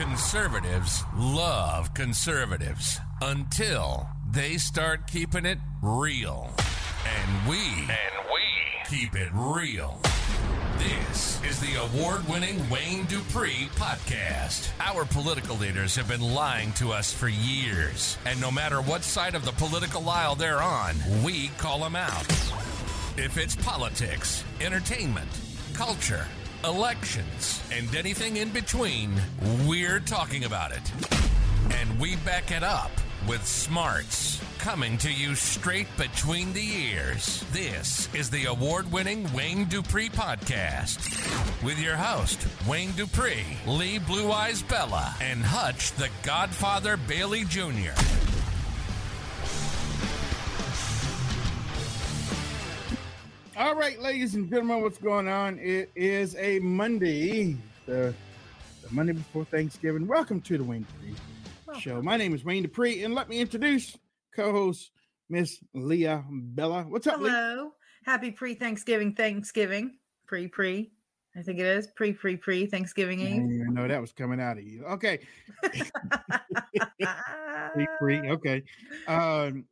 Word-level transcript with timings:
Conservatives 0.00 1.04
love 1.14 1.92
conservatives 1.92 2.98
until 3.20 4.08
they 4.30 4.56
start 4.56 5.06
keeping 5.06 5.44
it 5.44 5.58
real. 5.82 6.50
And 7.04 7.46
we 7.46 7.58
and 7.58 8.24
we 8.32 8.40
keep 8.88 9.14
it 9.14 9.28
real. 9.34 10.00
This 10.78 11.38
is 11.44 11.60
the 11.60 11.74
award-winning 11.82 12.66
Wayne 12.70 13.04
Dupree 13.04 13.68
podcast. 13.74 14.70
Our 14.80 15.04
political 15.04 15.56
leaders 15.56 15.94
have 15.96 16.08
been 16.08 16.22
lying 16.22 16.72
to 16.74 16.92
us 16.92 17.12
for 17.12 17.28
years, 17.28 18.16
and 18.24 18.40
no 18.40 18.50
matter 18.50 18.80
what 18.80 19.04
side 19.04 19.34
of 19.34 19.44
the 19.44 19.52
political 19.52 20.08
aisle 20.08 20.34
they're 20.34 20.62
on, 20.62 20.96
we 21.22 21.48
call 21.58 21.80
them 21.80 21.94
out. 21.94 22.26
If 23.18 23.36
it's 23.36 23.54
politics, 23.54 24.44
entertainment, 24.62 25.28
culture, 25.74 26.26
elections, 26.64 27.62
and 27.72 27.94
anything 27.94 28.36
in 28.36 28.50
between, 28.50 29.12
we're 29.66 30.00
talking 30.00 30.44
about 30.44 30.72
it. 30.72 30.92
And 31.74 31.98
we 31.98 32.16
back 32.16 32.50
it 32.50 32.62
up 32.62 32.90
with 33.28 33.46
smarts 33.46 34.40
coming 34.58 34.98
to 34.98 35.12
you 35.12 35.34
straight 35.34 35.86
between 35.96 36.52
the 36.52 36.64
ears. 36.92 37.44
This 37.52 38.12
is 38.14 38.28
the 38.30 38.46
award 38.46 38.90
winning 38.92 39.32
Wayne 39.32 39.66
Dupree 39.66 40.10
podcast 40.10 41.64
with 41.64 41.78
your 41.80 41.96
host, 41.96 42.46
Wayne 42.68 42.92
Dupree, 42.92 43.44
Lee 43.66 43.98
Blue 43.98 44.30
Eyes 44.30 44.62
Bella, 44.62 45.14
and 45.20 45.42
Hutch 45.42 45.92
the 45.92 46.10
Godfather 46.22 46.96
Bailey 46.96 47.44
Jr. 47.44 48.29
All 53.60 53.74
right, 53.74 54.00
ladies 54.00 54.34
and 54.36 54.48
gentlemen, 54.48 54.80
what's 54.80 54.96
going 54.96 55.28
on? 55.28 55.58
It 55.58 55.90
is 55.94 56.34
a 56.36 56.60
Monday, 56.60 57.58
the, 57.84 58.14
the 58.82 58.88
Monday 58.90 59.12
before 59.12 59.44
Thanksgiving. 59.44 60.06
Welcome 60.06 60.40
to 60.40 60.56
the 60.56 60.64
Wayne 60.64 60.86
Dupree 61.02 61.14
Show. 61.78 62.00
My 62.00 62.16
name 62.16 62.34
is 62.34 62.42
Wayne 62.42 62.62
Dupree, 62.62 63.04
and 63.04 63.14
let 63.14 63.28
me 63.28 63.38
introduce 63.38 63.98
co-host 64.34 64.92
Miss 65.28 65.58
Leah 65.74 66.24
Bella. 66.30 66.84
What's 66.84 67.06
up, 67.06 67.20
Leah? 67.20 67.32
Hello. 67.32 67.72
Happy 68.06 68.30
pre 68.30 68.54
Thanksgiving, 68.54 69.14
Thanksgiving. 69.14 69.98
Pre 70.26 70.48
pre. 70.48 70.90
I 71.36 71.42
think 71.42 71.58
it 71.58 71.66
is 71.66 71.86
pre 71.88 72.14
pre 72.14 72.38
pre 72.38 72.64
Thanksgiving 72.64 73.20
I 73.20 73.24
Eve. 73.24 73.42
didn't 73.42 73.74
know 73.74 73.86
that 73.86 74.00
was 74.00 74.12
coming 74.12 74.40
out 74.40 74.56
of 74.56 74.64
you. 74.64 74.86
Okay, 74.86 75.18
pre 77.74 77.86
pre. 77.98 78.20
Okay, 78.30 78.62
um, 79.06 79.66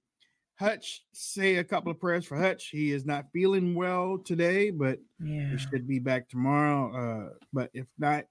Hutch, 0.58 1.04
say 1.12 1.56
a 1.56 1.64
couple 1.64 1.92
of 1.92 2.00
prayers 2.00 2.24
for 2.24 2.36
Hutch. 2.36 2.68
He 2.68 2.92
is 2.92 3.06
not 3.06 3.26
feeling 3.32 3.74
well 3.74 4.18
today, 4.18 4.70
but 4.70 4.98
yeah. 5.22 5.50
he 5.52 5.58
should 5.58 5.86
be 5.86 6.00
back 6.00 6.28
tomorrow. 6.28 6.92
Uh, 6.94 7.34
but 7.52 7.70
if 7.74 7.86
not, 7.98 8.24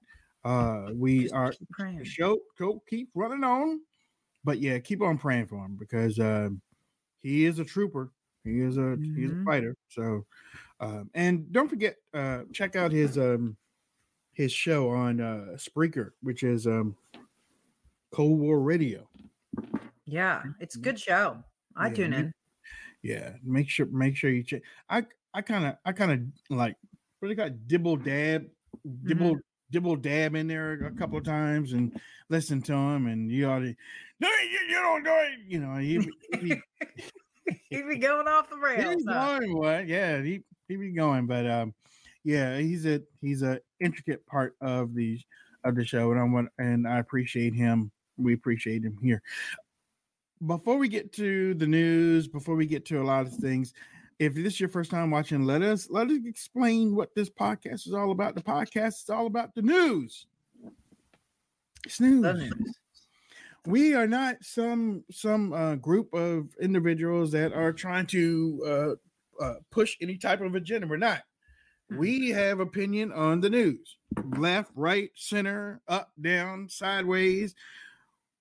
uh, 0.44 0.88
we 0.94 1.22
Just 1.22 1.34
are 1.34 1.52
keep 1.52 1.70
praying. 1.70 2.04
show 2.04 2.38
go 2.58 2.82
keep 2.88 3.08
running 3.14 3.44
on. 3.44 3.80
But 4.44 4.60
yeah, 4.60 4.78
keep 4.78 5.02
on 5.02 5.16
praying 5.18 5.46
for 5.46 5.64
him 5.64 5.76
because 5.78 6.18
um, 6.18 6.60
he 7.22 7.46
is 7.46 7.58
a 7.58 7.64
trooper. 7.64 8.12
He 8.44 8.60
is 8.60 8.76
a 8.76 8.96
he's 9.16 9.30
a 9.30 9.42
fighter. 9.44 9.74
So 9.88 10.24
um, 10.80 11.10
and 11.14 11.50
don't 11.50 11.68
forget 11.68 11.96
uh, 12.14 12.42
check 12.52 12.76
out 12.76 12.92
his 12.92 13.16
um, 13.16 13.56
his 14.32 14.52
show 14.52 14.90
on 14.90 15.20
uh, 15.20 15.56
Spreaker, 15.56 16.10
which 16.22 16.42
is 16.42 16.66
um, 16.66 16.94
Cold 18.12 18.38
War 18.38 18.60
Radio. 18.60 19.08
Yeah, 20.04 20.42
it's 20.60 20.76
a 20.76 20.78
good 20.78 20.98
show. 20.98 21.42
I 21.78 21.88
Yeah, 21.88 21.94
tune 21.94 22.12
in. 22.12 22.34
Yeah, 23.02 23.32
make 23.44 23.68
sure 23.68 23.86
make 23.86 24.16
sure 24.16 24.30
you 24.30 24.42
check. 24.42 24.62
I 24.88 25.04
I 25.32 25.42
kind 25.42 25.66
of 25.66 25.76
I 25.84 25.92
kind 25.92 26.12
of 26.12 26.20
like 26.56 26.76
really 27.20 27.34
got 27.34 27.66
dibble 27.68 27.96
dab 27.96 28.46
dibble 29.04 29.36
dibble 29.70 29.96
dab 29.96 30.34
in 30.34 30.46
there 30.48 30.72
a 30.84 30.90
couple 30.92 31.18
of 31.18 31.24
times 31.24 31.72
and 31.72 32.00
listen 32.28 32.60
to 32.62 32.72
him 32.72 33.06
and 33.06 33.30
you 33.30 33.46
ought 33.48 33.58
to 33.60 33.74
no 34.20 34.28
you, 34.28 34.58
you 34.68 34.74
don't 34.74 35.02
do 35.04 35.10
it 35.10 35.38
you 35.46 35.60
know 35.60 35.76
he, 35.76 35.98
be- 35.98 36.12
he, 36.40 36.56
He 37.70 37.82
be 37.82 37.96
going 37.98 38.26
off 38.28 38.48
the 38.50 38.56
he 38.56 38.62
rails. 38.62 39.04
huh? 39.06 39.38
going 39.40 39.56
what 39.56 39.86
yeah 39.86 40.22
he 40.22 40.42
he 40.68 40.76
be 40.76 40.90
going 40.92 41.26
but 41.26 41.46
um 41.46 41.74
yeah 42.24 42.58
he's 42.58 42.86
a 42.86 43.02
he's 43.20 43.42
a 43.42 43.60
intricate 43.80 44.24
part 44.26 44.56
of 44.60 44.94
the 44.94 45.20
of 45.64 45.74
the 45.74 45.84
show 45.84 46.10
and 46.12 46.20
I 46.20 46.24
want 46.24 46.48
and 46.58 46.86
I 46.88 46.98
appreciate 46.98 47.52
him 47.54 47.90
we 48.16 48.32
appreciate 48.34 48.82
him 48.84 48.96
here 49.02 49.22
before 50.46 50.76
we 50.76 50.88
get 50.88 51.12
to 51.14 51.54
the 51.54 51.66
news, 51.66 52.28
before 52.28 52.54
we 52.54 52.66
get 52.66 52.84
to 52.86 53.00
a 53.00 53.04
lot 53.04 53.26
of 53.26 53.34
things, 53.34 53.74
if 54.18 54.34
this 54.34 54.54
is 54.54 54.60
your 54.60 54.68
first 54.68 54.90
time 54.90 55.10
watching, 55.10 55.44
let 55.44 55.62
us 55.62 55.88
let 55.90 56.08
us 56.08 56.18
explain 56.24 56.94
what 56.94 57.14
this 57.14 57.30
podcast 57.30 57.86
is 57.86 57.94
all 57.94 58.10
about. 58.10 58.34
The 58.34 58.42
podcast 58.42 59.02
is 59.02 59.10
all 59.10 59.26
about 59.26 59.54
the 59.54 59.62
news. 59.62 60.26
It's 61.84 62.00
news. 62.00 62.52
We 63.66 63.94
are 63.94 64.06
not 64.06 64.36
some 64.42 65.04
some 65.10 65.52
uh, 65.52 65.76
group 65.76 66.12
of 66.14 66.48
individuals 66.60 67.30
that 67.32 67.52
are 67.52 67.72
trying 67.72 68.06
to 68.06 68.96
uh, 69.40 69.44
uh, 69.44 69.54
push 69.70 69.96
any 70.00 70.16
type 70.16 70.40
of 70.40 70.54
agenda. 70.54 70.86
We're 70.86 70.96
not. 70.96 71.22
We 71.90 72.30
have 72.30 72.60
opinion 72.60 73.12
on 73.12 73.40
the 73.40 73.48
news, 73.48 73.96
left, 74.36 74.70
right, 74.74 75.10
center, 75.14 75.80
up, 75.88 76.12
down, 76.20 76.68
sideways. 76.68 77.54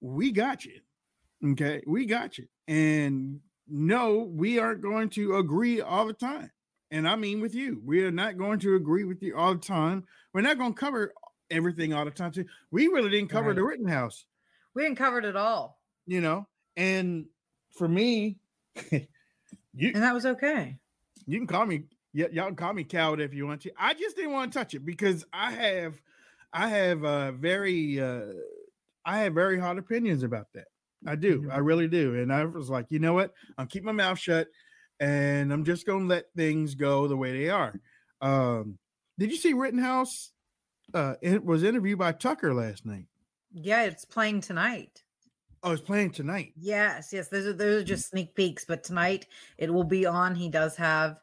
We 0.01 0.31
got 0.31 0.65
you. 0.65 0.81
Okay, 1.45 1.81
we 1.85 2.05
got 2.05 2.37
you. 2.37 2.47
And 2.67 3.39
no, 3.67 4.19
we 4.31 4.59
aren't 4.59 4.81
going 4.81 5.09
to 5.11 5.35
agree 5.37 5.81
all 5.81 6.07
the 6.07 6.13
time. 6.13 6.51
And 6.89 7.07
I 7.07 7.15
mean 7.15 7.41
with 7.41 7.53
you, 7.53 7.81
we 7.85 8.03
are 8.03 8.11
not 8.11 8.37
going 8.37 8.59
to 8.59 8.75
agree 8.75 9.03
with 9.03 9.21
you 9.21 9.35
all 9.37 9.53
the 9.53 9.59
time. 9.59 10.05
We're 10.33 10.41
not 10.41 10.57
going 10.57 10.73
to 10.73 10.79
cover 10.79 11.13
everything 11.51 11.93
all 11.93 12.05
the 12.05 12.11
time. 12.11 12.31
Too. 12.31 12.45
We 12.71 12.87
really 12.87 13.09
didn't 13.09 13.29
cover 13.29 13.53
the 13.53 13.61
Right. 13.61 13.71
Rittenhouse, 13.71 14.25
We 14.73 14.83
didn't 14.83 14.97
cover 14.97 15.19
it 15.19 15.25
at 15.25 15.35
all. 15.35 15.79
you 16.05 16.21
know. 16.21 16.47
And 16.77 17.25
for 17.77 17.87
me, 17.87 18.37
you 18.91 19.91
And 19.93 20.03
that 20.03 20.13
was 20.13 20.25
okay. 20.25 20.77
you 21.25 21.37
can 21.39 21.47
call 21.47 21.65
me 21.65 21.83
y- 22.13 22.29
y'all 22.31 22.47
can 22.47 22.55
call 22.55 22.73
me 22.73 22.83
coward 22.83 23.19
if 23.19 23.33
you 23.33 23.45
want 23.45 23.61
to. 23.61 23.71
I 23.77 23.93
just 23.93 24.15
didn't 24.15 24.31
want 24.31 24.51
to 24.53 24.59
touch 24.59 24.73
it 24.73 24.85
because 24.85 25.25
I 25.33 25.51
have 25.51 25.99
I 26.53 26.67
have 26.69 27.03
uh 27.03 27.31
very 27.33 27.99
uh 27.99 28.31
I 29.05 29.19
have 29.19 29.33
very 29.33 29.59
hard 29.59 29.77
opinions 29.77 30.23
about 30.23 30.47
that. 30.53 30.67
I 31.07 31.15
do. 31.15 31.41
Mhm. 31.41 31.53
I 31.53 31.57
really 31.57 31.87
do. 31.87 32.15
And 32.15 32.31
I 32.31 32.45
was 32.45 32.69
like, 32.69 32.91
you 32.91 32.99
know 32.99 33.13
what? 33.13 33.33
I'm 33.57 33.67
keep 33.67 33.83
my 33.83 33.91
mouth 33.91 34.19
shut 34.19 34.47
and 34.99 35.51
I'm 35.51 35.63
just 35.63 35.85
gonna 35.87 36.05
let 36.05 36.25
things 36.35 36.75
go 36.75 37.07
the 37.07 37.17
way 37.17 37.31
they 37.31 37.49
are. 37.49 37.79
Um 38.21 38.77
did 39.17 39.31
you 39.31 39.37
see 39.37 39.53
Rittenhouse 39.53 40.33
uh 40.93 41.15
it 41.21 41.43
was 41.43 41.63
interviewed 41.63 41.99
by 41.99 42.11
Tucker 42.11 42.53
last 42.53 42.85
night? 42.85 43.07
Yeah, 43.53 43.83
it's 43.83 44.05
playing 44.05 44.41
tonight. 44.41 45.03
Oh, 45.63 45.71
it's 45.71 45.81
playing 45.81 46.11
tonight. 46.11 46.53
Yes, 46.55 47.11
yes. 47.11 47.29
Those 47.29 47.47
are 47.47 47.53
those 47.53 47.81
are 47.81 47.85
just 47.85 48.09
sneak 48.09 48.35
peeks, 48.35 48.65
but 48.65 48.83
tonight 48.83 49.27
it 49.57 49.73
will 49.73 49.83
be 49.83 50.05
on. 50.05 50.35
He 50.35 50.49
does 50.49 50.75
have 50.75 51.17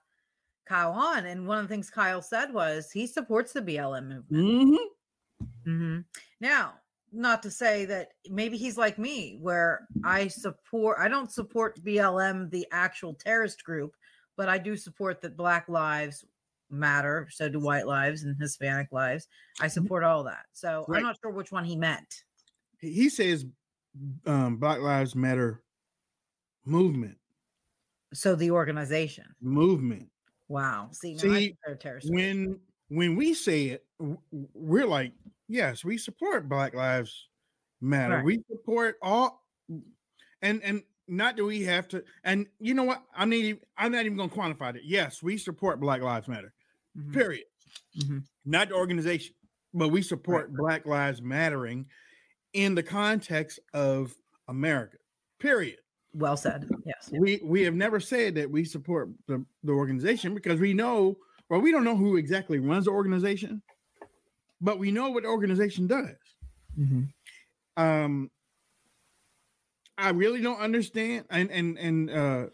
Kyle 0.66 0.92
on, 0.92 1.26
and 1.26 1.46
one 1.46 1.58
of 1.58 1.64
the 1.64 1.74
things 1.74 1.90
Kyle 1.90 2.22
said 2.22 2.52
was 2.52 2.90
he 2.90 3.06
supports 3.06 3.52
the 3.52 3.60
BLM 3.60 4.08
movement. 4.08 4.30
Mm-hmm. 4.32 5.70
Mm-hmm. 5.70 6.00
Now, 6.40 6.74
not 7.14 7.42
to 7.44 7.50
say 7.50 7.84
that 7.86 8.08
maybe 8.28 8.56
he's 8.56 8.76
like 8.76 8.98
me, 8.98 9.38
where 9.40 9.86
I 10.04 10.28
support, 10.28 10.98
I 11.00 11.08
don't 11.08 11.30
support 11.30 11.82
BLM, 11.84 12.50
the 12.50 12.66
actual 12.72 13.14
terrorist 13.14 13.64
group, 13.64 13.92
but 14.36 14.48
I 14.48 14.58
do 14.58 14.76
support 14.76 15.20
that 15.22 15.36
Black 15.36 15.68
lives 15.68 16.24
matter. 16.70 17.28
So 17.30 17.48
do 17.48 17.60
white 17.60 17.86
lives 17.86 18.24
and 18.24 18.36
Hispanic 18.40 18.88
lives. 18.90 19.28
I 19.60 19.68
support 19.68 20.02
all 20.02 20.24
that. 20.24 20.44
So 20.52 20.84
Right. 20.88 20.98
I'm 20.98 21.04
not 21.04 21.16
sure 21.22 21.30
which 21.30 21.52
one 21.52 21.64
he 21.64 21.76
meant. 21.76 22.24
He 22.80 23.08
says 23.08 23.46
um 24.26 24.56
Black 24.56 24.80
Lives 24.80 25.14
Matter 25.14 25.62
movement. 26.66 27.16
So 28.12 28.34
the 28.34 28.50
organization. 28.50 29.26
Movement. 29.40 30.08
Wow. 30.48 30.88
See, 30.92 31.16
See, 31.16 31.28
think 31.28 31.56
they're 31.64 31.74
a 31.74 31.78
group. 31.78 32.04
when 32.08 32.58
when 32.88 33.16
we 33.16 33.34
say 33.34 33.66
it, 33.66 33.84
we're 34.32 34.86
like, 34.86 35.12
yes, 35.48 35.84
we 35.84 35.98
support 35.98 36.48
Black 36.48 36.74
Lives 36.74 37.28
Matter. 37.80 38.16
Right. 38.16 38.24
We 38.24 38.40
support 38.50 38.96
all, 39.02 39.42
and 40.42 40.62
and 40.62 40.82
not 41.06 41.36
that 41.36 41.44
we 41.44 41.62
have 41.62 41.88
to. 41.88 42.02
And 42.24 42.46
you 42.58 42.74
know 42.74 42.84
what? 42.84 43.02
I'm 43.14 43.30
not. 43.30 43.36
Even, 43.36 43.60
I'm 43.76 43.92
not 43.92 44.04
even 44.06 44.16
going 44.16 44.30
to 44.30 44.36
quantify 44.36 44.74
it. 44.76 44.82
Yes, 44.84 45.22
we 45.22 45.36
support 45.36 45.80
Black 45.80 46.00
Lives 46.02 46.28
Matter. 46.28 46.52
Mhm, 46.96 47.12
Period. 47.12 47.44
mhm. 48.04 48.24
Not 48.44 48.68
the 48.68 48.74
organization, 48.74 49.34
but 49.72 49.88
we 49.88 50.02
support 50.02 50.52
Black 50.54 50.86
Lives 50.86 51.20
Mattering 51.20 51.86
in 52.52 52.74
the 52.74 52.82
context 52.82 53.58
of 53.72 54.14
America. 54.48 54.96
Period. 55.40 55.78
Well 56.14 56.36
said. 56.36 56.68
Yes. 56.86 57.10
we 57.12 57.40
we 57.42 57.62
have 57.62 57.74
never 57.74 57.98
said 57.98 58.36
that 58.36 58.48
we 58.48 58.64
support 58.64 59.10
the, 59.26 59.44
the 59.64 59.72
organization 59.72 60.32
because 60.32 60.60
we 60.60 60.72
know 60.72 61.16
well 61.50 61.60
we 61.60 61.72
don't 61.72 61.82
know 61.82 61.96
who 61.96 62.16
exactly 62.16 62.60
runs 62.60 62.84
the 62.84 62.92
organization 62.92 63.60
but 64.64 64.78
we 64.78 64.90
know 64.90 65.10
what 65.10 65.22
the 65.22 65.28
organization 65.28 65.86
does 65.86 66.16
Mhm. 66.78 67.12
um 67.76 68.30
i 69.98 70.10
really 70.10 70.40
don't 70.40 70.58
understand 70.60 71.24
and 71.30 71.50
and 71.50 71.78
and 71.78 72.10
uh 72.10 72.46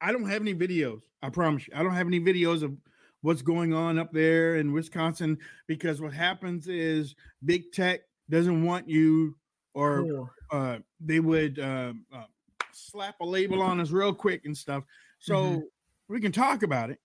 i 0.00 0.12
don't 0.12 0.28
have 0.28 0.40
any 0.42 0.54
videos 0.54 1.02
i 1.22 1.28
promise 1.28 1.66
you 1.66 1.74
i 1.76 1.82
don't 1.82 1.94
have 1.94 2.06
any 2.06 2.20
videos 2.20 2.62
of 2.62 2.76
what's 3.22 3.42
going 3.42 3.74
on 3.74 3.98
up 3.98 4.12
there 4.12 4.56
in 4.56 4.72
wisconsin 4.72 5.38
because 5.66 6.00
what 6.00 6.12
happens 6.12 6.68
is 6.68 7.14
big 7.44 7.70
tech 7.72 8.00
doesn't 8.30 8.64
want 8.64 8.88
you, 8.88 9.36
or 9.74 10.04
Cool. 10.04 10.30
uh, 10.52 10.78
they 11.00 11.18
would 11.18 11.58
uh, 11.58 11.92
uh, 12.14 12.24
slap 12.72 13.16
a 13.20 13.24
label 13.24 13.60
on 13.60 13.80
us 13.80 13.90
real 13.90 14.14
quick 14.14 14.44
and 14.44 14.56
stuff. 14.56 14.84
So 15.18 15.34
Mhm. 15.34 15.62
we 16.08 16.20
can 16.20 16.30
talk 16.30 16.62
about 16.62 16.90
it. 16.90 17.00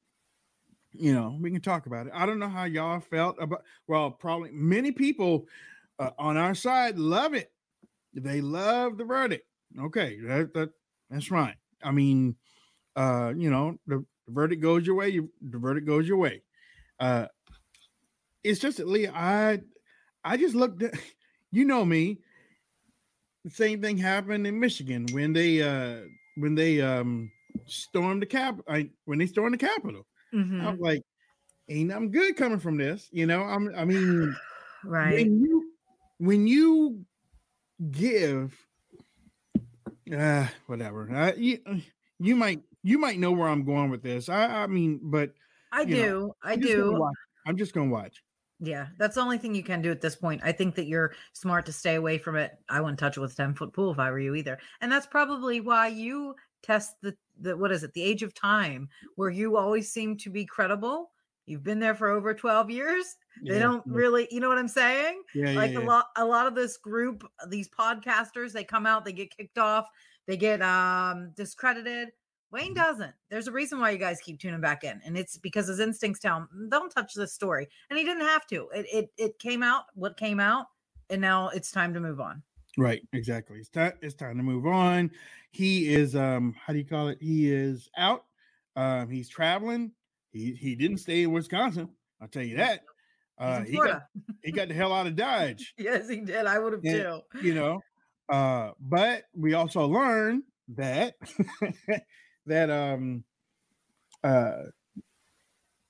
You 1.00 1.14
know, 1.14 1.38
we 1.40 1.52
can 1.52 1.62
talk 1.62 1.86
about 1.86 2.08
it. 2.08 2.14
I 2.16 2.26
don't 2.26 2.40
know 2.40 2.50
how 2.50 2.66
y'all 2.66 3.00
felt 3.00 3.38
about. 3.40 3.64
Well, 3.88 4.12
probably 4.12 4.52
many 4.52 4.92
people 4.92 5.48
uh, 6.00 6.12
on 6.18 6.38
our 6.38 6.56
side 6.56 6.98
love 6.98 7.34
it. 7.34 7.52
They 8.14 8.42
love 8.42 8.98
the 8.98 9.06
verdict. 9.06 9.46
Okay, 9.80 10.20
that, 10.22 10.54
that 10.54 10.70
that's 11.10 11.32
right. 11.32 11.56
I 11.84 11.92
mean, 11.92 12.36
uh, 12.96 13.34
you 13.36 13.50
know, 13.50 13.78
the, 13.88 14.06
the 14.28 14.34
verdict 14.34 14.62
goes 14.62 14.86
your 14.86 14.96
way. 14.96 15.10
You, 15.10 15.30
the 15.42 15.58
verdict 15.58 15.86
goes 15.86 16.08
your 16.08 16.18
way. 16.18 16.42
Uh, 17.00 17.28
it's 18.44 18.60
just 18.60 18.78
that 18.78 18.88
Lee, 18.88 19.08
I, 19.08 19.60
I 20.24 20.38
just 20.38 20.56
looked 20.56 20.84
at, 20.84 20.94
you 21.52 21.66
know 21.66 21.84
me. 21.84 22.20
The 23.44 23.52
same 23.52 23.82
thing 23.82 23.98
happened 23.98 24.48
in 24.48 24.60
Michigan 24.60 25.06
when 25.12 25.32
they 25.32 25.62
uh 25.62 26.02
when 26.38 26.56
they 26.56 26.82
um 26.82 27.32
stormed 27.68 28.24
the 28.24 28.26
cap 28.26 28.60
I, 28.68 28.90
when 29.06 29.20
they 29.20 29.28
stormed 29.28 29.54
the 29.54 29.58
Capitol. 29.60 30.08
Mhm. 30.36 30.62
I'm 30.68 30.80
like, 30.80 31.02
ain't 31.70 31.90
nothing 31.90 32.12
good 32.12 32.38
coming 32.38 32.60
from 32.60 32.78
this, 32.78 33.10
you 33.12 33.26
know. 33.28 33.44
I'm 33.44 33.74
I 33.76 33.86
mean, 33.86 34.36
Right. 34.84 35.14
when 35.16 35.42
you 35.42 35.74
when 36.20 36.48
you 36.48 37.06
give 37.92 38.58
uh 40.16 40.48
whatever 40.68 41.10
uh, 41.12 41.34
you, 41.36 41.60
you 42.20 42.36
might 42.36 42.62
you 42.84 42.98
might 42.98 43.18
know 43.18 43.32
where 43.32 43.48
i'm 43.50 43.66
going 43.66 43.90
with 43.90 44.04
this 44.04 44.30
i 44.30 44.64
i 44.64 44.68
mean 44.68 45.00
but 45.02 45.34
I 45.72 45.84
do. 45.86 45.96
know, 45.98 46.36
I 46.44 46.56
I'm 46.56 46.62
do. 46.62 47.10
i'm 47.46 47.58
just 47.58 47.74
gonna 47.74 47.92
watch 47.92 48.24
Yeah, 48.60 48.88
that's 48.98 49.16
the 49.16 49.22
only 49.22 49.38
thing 49.38 49.54
you 49.54 49.64
can 49.64 49.82
do 49.82 49.92
at 49.92 50.00
this 50.02 50.16
point. 50.16 50.42
I 50.44 50.52
think 50.54 50.76
that 50.76 50.86
you're 50.88 51.14
smart 51.34 51.66
to 51.66 51.74
stay 51.74 51.96
away 51.96 52.18
from 52.18 52.38
it. 52.38 52.54
I 52.70 52.80
wouldn't 52.80 53.00
touch 53.00 53.18
it 53.18 53.20
with 53.20 53.34
a 53.34 53.36
10 53.36 53.54
foot 53.56 53.74
pool 53.74 53.92
if 53.92 54.00
I 54.00 54.12
were 54.12 54.20
you 54.20 54.34
either. 54.36 54.60
And 54.80 54.92
that's 54.92 55.08
probably 55.08 55.60
why 55.60 55.88
you 55.88 56.36
test 56.66 56.96
the, 57.02 57.16
the 57.40 57.56
what 57.56 57.72
is 57.72 57.84
it, 57.84 57.94
the 57.94 58.02
age 58.04 58.24
of 58.24 58.34
time, 58.34 58.90
where 59.16 59.30
you 59.30 59.58
always 59.58 59.92
seem 59.92 60.18
to 60.18 60.30
be 60.30 60.46
credible. 60.46 61.12
You've 61.46 61.64
been 61.64 61.80
there 61.80 61.94
for 61.96 62.10
over 62.10 62.34
12 62.34 62.72
years. 62.72 63.18
They 63.48 63.54
Yeah, 63.54 63.60
don't 63.60 63.84
yeah, 63.86 63.94
really, 63.94 64.28
you 64.32 64.40
know 64.40 64.50
what 64.50 64.58
I'm 64.58 64.68
saying? 64.68 65.22
yeah, 65.36 65.52
like 65.52 65.76
a 65.76 65.80
lot 65.80 66.06
a 66.18 66.26
lot 66.26 66.48
of 66.48 66.56
this 66.56 66.78
group 66.78 67.24
these 67.50 67.70
podcasters 67.70 68.52
they 68.52 68.64
come 68.64 68.86
out 68.86 69.06
they 69.06 69.14
get 69.14 69.36
kicked 69.36 69.58
off 69.58 69.88
they 70.28 70.38
get 70.38 70.62
um 70.62 71.32
discredited 71.36 72.10
wayne 72.52 72.74
Mm-hmm. 72.74 72.74
doesn't 72.74 73.14
there's 73.30 73.48
a 73.48 73.52
reason 73.52 73.80
why 73.80 73.92
you 73.92 73.98
guys 73.98 74.20
keep 74.22 74.40
tuning 74.40 74.62
back 74.62 74.84
in 74.84 75.02
and 75.06 75.18
it's 75.18 75.38
because 75.38 75.68
his 75.68 75.80
instincts 75.80 76.20
tell 76.22 76.38
him 76.38 76.50
"Mm, 76.56 76.70
don't 76.70 76.90
touch 76.90 77.14
this 77.14 77.34
story 77.34 77.68
and 77.90 78.00
he 78.00 78.06
didn't 78.06 78.24
have 78.26 78.48
to 78.48 78.70
it 78.74 78.86
it, 78.92 79.12
it 79.18 79.40
came 79.40 79.62
out 79.62 79.84
what 79.94 80.18
came 80.18 80.40
out 80.40 80.68
and 81.10 81.22
now 81.22 81.50
it's 81.50 81.72
time 81.72 81.94
to 81.94 82.00
move 82.00 82.20
on 82.20 82.42
right 82.78 83.02
exactly 83.14 83.58
it's 83.58 83.70
time 83.70 83.94
it's 84.02 84.16
time 84.16 84.38
to 84.38 84.44
move 84.44 84.66
on 84.66 85.10
he 85.52 85.94
is 85.94 86.16
um 86.16 86.54
how 86.66 86.74
do 86.74 86.80
you 86.80 86.86
call 86.86 87.08
it 87.08 87.18
he 87.22 87.52
is 87.52 87.90
out 87.98 88.26
um 88.76 89.10
he's 89.10 89.30
traveling 89.30 89.92
he 90.32 90.54
he 90.54 90.76
didn't 90.76 90.98
stay 90.98 91.24
in 91.24 91.32
wisconsin 91.32 91.90
i'll 92.22 92.28
tell 92.28 92.44
you 92.44 92.58
that 92.58 92.82
uh 93.38 93.62
he 93.62 93.78
got, 93.78 94.04
he 94.44 94.52
got 94.52 94.68
the 94.68 94.74
hell 94.74 94.94
out 94.94 95.08
of 95.08 95.16
dodge. 95.18 95.74
Yes 95.78 96.10
he 96.10 96.18
did 96.22 96.46
i 96.46 96.60
would 96.60 96.74
have 96.74 96.84
too. 96.84 97.20
you 97.42 97.54
know 97.54 97.82
uh 98.30 98.72
but 98.80 99.24
we 99.34 99.54
also 99.54 99.86
learned 99.86 100.44
that 100.70 101.16
that 102.46 102.70
um 102.70 103.24
uh 104.24 104.64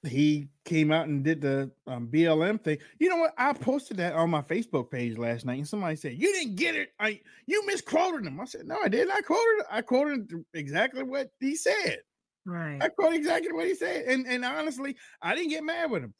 he 0.08 0.48
came 0.64 0.92
out 0.92 1.08
and 1.08 1.24
did 1.24 1.42
the 1.42 1.72
um, 1.88 2.08
BLM 2.08 2.62
thing. 2.62 2.78
You 3.00 3.10
know 3.10 3.18
what? 3.18 3.34
I 3.38 3.54
posted 3.54 3.98
that 3.98 4.14
on 4.14 4.30
my 4.30 4.42
Facebook 4.42 4.92
page 4.92 5.18
last 5.18 5.46
night, 5.46 5.58
and 5.58 5.68
somebody 5.68 5.96
said 5.96 6.14
you 6.14 6.32
didn't 6.34 6.56
get 6.56 6.76
it. 6.76 6.90
I 7.00 7.20
you 7.46 7.66
misquoted 7.66 8.26
him. 8.26 8.40
I 8.40 8.46
said 8.46 8.68
no, 8.68 8.80
I 8.84 8.88
didn't. 8.88 9.12
I 9.12 9.22
quoted. 9.22 9.66
I 9.70 9.82
quoted 9.82 10.32
exactly 10.54 11.04
what 11.04 11.30
he 11.40 11.56
said. 11.56 12.00
right 12.46 12.82
I 12.82 12.90
quoted 12.90 13.18
exactly 13.18 13.52
what 13.52 13.68
he 13.68 13.76
said, 13.76 14.06
and 14.06 14.26
and 14.28 14.46
honestly, 14.46 14.96
I 15.22 15.36
didn't 15.36 15.50
get 15.50 15.64
mad 15.64 15.92
with 15.92 16.04
him. 16.04 16.14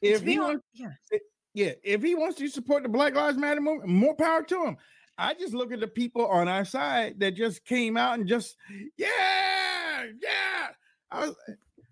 If 0.00 0.22
he 0.22 0.38
wants, 0.38 0.64
yeah 0.74 0.90
yeah, 1.58 1.72
if 1.82 2.02
he 2.02 2.14
wants 2.14 2.38
to 2.38 2.48
support 2.48 2.84
the 2.84 2.88
Black 2.88 3.16
Lives 3.16 3.36
Matter 3.36 3.60
movement, 3.60 3.90
more 3.90 4.14
power 4.14 4.44
to 4.44 4.64
him. 4.64 4.76
I 5.18 5.34
just 5.34 5.54
look 5.54 5.72
at 5.72 5.80
the 5.80 5.88
people 5.88 6.24
on 6.24 6.46
our 6.46 6.64
side 6.64 7.18
that 7.18 7.34
just 7.34 7.64
came 7.64 7.96
out 7.96 8.16
and 8.16 8.28
just, 8.28 8.56
yeah, 8.96 10.04
yeah. 10.22 10.68
I 11.10 11.26
was, 11.26 11.34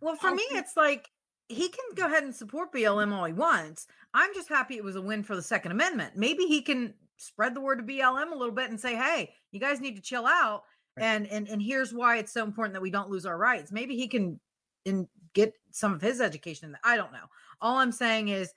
Well, 0.00 0.14
for 0.14 0.32
me, 0.32 0.44
it's 0.52 0.76
like 0.76 1.08
he 1.48 1.68
can 1.68 1.84
go 1.94 2.06
ahead 2.06 2.24
and 2.24 2.34
support 2.34 2.72
BLM 2.72 3.12
all 3.12 3.24
he 3.24 3.32
wants. 3.32 3.86
I'm 4.14 4.34
just 4.34 4.48
happy 4.48 4.76
it 4.76 4.84
was 4.84 4.96
a 4.96 5.00
win 5.00 5.22
for 5.22 5.36
the 5.36 5.42
Second 5.42 5.72
Amendment. 5.72 6.16
Maybe 6.16 6.44
he 6.44 6.62
can 6.62 6.94
spread 7.16 7.54
the 7.54 7.60
word 7.60 7.78
to 7.78 7.84
BLM 7.84 8.32
a 8.32 8.36
little 8.36 8.54
bit 8.54 8.70
and 8.70 8.80
say, 8.80 8.96
"Hey, 8.96 9.32
you 9.52 9.60
guys 9.60 9.80
need 9.80 9.96
to 9.96 10.02
chill 10.02 10.26
out." 10.26 10.64
And 10.96 11.26
and 11.28 11.48
and 11.48 11.62
here's 11.62 11.92
why 11.92 12.16
it's 12.16 12.32
so 12.32 12.44
important 12.44 12.74
that 12.74 12.82
we 12.82 12.90
don't 12.90 13.10
lose 13.10 13.26
our 13.26 13.38
rights. 13.38 13.70
Maybe 13.70 13.96
he 13.96 14.08
can 14.08 14.40
in 14.84 15.08
get 15.34 15.52
some 15.70 15.92
of 15.92 16.00
his 16.00 16.20
education. 16.20 16.76
I 16.82 16.96
don't 16.96 17.12
know. 17.12 17.26
All 17.60 17.78
I'm 17.78 17.92
saying 17.92 18.28
is. 18.28 18.52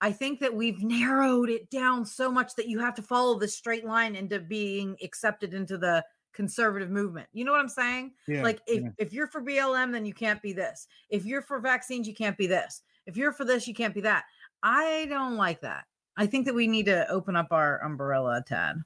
I 0.00 0.12
think 0.12 0.40
that 0.40 0.52
we've 0.52 0.82
narrowed 0.82 1.48
it 1.48 1.70
down 1.70 2.04
so 2.04 2.30
much 2.30 2.56
that 2.56 2.68
you 2.68 2.80
have 2.80 2.96
to 2.96 3.02
follow 3.02 3.38
the 3.38 3.48
straight 3.48 3.86
line 3.86 4.16
into 4.16 4.40
being 4.40 4.96
accepted 5.02 5.54
into 5.54 5.78
the 5.78 6.04
conservative 6.34 6.90
movement. 6.90 7.28
You 7.32 7.44
know 7.44 7.52
what 7.52 7.60
I'm 7.60 7.68
saying? 7.68 8.12
yeah, 8.28 8.42
like 8.42 8.60
if 8.66 8.82
yeah. 8.82 8.88
if 8.98 9.12
you're 9.12 9.28
for 9.28 9.42
BLM, 9.42 9.92
then 9.92 10.04
you 10.04 10.12
can't 10.12 10.42
be 10.42 10.52
this. 10.52 10.86
If 11.10 11.24
you're 11.24 11.42
for 11.42 11.60
vaccines, 11.60 12.06
you 12.06 12.14
can't 12.14 12.36
be 12.36 12.46
this. 12.46 12.82
If 13.06 13.16
you're 13.16 13.32
for 13.32 13.44
this, 13.44 13.66
you 13.66 13.74
can't 13.74 13.94
be 13.94 14.00
that. 14.02 14.24
I 14.62 15.06
don't 15.08 15.36
like 15.36 15.60
that. 15.62 15.84
I 16.16 16.26
think 16.26 16.46
that 16.46 16.54
we 16.54 16.66
need 16.66 16.86
to 16.86 17.08
open 17.10 17.36
up 17.36 17.48
our 17.50 17.82
umbrella 17.84 18.38
a 18.38 18.42
tad. 18.42 18.76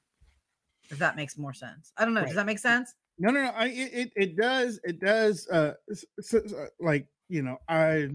If 0.89 0.97
that 0.97 1.15
makes 1.15 1.37
more 1.37 1.53
sense. 1.53 1.91
I 1.97 2.05
don't 2.05 2.13
know. 2.13 2.25
Does 2.25 2.35
that 2.35 2.47
make 2.47 2.59
sense? 2.59 2.95
no, 3.19 3.31
no, 3.31 3.43
no. 3.43 3.49
I, 3.49 3.67
it, 3.67 3.93
it, 3.93 4.11
it 4.15 4.37
does, 4.37 4.79
it 4.83 4.99
does. 4.99 5.47
Uh, 5.49 5.73
uh, 6.33 6.39
like 6.79 7.07
you 7.27 7.43
know, 7.43 7.57
I, 7.67 8.09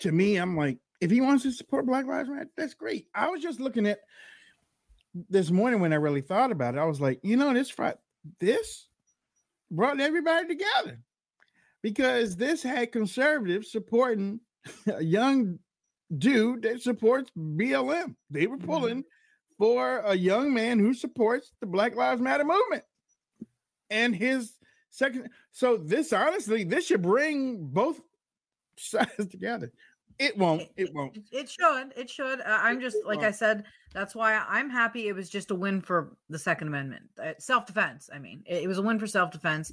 to 0.00 0.12
me, 0.12 0.36
I'm 0.36 0.56
like, 0.56 0.78
if 1.00 1.10
he 1.10 1.20
wants 1.20 1.44
to 1.44 1.52
support 1.52 1.86
Black 1.86 2.06
Lives 2.06 2.28
Matter, 2.28 2.50
that's 2.56 2.74
great. 2.74 3.06
I 3.14 3.28
was 3.28 3.42
just 3.42 3.60
looking 3.60 3.86
at 3.86 4.00
this 5.30 5.50
morning 5.50 5.80
when 5.80 5.92
I 5.92 5.96
really 5.96 6.20
thought 6.20 6.52
about 6.52 6.74
it. 6.74 6.78
I 6.78 6.84
was 6.84 7.00
like, 7.00 7.20
you 7.22 7.36
know, 7.36 7.54
this 7.54 7.70
Friday, 7.70 7.98
this 8.38 8.88
brought 9.70 10.00
everybody 10.00 10.48
together 10.48 11.00
because 11.82 12.36
this 12.36 12.62
had 12.62 12.92
conservatives 12.92 13.70
supporting 13.70 14.40
a 14.94 15.02
young 15.02 15.58
dude 16.16 16.62
that 16.62 16.80
supports 16.82 17.30
BLM. 17.36 18.16
They 18.30 18.46
were 18.46 18.56
Mhm. 18.58 18.64
pulling 18.66 19.04
for 19.58 19.98
a 20.00 20.14
young 20.14 20.54
man 20.54 20.78
who 20.78 20.94
supports 20.94 21.52
the 21.60 21.66
Black 21.66 21.94
Lives 21.96 22.20
Matter 22.20 22.44
movement 22.44 22.84
and 23.90 24.14
his 24.14 24.52
second. 24.90 25.28
So 25.52 25.76
this 25.76 26.12
honestly, 26.12 26.64
this 26.64 26.86
should 26.86 27.02
bring 27.02 27.66
both 27.66 28.00
sides 28.78 29.26
together. 29.28 29.72
It 30.18 30.36
won't. 30.36 30.64
It 30.76 30.92
won't. 30.94 31.16
It, 31.16 31.22
it 31.30 31.48
should. 31.50 31.92
It 31.96 32.10
should. 32.10 32.40
Uh, 32.40 32.44
I'm 32.60 32.80
just 32.80 32.96
like 33.04 33.20
I 33.20 33.22
won't. 33.24 33.34
said. 33.36 33.64
That's 33.94 34.14
why 34.14 34.34
I'm 34.48 34.68
happy. 34.68 35.08
It 35.08 35.14
was 35.14 35.30
just 35.30 35.50
a 35.50 35.54
win 35.54 35.80
for 35.80 36.16
the 36.28 36.38
Second 36.38 36.68
Amendment, 36.68 37.04
uh, 37.22 37.32
self 37.38 37.66
defense. 37.66 38.10
I 38.12 38.18
mean, 38.18 38.42
it, 38.46 38.64
it 38.64 38.66
was 38.66 38.78
a 38.78 38.82
win 38.82 38.98
for 38.98 39.06
self 39.06 39.30
defense. 39.30 39.72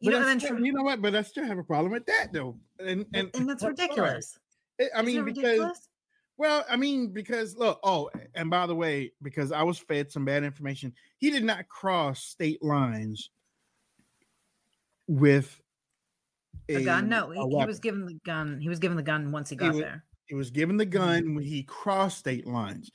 You 0.00 0.10
But 0.10 0.18
know, 0.18 0.26
I 0.26 0.30
and 0.32 0.40
then 0.40 0.40
still- 0.40 0.60
you 0.64 0.72
know 0.72 0.82
what? 0.82 1.00
But 1.02 1.14
I 1.14 1.22
still 1.22 1.44
have 1.44 1.58
a 1.58 1.62
problem 1.62 1.92
with 1.92 2.06
that 2.06 2.32
though. 2.32 2.56
And 2.80 3.06
and, 3.14 3.30
and 3.34 3.48
that's 3.48 3.62
ridiculous. 3.62 4.38
I- 4.80 4.88
I 4.96 5.02
mean, 5.02 5.24
because 5.24 5.44
ridiculous? 5.44 5.88
well, 6.38 6.64
I 6.68 6.76
mean, 6.76 7.12
because 7.12 7.56
look. 7.56 7.78
Oh, 7.84 8.10
and 8.34 8.48
by 8.50 8.66
the 8.66 8.74
way, 8.74 9.12
because 9.22 9.52
I 9.52 9.62
was 9.62 9.78
fed 9.78 10.10
some 10.10 10.24
bad 10.24 10.42
information, 10.42 10.94
he 11.18 11.30
did 11.30 11.44
not 11.44 11.68
cross 11.68 12.24
state 12.24 12.62
lines 12.64 13.30
with 15.06 15.60
a 16.68 16.82
gun? 16.82 17.08
No, 17.08 17.30
he, 17.30 17.38
a 17.38 17.60
he 17.60 17.66
was 17.66 17.80
given 17.80 18.06
the 18.06 18.18
gun. 18.24 18.60
He 18.60 18.68
was 18.68 18.78
given 18.78 18.96
the 18.96 19.02
gun 19.02 19.32
once 19.32 19.50
he 19.50 19.54
He 19.54 19.58
got 19.58 19.74
there. 19.74 20.04
He 20.26 20.34
was 20.34 20.50
given 20.50 20.76
the 20.76 20.86
mm-hmm. 20.86 20.98
gun 20.98 21.34
when 21.34 21.44
he 21.44 21.62
crossed 21.62 22.18
state 22.18 22.46
lines. 22.46 22.90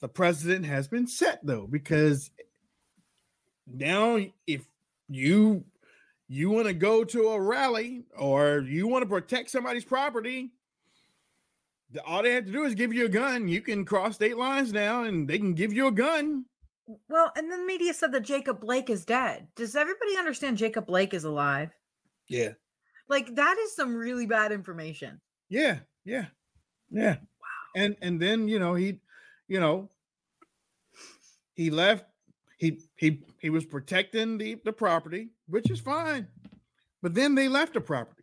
The 0.00 0.08
president 0.08 0.66
has 0.66 0.88
been 0.88 1.06
set 1.06 1.40
though, 1.44 1.66
because 1.70 2.30
now 3.66 4.18
if 4.46 4.66
you 5.08 5.64
you 6.28 6.50
want 6.50 6.66
to 6.66 6.74
go 6.74 7.04
to 7.04 7.28
a 7.28 7.40
rally 7.40 8.04
or 8.16 8.60
you 8.60 8.88
want 8.88 9.02
to 9.02 9.08
protect 9.08 9.50
somebody's 9.50 9.84
property, 9.84 10.50
all 12.06 12.22
they 12.22 12.32
have 12.32 12.46
to 12.46 12.52
do 12.52 12.64
is 12.64 12.74
give 12.74 12.92
you 12.92 13.04
a 13.04 13.08
gun. 13.08 13.48
You 13.48 13.60
can 13.60 13.84
cross 13.84 14.14
state 14.14 14.36
lines 14.36 14.72
now, 14.72 15.04
and 15.04 15.28
they 15.28 15.38
can 15.38 15.54
give 15.54 15.72
you 15.72 15.88
a 15.88 15.92
gun. 15.92 16.46
Well, 17.08 17.32
and 17.36 17.50
then 17.50 17.60
the 17.60 17.66
media 17.66 17.94
said 17.94 18.12
that 18.12 18.22
Jacob 18.22 18.60
Blake 18.60 18.90
is 18.90 19.04
dead. 19.04 19.48
Does 19.56 19.76
everybody 19.76 20.16
understand 20.16 20.56
Jacob 20.56 20.86
Blake 20.86 21.14
is 21.14 21.24
alive? 21.24 21.70
Yeah, 22.32 22.52
Like 23.08 23.34
that 23.34 23.58
is 23.58 23.76
some 23.76 23.94
really 23.94 24.26
bad 24.26 24.52
information. 24.52 25.20
yeah, 25.50 25.80
yeah, 26.04 26.26
yeah. 26.90 27.16
Wow. 27.16 27.48
And 27.76 27.96
and 28.00 28.20
then 28.20 28.48
you 28.48 28.58
know 28.58 28.74
he, 28.74 29.00
you 29.48 29.60
know, 29.60 29.90
he 31.54 31.70
left. 31.70 32.06
He 32.58 32.80
he 32.96 33.22
he 33.40 33.50
was 33.50 33.66
protecting 33.66 34.38
the 34.38 34.54
the 34.64 34.72
property, 34.72 35.28
which 35.46 35.70
is 35.70 35.80
fine. 35.80 36.28
But 37.02 37.14
then 37.14 37.34
they 37.34 37.48
left 37.48 37.74
the 37.74 37.80
property, 37.80 38.22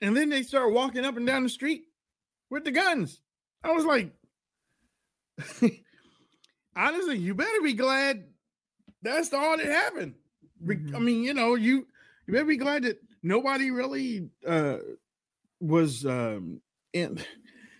and 0.00 0.16
then 0.16 0.28
they 0.28 0.42
started 0.42 0.72
walking 0.74 1.04
up 1.04 1.16
and 1.16 1.26
down 1.26 1.42
the 1.42 1.48
street 1.48 1.82
with 2.50 2.64
the 2.64 2.70
guns. 2.70 3.20
I 3.64 3.72
was 3.72 3.84
like, 3.86 4.12
honestly, 6.76 7.18
you 7.18 7.34
better 7.34 7.60
be 7.62 7.72
glad 7.74 8.24
that's 9.02 9.32
all 9.32 9.56
that 9.56 9.66
happened. 9.66 10.14
I 10.68 10.72
Mhm. 10.74 11.02
mean, 11.02 11.24
you 11.24 11.32
know, 11.34 11.54
you 11.54 11.86
you 12.30 12.36
better 12.36 12.46
be 12.46 12.56
glad 12.56 12.84
that 12.84 13.00
nobody 13.22 13.70
really 13.70 14.28
uh 14.46 14.78
was 15.60 16.06
um 16.06 16.60
in 16.92 17.20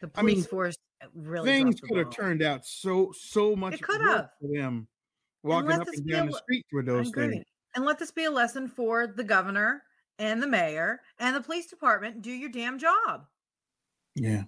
The 0.00 0.11
I 0.14 0.23
mean, 0.23 0.42
force 0.42 0.76
really 1.14 1.49
things 1.49 1.80
could 1.80 1.99
have 1.99 2.11
turned 2.11 2.42
out 2.42 2.66
so 2.66 3.12
so 3.12 3.54
much 3.54 3.80
could 3.80 4.00
have. 4.00 4.30
for 4.40 4.49
them 4.52 4.88
walking 5.42 5.73
up 5.73 5.87
and 5.87 6.09
down 6.09 6.28
a 6.28 6.30
the 6.30 6.38
streets 6.38 6.69
with 6.73 6.87
those 6.87 7.11
things. 7.11 7.45
And 7.75 7.85
let 7.85 7.99
this 7.99 8.11
be 8.11 8.25
a 8.25 8.30
lesson 8.30 8.66
for 8.66 9.07
the 9.07 9.25
governor 9.25 9.83
and 10.19 10.42
the 10.42 10.47
mayor 10.47 11.00
and 11.19 11.37
the 11.37 11.40
police 11.40 11.66
department. 11.66 12.23
Do 12.23 12.30
your 12.30 12.50
damn 12.50 12.78
job. 12.78 13.26
Yeah. 14.16 14.42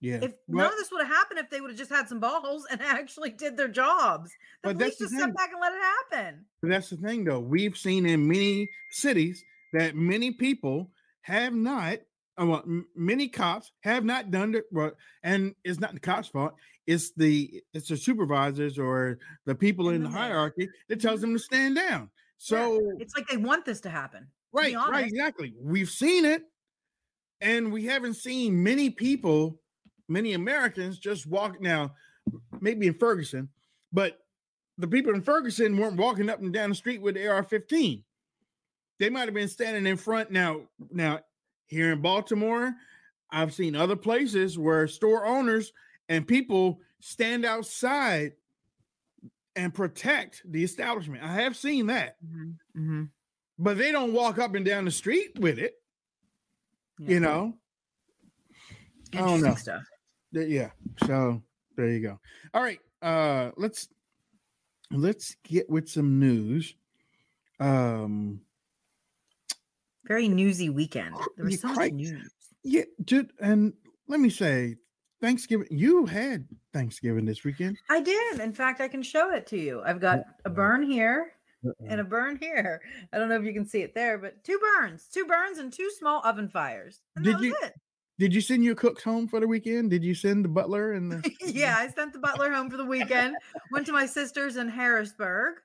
Yeah. 0.00 0.18
If 0.22 0.34
Well, 0.48 0.64
none 0.64 0.72
of 0.72 0.78
this 0.78 0.90
would 0.92 1.06
have 1.06 1.14
happened 1.14 1.38
if 1.40 1.50
they 1.50 1.60
would 1.60 1.70
have 1.70 1.78
just 1.78 1.90
had 1.90 2.08
some 2.08 2.20
balls 2.20 2.66
and 2.70 2.80
actually 2.82 3.30
did 3.30 3.56
their 3.56 3.68
jobs. 3.68 4.30
The 4.62 4.70
But 4.70 4.78
police 4.78 4.96
the 4.98 5.04
just 5.06 5.14
thing. 5.16 5.32
back 5.32 5.50
and 5.52 5.60
let 5.60 5.72
it 5.72 5.82
happen. 5.82 6.46
But 6.62 6.70
that's 6.70 6.90
the 6.90 6.96
thing, 6.96 7.24
though. 7.24 7.40
We've 7.40 7.76
seen 7.76 8.06
in 8.06 8.26
many 8.28 8.68
cities 8.90 9.42
that 9.72 9.94
many 9.96 10.32
people 10.32 10.90
have 11.22 11.54
not, 11.54 11.98
uh, 12.40 12.46
well, 12.46 12.64
many 12.94 13.28
cops 13.28 13.72
have 13.80 14.04
not 14.04 14.30
done 14.30 14.54
it. 14.54 14.64
Well, 14.70 14.92
and 15.22 15.54
it's 15.64 15.80
not 15.80 15.94
the 15.94 16.00
cops' 16.00 16.28
fault. 16.28 16.54
It's 16.86 17.12
the 17.14 17.62
it's 17.72 17.88
the 17.88 17.96
supervisors 17.96 18.78
or 18.78 19.18
the 19.44 19.54
people 19.56 19.88
in 19.90 20.02
the 20.04 20.08
the 20.08 20.14
hierarchy 20.16 20.68
that 20.88 21.00
tells 21.00 21.20
them 21.20 21.32
to 21.32 21.38
stand 21.38 21.74
down. 21.76 22.10
So 22.38 22.92
It's 23.00 23.16
like 23.16 23.26
they 23.26 23.38
want 23.38 23.64
this 23.64 23.80
to 23.80 23.90
happen. 23.90 24.28
right, 24.52 24.74
right, 24.76 25.06
exactly. 25.06 25.54
We've 25.60 25.88
seen 25.90 26.24
it, 26.26 26.42
and 27.40 27.72
we 27.72 27.86
haven't 27.86 28.14
seen 28.14 28.62
many 28.62 28.90
people, 28.90 29.58
many 30.08 30.32
Americans 30.34 30.98
just 30.98 31.26
walk 31.26 31.60
now. 31.60 31.94
Maybe 32.60 32.86
in 32.88 32.94
Ferguson, 32.94 33.48
but 33.92 34.18
the 34.78 34.88
people 34.88 35.14
in 35.14 35.22
Ferguson 35.22 35.76
weren't 35.76 35.96
walking 35.96 36.28
up 36.28 36.40
and 36.40 36.52
down 36.52 36.70
the 36.70 36.74
street 36.74 37.00
with 37.00 37.14
the 37.14 37.28
AR-15. 37.28 38.02
They 38.98 39.10
might 39.10 39.26
have 39.26 39.34
been 39.34 39.48
standing 39.48 39.86
in 39.86 39.96
front. 39.96 40.30
Now, 40.30 40.62
now 40.90 41.20
here 41.66 41.92
in 41.92 42.00
Baltimore, 42.02 42.74
I've 43.30 43.54
seen 43.54 43.76
other 43.76 43.96
places 43.96 44.58
where 44.58 44.88
store 44.88 45.24
owners 45.24 45.72
and 46.08 46.26
people 46.26 46.80
stand 47.00 47.44
outside 47.44 48.32
and 49.54 49.72
protect 49.72 50.42
the 50.50 50.64
establishment. 50.64 51.22
I 51.22 51.32
have 51.32 51.56
seen 51.56 51.86
that, 51.86 52.16
Mhm. 52.76 53.10
but 53.58 53.78
they 53.78 53.92
don't 53.92 54.12
walk 54.12 54.38
up 54.38 54.54
and 54.54 54.64
down 54.64 54.84
the 54.84 54.90
street 54.90 55.38
with 55.38 55.58
it. 55.58 55.80
Yeah. 56.98 57.08
You 57.08 57.20
know, 57.20 57.58
I 59.14 59.18
don't 59.18 59.42
know. 59.42 59.54
stuff. 59.54 59.82
Yeah. 60.42 60.70
So 61.06 61.42
there 61.76 61.88
you 61.88 62.00
go. 62.00 62.18
All 62.54 62.62
right. 62.62 62.80
Uh 63.02 63.50
let's 63.56 63.88
let's 64.90 65.36
get 65.44 65.68
with 65.68 65.88
some 65.88 66.18
news. 66.18 66.74
Um 67.60 68.40
Very 70.06 70.28
newsy 70.28 70.68
weekend. 70.70 71.14
There 71.36 71.44
was 71.46 71.60
so 71.60 71.68
much 71.68 71.92
news. 71.92 72.30
yeah, 72.62 72.82
dude, 73.04 73.30
and 73.40 73.72
let 74.08 74.20
me 74.20 74.30
say 74.30 74.76
Thanksgiving 75.20 75.68
you 75.70 76.06
had 76.06 76.46
Thanksgiving 76.72 77.24
this 77.24 77.42
weekend. 77.44 77.76
I 77.90 78.00
did. 78.00 78.40
In 78.40 78.52
fact, 78.52 78.80
I 78.80 78.88
can 78.88 79.02
show 79.02 79.32
it 79.32 79.46
to 79.48 79.58
you. 79.58 79.82
I've 79.84 80.00
got 80.00 80.20
a 80.44 80.50
burn 80.50 80.82
here 80.82 81.32
and 81.88 82.00
a 82.00 82.04
burn 82.04 82.36
here. 82.40 82.80
I 83.12 83.18
don't 83.18 83.28
know 83.28 83.36
if 83.36 83.44
you 83.44 83.52
can 83.54 83.66
see 83.66 83.80
it 83.82 83.94
there, 83.94 84.18
but 84.18 84.44
two 84.44 84.58
burns, 84.58 85.08
two 85.12 85.24
burns, 85.24 85.58
and 85.58 85.72
two 85.72 85.90
small 85.98 86.20
oven 86.24 86.48
fires. 86.48 87.00
And 87.16 87.24
Did 87.24 87.34
that 87.34 87.38
was 87.40 87.46
you- 87.46 87.56
it. 87.62 87.74
Did 88.18 88.34
you 88.34 88.40
send 88.40 88.64
your 88.64 88.74
cooks 88.74 89.02
home 89.02 89.28
for 89.28 89.40
the 89.40 89.46
weekend? 89.46 89.90
Did 89.90 90.02
you 90.02 90.14
send 90.14 90.42
the 90.42 90.48
butler 90.48 90.92
and 90.92 91.12
the 91.12 91.32
yeah, 91.46 91.76
I 91.78 91.88
sent 91.88 92.14
the 92.14 92.18
butler 92.18 92.50
home 92.50 92.70
for 92.70 92.78
the 92.78 92.84
weekend. 92.84 93.36
Went 93.72 93.84
to 93.86 93.92
my 93.92 94.06
sister's 94.06 94.56
in 94.56 94.68
Harrisburg 94.68 95.56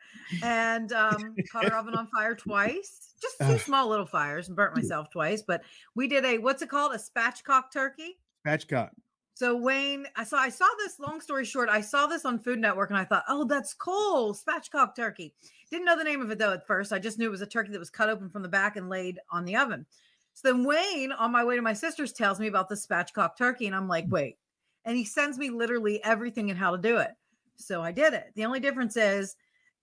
and 0.43 0.91
um, 0.91 1.36
caught 1.50 1.70
her 1.70 1.75
oven 1.75 1.96
on 1.96 2.08
fire 2.08 2.36
twice. 2.36 3.13
Just 3.22 3.38
two 3.39 3.58
small 3.58 3.88
little 3.88 4.05
fires 4.05 4.50
and 4.50 4.58
burnt 4.58 4.75
myself 4.75 5.10
twice. 5.12 5.41
But 5.41 5.63
we 5.96 6.10
did 6.10 6.25
a 6.25 6.39
what's 6.39 6.62
it 6.62 6.70
called? 6.70 6.93
A 6.93 6.98
spatchcock 6.98 7.72
turkey. 7.72 8.17
spatchcock? 8.46 8.89
So 9.34 9.55
Wayne, 9.55 10.05
I 10.17 10.25
saw 10.25 10.38
I 10.38 10.50
saw 10.50 10.67
this. 10.77 11.00
Long 11.00 11.22
story 11.22 11.46
short, 11.46 11.70
I 11.70 11.79
saw 11.79 12.05
this 12.05 12.25
on 12.25 12.38
Food 12.38 12.60
Network, 12.60 12.89
and 12.89 13.00
I 13.00 13.05
thought, 13.05 13.24
oh, 13.29 13.46
that's 13.46 13.74
cool, 13.74 14.36
spatchcock 14.36 14.93
turkey. 14.96 15.34
Didn't 15.72 15.86
know 15.86 15.98
the 15.98 16.03
name 16.03 16.22
of 16.22 16.29
it 16.31 16.38
though 16.38 16.51
at 16.51 16.67
first. 16.67 16.91
I 16.91 17.00
just 17.00 17.17
knew 17.17 17.27
it 17.27 17.31
was 17.31 17.41
a 17.41 17.48
turkey 17.48 17.72
that 17.72 17.79
was 17.79 17.89
cut 17.89 18.10
open 18.10 18.29
from 18.29 18.41
the 18.41 18.50
back 18.50 18.75
and 18.75 18.89
laid 18.89 19.20
on 19.31 19.46
the 19.46 19.55
oven. 19.55 19.86
So 20.33 20.51
then 20.51 20.63
Wayne, 20.63 21.11
on 21.11 21.31
my 21.31 21.43
way 21.43 21.55
to 21.55 21.61
my 21.61 21.73
sister's, 21.73 22.13
tells 22.13 22.39
me 22.39 22.47
about 22.47 22.69
the 22.69 22.75
spatchcock 22.75 23.38
turkey, 23.38 23.67
and 23.67 23.75
I'm 23.75 23.88
like, 23.88 24.05
wait. 24.09 24.38
And 24.85 24.97
he 24.97 25.05
sends 25.05 25.38
me 25.38 25.50
literally 25.50 26.03
everything 26.03 26.50
and 26.50 26.57
how 26.57 26.71
to 26.71 26.81
do 26.81 26.97
it. 26.97 27.11
So 27.55 27.81
I 27.81 27.91
did 27.91 28.13
it. 28.13 28.31
The 28.35 28.45
only 28.45 28.59
difference 28.59 28.97
is 28.97 29.35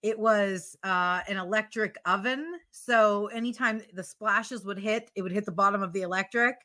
it 0.03 0.19
was 0.19 0.77
uh, 0.85 1.21
an 1.29 1.37
electric 1.37 1.97
oven. 2.05 2.59
So 2.71 3.27
anytime 3.29 3.83
the 3.95 4.05
splashes 4.05 4.65
would 4.65 4.79
hit, 4.79 5.11
it 5.15 5.23
would 5.23 5.33
hit 5.33 5.45
the 5.45 5.53
bottom 5.53 5.83
of 5.83 5.93
the 5.93 6.03
electric 6.03 6.57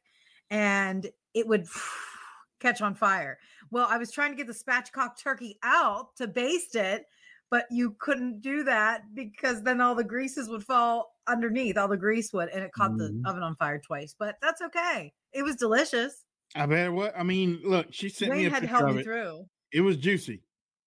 and 0.50 1.10
it 1.34 1.48
would 1.48 1.66
catch 2.60 2.82
on 2.82 2.96
fire. 2.96 3.40
Well, 3.72 3.88
I 3.90 3.98
was 3.98 4.12
trying 4.12 4.32
to 4.32 4.38
get 4.38 4.48
the 4.48 4.54
spatchcock 4.54 5.20
turkey 5.22 5.58
out 5.64 6.16
to 6.18 6.28
baste 6.28 6.76
it, 6.76 7.06
but 7.54 7.68
you 7.70 7.96
couldn't 8.00 8.42
do 8.42 8.64
that 8.64 9.04
because 9.14 9.62
then 9.62 9.80
all 9.80 9.94
the 9.94 10.04
greases 10.04 10.50
would 10.50 10.64
fall 10.64 11.14
underneath, 11.28 11.78
all 11.78 11.88
the 11.88 11.96
grease 11.96 12.34
would, 12.34 12.50
and 12.50 12.64
it 12.64 12.72
caught 12.72 12.90
Mhm. 12.94 12.98
the 13.22 13.30
oven 13.30 13.44
on 13.44 13.56
fire 13.58 13.78
twice. 13.78 14.16
But 14.18 14.38
that's 14.42 14.60
okay. 14.60 15.14
It 15.34 15.44
was 15.44 15.56
delicious. 15.56 16.26
I 16.56 16.66
bet 16.66 16.92
what 16.92 17.16
I 17.16 17.22
mean, 17.22 17.62
look, 17.64 17.94
she 17.94 18.10
sent 18.10 18.36
me 18.36 18.48
a 18.48 18.50
had 18.50 18.64
to 18.64 18.68
help 18.68 18.90
me 18.96 19.02
it. 19.02 19.04
through. 19.04 19.46
It 19.72 19.82
was 19.82 19.98
juicy. 19.98 20.42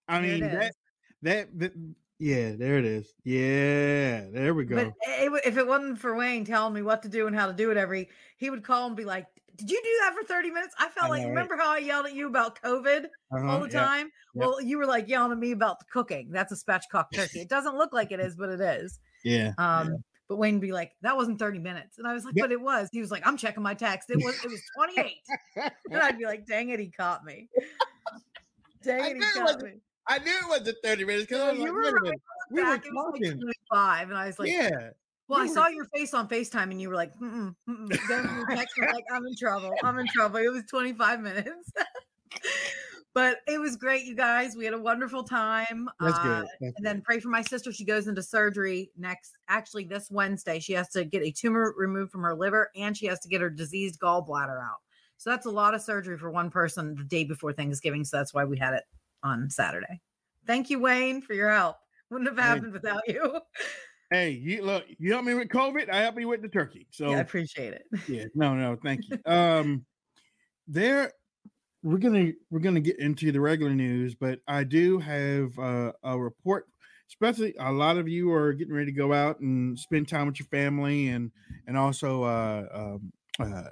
I 0.09 0.21
mean 0.21 0.41
that, 0.41 0.73
that 1.23 1.57
that 1.61 1.73
yeah, 2.19 2.53
there 2.53 2.79
it 2.79 2.85
is. 2.85 3.15
Yeah, 3.25 4.29
there 4.31 4.55
we 4.55 4.65
go. 4.65 4.77
But 4.77 4.87
it, 5.09 5.33
if 5.45 5.57
it 5.57 5.67
wasn't 5.67 5.99
for 5.99 6.15
Wayne 6.17 6.45
telling 6.45 6.73
me 6.75 6.83
what 6.83 7.03
to 7.03 7.09
do 7.09 7.27
and 7.27 7.37
how 7.37 7.47
to 7.47 7.53
do 7.53 7.71
it 7.71 7.77
every, 7.77 8.09
he 8.39 8.51
would 8.51 8.65
call 8.65 8.87
and 8.87 8.97
be 8.97 9.05
like, 9.05 9.27
"Did 9.57 9.71
you 9.71 9.81
do 9.83 9.99
that 10.03 10.15
for 10.15 10.25
thirty 10.27 10.51
minutes?" 10.51 10.75
I 10.79 10.89
felt 10.89 11.07
I 11.07 11.09
like 11.11 11.19
know, 11.23 11.25
right? 11.29 11.31
remember 11.31 11.57
how 11.57 11.71
I 11.71 11.79
yelled 11.79 12.07
at 12.07 12.15
you 12.15 12.27
about 12.27 12.61
COVID 12.63 13.07
all 13.33 13.39
Uh-huh, 13.39 13.59
the 13.67 13.71
yeah. 13.73 13.81
time. 13.85 14.13
yeah. 14.35 14.47
Well, 14.47 14.61
you 14.63 14.79
were 14.79 14.87
like 14.87 15.09
yelling 15.09 15.33
at 15.33 15.39
me 15.39 15.53
about 15.53 15.79
the 15.79 15.85
cooking. 15.87 16.31
That's 16.31 16.53
a 16.53 16.57
spatchcock 16.57 17.07
turkey. 17.15 17.41
It 17.41 17.49
doesn't 17.49 17.77
look 17.77 17.93
like 17.93 18.13
it 18.13 18.21
is, 18.21 18.37
but 18.37 18.49
it 18.51 18.61
is. 18.61 18.99
Yeah. 19.25 19.55
Um, 19.59 20.05
but 20.29 20.37
Wayne 20.37 20.55
would 20.55 20.61
be 20.63 20.73
like, 20.73 20.93
"That 21.03 21.17
wasn't 21.17 21.39
thirty 21.39 21.59
minutes," 21.59 21.99
and 21.99 22.07
I 22.07 22.13
was 22.15 22.25
like, 22.25 22.35
Yeah. 22.37 22.45
"But 22.45 22.53
it 22.53 22.61
was." 22.61 22.89
He 22.93 23.01
was 23.01 23.11
like, 23.11 23.27
"I'm 23.27 23.37
checking 23.37 23.63
my 23.63 23.75
text. 23.75 24.09
It 24.11 24.19
was. 24.21 24.37
It 24.45 24.51
was 24.51 24.63
28." 24.77 25.17
and 25.91 26.03
I'd 26.03 26.19
be 26.19 26.25
like, 26.25 26.47
"Dang 26.47 26.69
it, 26.71 26.79
he 26.81 26.91
caught 26.91 27.25
me." 27.25 27.49
Dang 28.83 29.17
it, 29.17 29.17
he 29.17 29.23
caught 29.33 29.63
me. 29.63 29.81
I 30.09 30.19
knew 30.19 30.31
it 30.31 30.49
wasn't 30.49 30.77
30 30.85 31.05
minutes 31.05 31.27
because 31.27 31.43
I 31.43 31.51
was 31.51 31.59
you 31.59 31.65
like, 31.65 31.73
were 31.73 32.01
right. 32.03 32.21
We 32.51 32.61
were 32.63 32.67
was 32.67 32.75
like 32.75 32.85
talking. 32.85 33.41
25, 33.41 34.09
and 34.11 34.19
I 34.19 34.27
was 34.27 34.39
like, 34.39 34.51
yeah. 34.51 34.91
Well, 35.29 35.41
I 35.41 35.47
were- 35.47 35.55
saw 35.55 35.67
your 35.69 35.87
face 35.95 36.15
on 36.15 36.29
FaceTime 36.29 36.71
and 36.71 36.81
you 36.81 36.89
were 36.89 36.95
like, 36.95 37.13
mm-mm, 37.17 37.55
mm-mm. 37.69 38.09
Then 38.09 38.25
you 38.25 38.57
text 38.57 38.79
me 38.79 38.87
like, 38.93 39.05
I'm 39.13 39.27
in 39.27 39.35
trouble. 39.37 39.75
I'm 39.83 39.99
in 39.99 40.07
trouble. 40.07 40.37
It 40.39 40.53
was 40.53 40.63
25 40.71 41.21
minutes. 41.21 41.73
but 43.15 43.39
it 43.49 43.61
was 43.61 43.77
great, 43.77 44.05
you 44.05 44.15
guys. 44.15 44.55
We 44.55 44.65
had 44.65 44.75
a 44.75 44.79
wonderful 44.79 45.25
time. 45.25 45.89
That's 46.01 46.19
Uh, 46.21 46.23
good. 46.23 46.47
That's 46.61 46.75
And 46.77 46.87
then 46.87 47.03
pray 47.03 47.19
for 47.19 47.29
my 47.29 47.43
sister. 47.43 47.73
She 47.73 47.85
goes 47.85 48.07
into 48.07 48.23
surgery 48.23 48.93
next, 48.97 49.33
actually, 49.49 49.85
this 49.85 50.09
Wednesday. 50.11 50.61
She 50.61 50.75
has 50.75 50.89
to 50.91 51.05
get 51.05 51.23
a 51.23 51.33
tumor 51.33 51.75
removed 51.77 52.13
from 52.13 52.23
her 52.23 52.37
liver 52.37 52.71
and 52.77 52.97
she 52.97 53.07
has 53.07 53.19
to 53.21 53.29
get 53.29 53.41
her 53.41 53.51
diseased 53.51 53.99
gallbladder 53.99 54.63
out. 54.63 54.77
So 55.17 55.31
that's 55.31 55.47
a 55.47 55.51
lot 55.51 55.75
of 55.75 55.81
surgery 55.83 56.19
for 56.19 56.31
one 56.31 56.51
person 56.51 56.95
the 56.95 57.03
day 57.03 57.25
before 57.25 57.53
Thanksgiving. 57.53 58.05
So 58.05 58.19
that's 58.19 58.33
why 58.35 58.45
we 58.45 58.59
had 58.59 58.75
it 58.75 58.85
on 59.23 59.51
Saturday. 59.51 60.01
Thank 60.47 60.71
you, 60.71 60.79
Wayne, 60.79 61.21
for 61.23 61.35
your 61.35 61.51
help. 61.51 61.77
Wouldn't 62.11 62.29
have 62.29 62.39
Hey. 62.39 62.45
happened 62.45 62.73
without 62.73 63.03
you. 63.09 63.41
Hey, 64.11 64.31
you 64.31 64.63
look, 64.63 64.85
you 64.99 65.13
help 65.13 65.25
me 65.25 65.35
with 65.35 65.49
COVID, 65.49 65.91
I 65.91 66.03
help 66.03 66.21
you 66.21 66.29
with 66.29 66.41
the 66.43 66.49
turkey. 66.49 66.87
So 66.93 67.11
yeah, 67.11 67.17
I 67.17 67.21
appreciate 67.21 67.73
it. 67.73 67.83
yeah, 68.07 68.25
no, 68.35 68.55
no, 68.55 68.77
thank 68.83 69.09
you. 69.09 69.19
Um 69.27 69.85
there 70.69 71.13
we're 71.83 71.99
gonna 71.99 72.33
we're 72.51 72.61
gonna 72.61 72.81
get 72.81 72.99
into 72.99 73.31
the 73.33 73.41
regular 73.41 73.75
news, 73.75 74.15
but 74.15 74.41
I 74.49 74.65
do 74.65 74.99
have 74.99 75.57
uh, 75.59 75.93
a 76.03 76.19
report. 76.19 76.67
Especially, 77.09 77.55
a 77.61 77.71
lot 77.71 77.97
of 77.99 78.09
you 78.09 78.33
are 78.33 78.53
getting 78.53 78.75
ready 78.75 78.87
to 78.87 78.97
go 78.99 79.13
out 79.13 79.39
and 79.39 79.79
spend 79.79 80.09
time 80.09 80.27
with 80.27 80.41
your 80.41 80.49
family, 80.49 81.09
and 81.09 81.31
and 81.69 81.77
also 81.77 82.25
uh, 82.25 82.67
um, 82.73 83.13
uh, 83.39 83.71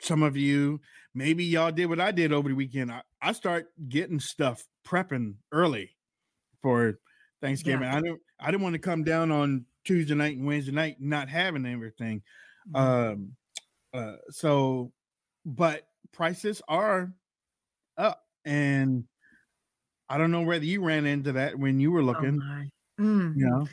some 0.00 0.22
of 0.22 0.36
you 0.36 0.80
maybe 1.14 1.44
y'all 1.44 1.72
did 1.72 1.86
what 1.86 2.00
I 2.00 2.10
did 2.10 2.32
over 2.32 2.48
the 2.48 2.54
weekend. 2.54 2.90
I, 2.92 3.02
I 3.20 3.32
start 3.32 3.70
getting 3.88 4.20
stuff 4.20 4.66
prepping 4.86 5.34
early 5.52 5.96
for 6.62 6.98
Thanksgiving. 7.40 7.88
I 7.88 8.00
didn't 8.00 8.20
I 8.38 8.50
didn't 8.50 8.62
want 8.62 8.74
to 8.74 8.78
come 8.80 9.04
down 9.04 9.30
on 9.30 9.66
Tuesday 9.84 10.14
night 10.14 10.36
and 10.36 10.46
Wednesday 10.46 10.72
night 10.72 10.96
not 11.00 11.28
having 11.28 11.66
everything. 11.66 12.22
Mhm. 12.68 12.76
Um 12.76 13.36
uh 13.92 14.16
so 14.30 14.92
but 15.44 15.86
prices 16.12 16.60
are 16.68 17.12
up 17.96 18.24
and 18.44 19.04
I 20.08 20.18
don't 20.18 20.30
know 20.32 20.42
whether 20.42 20.64
you 20.64 20.82
ran 20.82 21.06
into 21.06 21.32
that 21.32 21.58
when 21.58 21.78
you 21.80 21.92
were 21.92 22.00
Oh 22.00 22.04
looking, 22.04 22.36
my. 22.38 22.68
Mm. 23.00 23.36
you 23.36 23.46
know. 23.48 23.66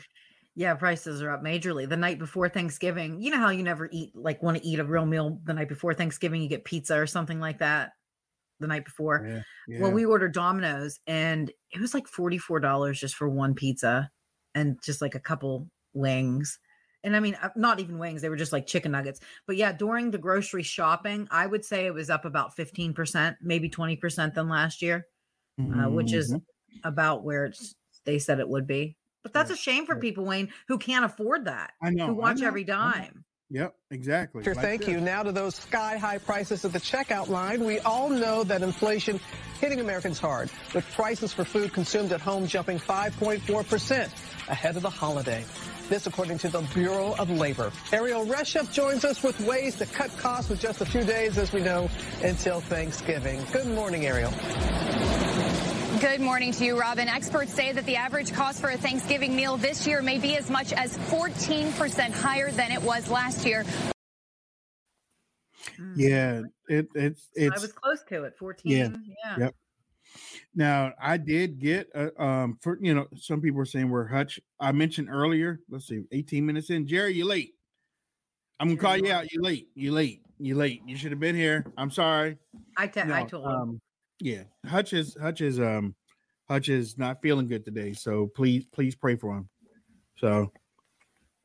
Yeah, 0.58 0.74
prices 0.74 1.22
are 1.22 1.30
up 1.30 1.40
majorly. 1.44 1.88
The 1.88 1.96
night 1.96 2.18
before 2.18 2.48
Thanksgiving, 2.48 3.20
you 3.22 3.30
know 3.30 3.38
how 3.38 3.50
you 3.50 3.62
never 3.62 3.88
eat 3.92 4.10
like 4.16 4.42
want 4.42 4.58
to 4.58 4.66
eat 4.66 4.80
a 4.80 4.84
real 4.84 5.06
meal 5.06 5.40
the 5.44 5.54
night 5.54 5.68
before 5.68 5.94
Thanksgiving, 5.94 6.42
you 6.42 6.48
get 6.48 6.64
pizza 6.64 6.98
or 6.98 7.06
something 7.06 7.38
like 7.38 7.58
that. 7.58 7.92
the 8.60 8.66
night 8.66 8.84
before. 8.84 9.24
Yeah, 9.26 9.42
yeah. 9.68 9.80
Well, 9.82 9.92
we 9.92 10.04
ordered 10.04 10.34
Domino's 10.34 10.98
and 11.06 11.52
it 11.70 11.80
was 11.80 11.94
like 11.94 12.08
$44 12.08 12.98
just 12.98 13.14
for 13.14 13.28
one 13.28 13.54
pizza 13.54 14.10
and 14.56 14.78
just 14.84 15.00
like 15.00 15.14
a 15.14 15.20
couple 15.20 15.70
wings. 15.94 16.58
And 17.04 17.14
I 17.16 17.20
mean, 17.20 17.36
uh, 17.40 17.50
not 17.56 17.78
even 17.80 17.98
wings, 17.98 18.20
they 18.20 18.28
were 18.28 18.36
just 18.36 18.52
like 18.52 18.66
chicken 18.66 18.92
nuggets. 18.92 19.20
But 19.46 19.56
yeah, 19.58 19.72
during 19.72 20.10
the 20.10 20.18
grocery 20.18 20.64
shopping, 20.64 21.28
I 21.30 21.46
would 21.46 21.64
say 21.64 21.86
it 21.86 21.94
was 21.94 22.10
up 22.10 22.24
about 22.24 22.56
15%, 22.56 23.36
maybe 23.40 23.70
20% 23.70 24.34
than 24.34 24.48
last 24.48 24.82
year, 24.82 25.06
uh, 25.60 25.88
which 25.90 26.12
is 26.12 26.34
Mhm. 26.34 26.42
about 26.84 27.24
where 27.24 27.46
it's, 27.46 27.76
they 28.04 28.18
said 28.18 28.40
it 28.40 28.48
would 28.50 28.66
be. 28.66 28.97
But 29.22 29.32
that's 29.32 29.50
a 29.50 29.56
shame 29.56 29.86
for 29.86 29.96
people, 29.96 30.24
Wayne, 30.24 30.50
who 30.68 30.78
can't 30.78 31.04
afford 31.04 31.46
that, 31.46 31.72
I 31.82 31.90
know. 31.90 32.06
who 32.06 32.14
watch 32.14 32.38
know, 32.38 32.46
every 32.46 32.64
dime. 32.64 33.24
Yep, 33.50 33.74
exactly. 33.90 34.44
Sure, 34.44 34.54
like 34.54 34.64
thank 34.64 34.80
this. 34.82 34.90
you. 34.90 35.00
Now 35.00 35.22
to 35.22 35.32
those 35.32 35.54
sky 35.54 35.96
high 35.96 36.18
prices 36.18 36.64
at 36.66 36.72
the 36.72 36.78
checkout 36.78 37.28
line. 37.28 37.64
We 37.64 37.78
all 37.80 38.10
know 38.10 38.44
that 38.44 38.62
inflation 38.62 39.18
hitting 39.58 39.80
Americans 39.80 40.18
hard, 40.18 40.50
with 40.74 40.84
prices 40.92 41.32
for 41.32 41.44
food 41.44 41.72
consumed 41.72 42.12
at 42.12 42.20
home 42.20 42.46
jumping 42.46 42.78
5.4% 42.78 44.10
ahead 44.48 44.76
of 44.76 44.82
the 44.82 44.90
holiday. 44.90 45.44
This 45.88 46.06
according 46.06 46.38
to 46.38 46.48
the 46.48 46.60
Bureau 46.74 47.14
of 47.18 47.30
Labor. 47.30 47.72
Ariel 47.92 48.26
Reshef 48.26 48.70
joins 48.72 49.06
us 49.06 49.22
with 49.22 49.40
ways 49.40 49.76
to 49.76 49.86
cut 49.86 50.14
costs 50.18 50.50
with 50.50 50.60
just 50.60 50.82
a 50.82 50.86
few 50.86 51.02
days, 51.02 51.38
as 51.38 51.50
we 51.50 51.60
know, 51.62 51.88
until 52.22 52.60
Thanksgiving. 52.60 53.40
Good 53.50 53.66
morning, 53.68 54.04
Ariel. 54.04 54.32
Good 56.00 56.20
morning 56.20 56.52
to 56.52 56.64
you, 56.64 56.78
Robin. 56.78 57.08
Experts 57.08 57.52
say 57.52 57.72
that 57.72 57.84
the 57.84 57.96
average 57.96 58.32
cost 58.32 58.60
for 58.60 58.70
a 58.70 58.76
Thanksgiving 58.76 59.34
meal 59.34 59.56
this 59.56 59.86
year 59.86 60.00
may 60.00 60.18
be 60.18 60.36
as 60.36 60.48
much 60.48 60.72
as 60.72 60.96
14% 60.96 62.12
higher 62.12 62.50
than 62.52 62.70
it 62.70 62.80
was 62.82 63.10
last 63.10 63.44
year. 63.44 63.64
Mm. 65.76 65.92
Yeah, 65.96 66.42
it 66.68 66.86
it's 66.94 67.28
I 67.36 67.42
it's 67.42 67.62
was 67.62 67.72
close 67.72 68.02
to 68.10 68.24
it, 68.24 68.36
14. 68.38 68.70
Yeah. 69.24 69.36
Yep. 69.38 69.54
now 70.54 70.92
I 71.02 71.16
did 71.16 71.58
get 71.58 71.88
uh, 71.94 72.10
um 72.20 72.58
for 72.60 72.78
you 72.80 72.94
know 72.94 73.06
some 73.16 73.40
people 73.40 73.58
were 73.58 73.64
saying 73.64 73.88
we're 73.88 74.06
Hutch. 74.06 74.38
I 74.60 74.72
mentioned 74.72 75.08
earlier. 75.10 75.60
Let's 75.68 75.88
see, 75.88 76.04
18 76.12 76.46
minutes 76.46 76.70
in. 76.70 76.86
Jerry, 76.86 77.14
you 77.14 77.24
late. 77.24 77.54
I'm 78.60 78.68
gonna 78.68 78.80
call 78.80 78.96
you 78.96 79.10
out. 79.12 79.32
You 79.32 79.40
late. 79.42 79.68
You 79.74 79.92
late. 79.92 80.22
You 80.38 80.54
late. 80.54 80.82
You 80.86 80.96
should 80.96 81.10
have 81.10 81.20
been 81.20 81.36
here. 81.36 81.64
I'm 81.76 81.90
sorry. 81.90 82.38
I, 82.76 82.86
te- 82.86 83.00
I 83.00 83.22
No, 83.22 83.26
told 83.26 83.44
him. 83.46 83.50
um, 83.52 83.80
yeah, 84.20 84.44
Hutch 84.66 84.92
is 84.92 85.16
Hutch 85.20 85.40
is 85.40 85.60
um 85.60 85.94
Hutch 86.48 86.68
is 86.68 86.96
not 86.98 87.22
feeling 87.22 87.46
good 87.46 87.64
today. 87.64 87.92
So 87.92 88.26
please 88.34 88.64
please 88.72 88.94
pray 88.94 89.16
for 89.16 89.36
him. 89.36 89.48
So 90.18 90.52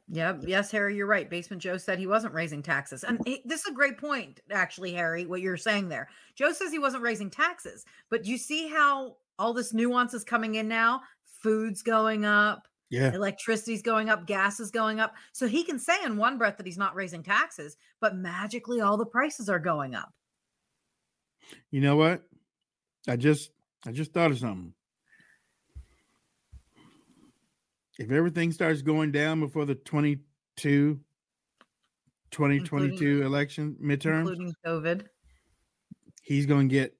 Yeah, 0.09 0.37
yes, 0.41 0.71
Harry, 0.71 0.95
you're 0.95 1.07
right. 1.07 1.29
Basement 1.29 1.61
Joe 1.61 1.77
said 1.77 1.97
he 1.99 2.07
wasn't 2.07 2.33
raising 2.33 2.61
taxes. 2.61 3.03
And 3.03 3.19
he- 3.25 3.41
this 3.45 3.61
is 3.61 3.67
a 3.67 3.73
great 3.73 3.97
point, 3.97 4.41
actually, 4.51 4.93
Harry, 4.93 5.25
what 5.25 5.41
you're 5.41 5.57
saying 5.57 5.89
there. 5.89 6.09
Joe 6.35 6.51
says 6.51 6.71
he 6.71 6.79
wasn't 6.79 7.03
raising 7.03 7.29
taxes, 7.29 7.85
but 8.09 8.25
you 8.25 8.37
see 8.37 8.67
how 8.67 9.17
all 9.39 9.53
this 9.53 9.73
nuance 9.73 10.13
is 10.13 10.23
coming 10.23 10.55
in 10.55 10.67
now? 10.67 11.01
Food's 11.41 11.81
going 11.81 12.25
up, 12.25 12.67
yeah, 12.89 13.13
electricity's 13.13 13.81
going 13.81 14.09
up, 14.09 14.25
gas 14.27 14.59
is 14.59 14.71
going 14.71 14.99
up. 14.99 15.13
So 15.33 15.47
he 15.47 15.63
can 15.63 15.79
say 15.79 15.95
in 16.05 16.17
one 16.17 16.37
breath 16.37 16.57
that 16.57 16.65
he's 16.65 16.77
not 16.77 16.95
raising 16.95 17.23
taxes, 17.23 17.75
but 17.99 18.15
magically 18.15 18.81
all 18.81 18.97
the 18.97 19.05
prices 19.05 19.49
are 19.49 19.59
going 19.59 19.93
up. 19.95 20.13
you 21.71 21.81
know 21.81 21.95
what? 21.97 22.23
I 23.07 23.15
just 23.15 23.51
I 23.85 23.91
just 23.91 24.13
thought 24.13 24.31
of 24.31 24.39
something. 24.39 24.73
If 27.99 28.11
everything 28.11 28.51
starts 28.51 28.81
going 28.81 29.11
down 29.11 29.39
before 29.39 29.65
the 29.65 29.75
22 29.75 30.99
2022 32.31 33.21
election 33.23 33.75
midterms, 33.81 34.19
Including 34.29 34.53
COVID. 34.65 35.05
he's 36.23 36.45
going 36.47 36.69
to 36.69 36.73
get 36.73 36.95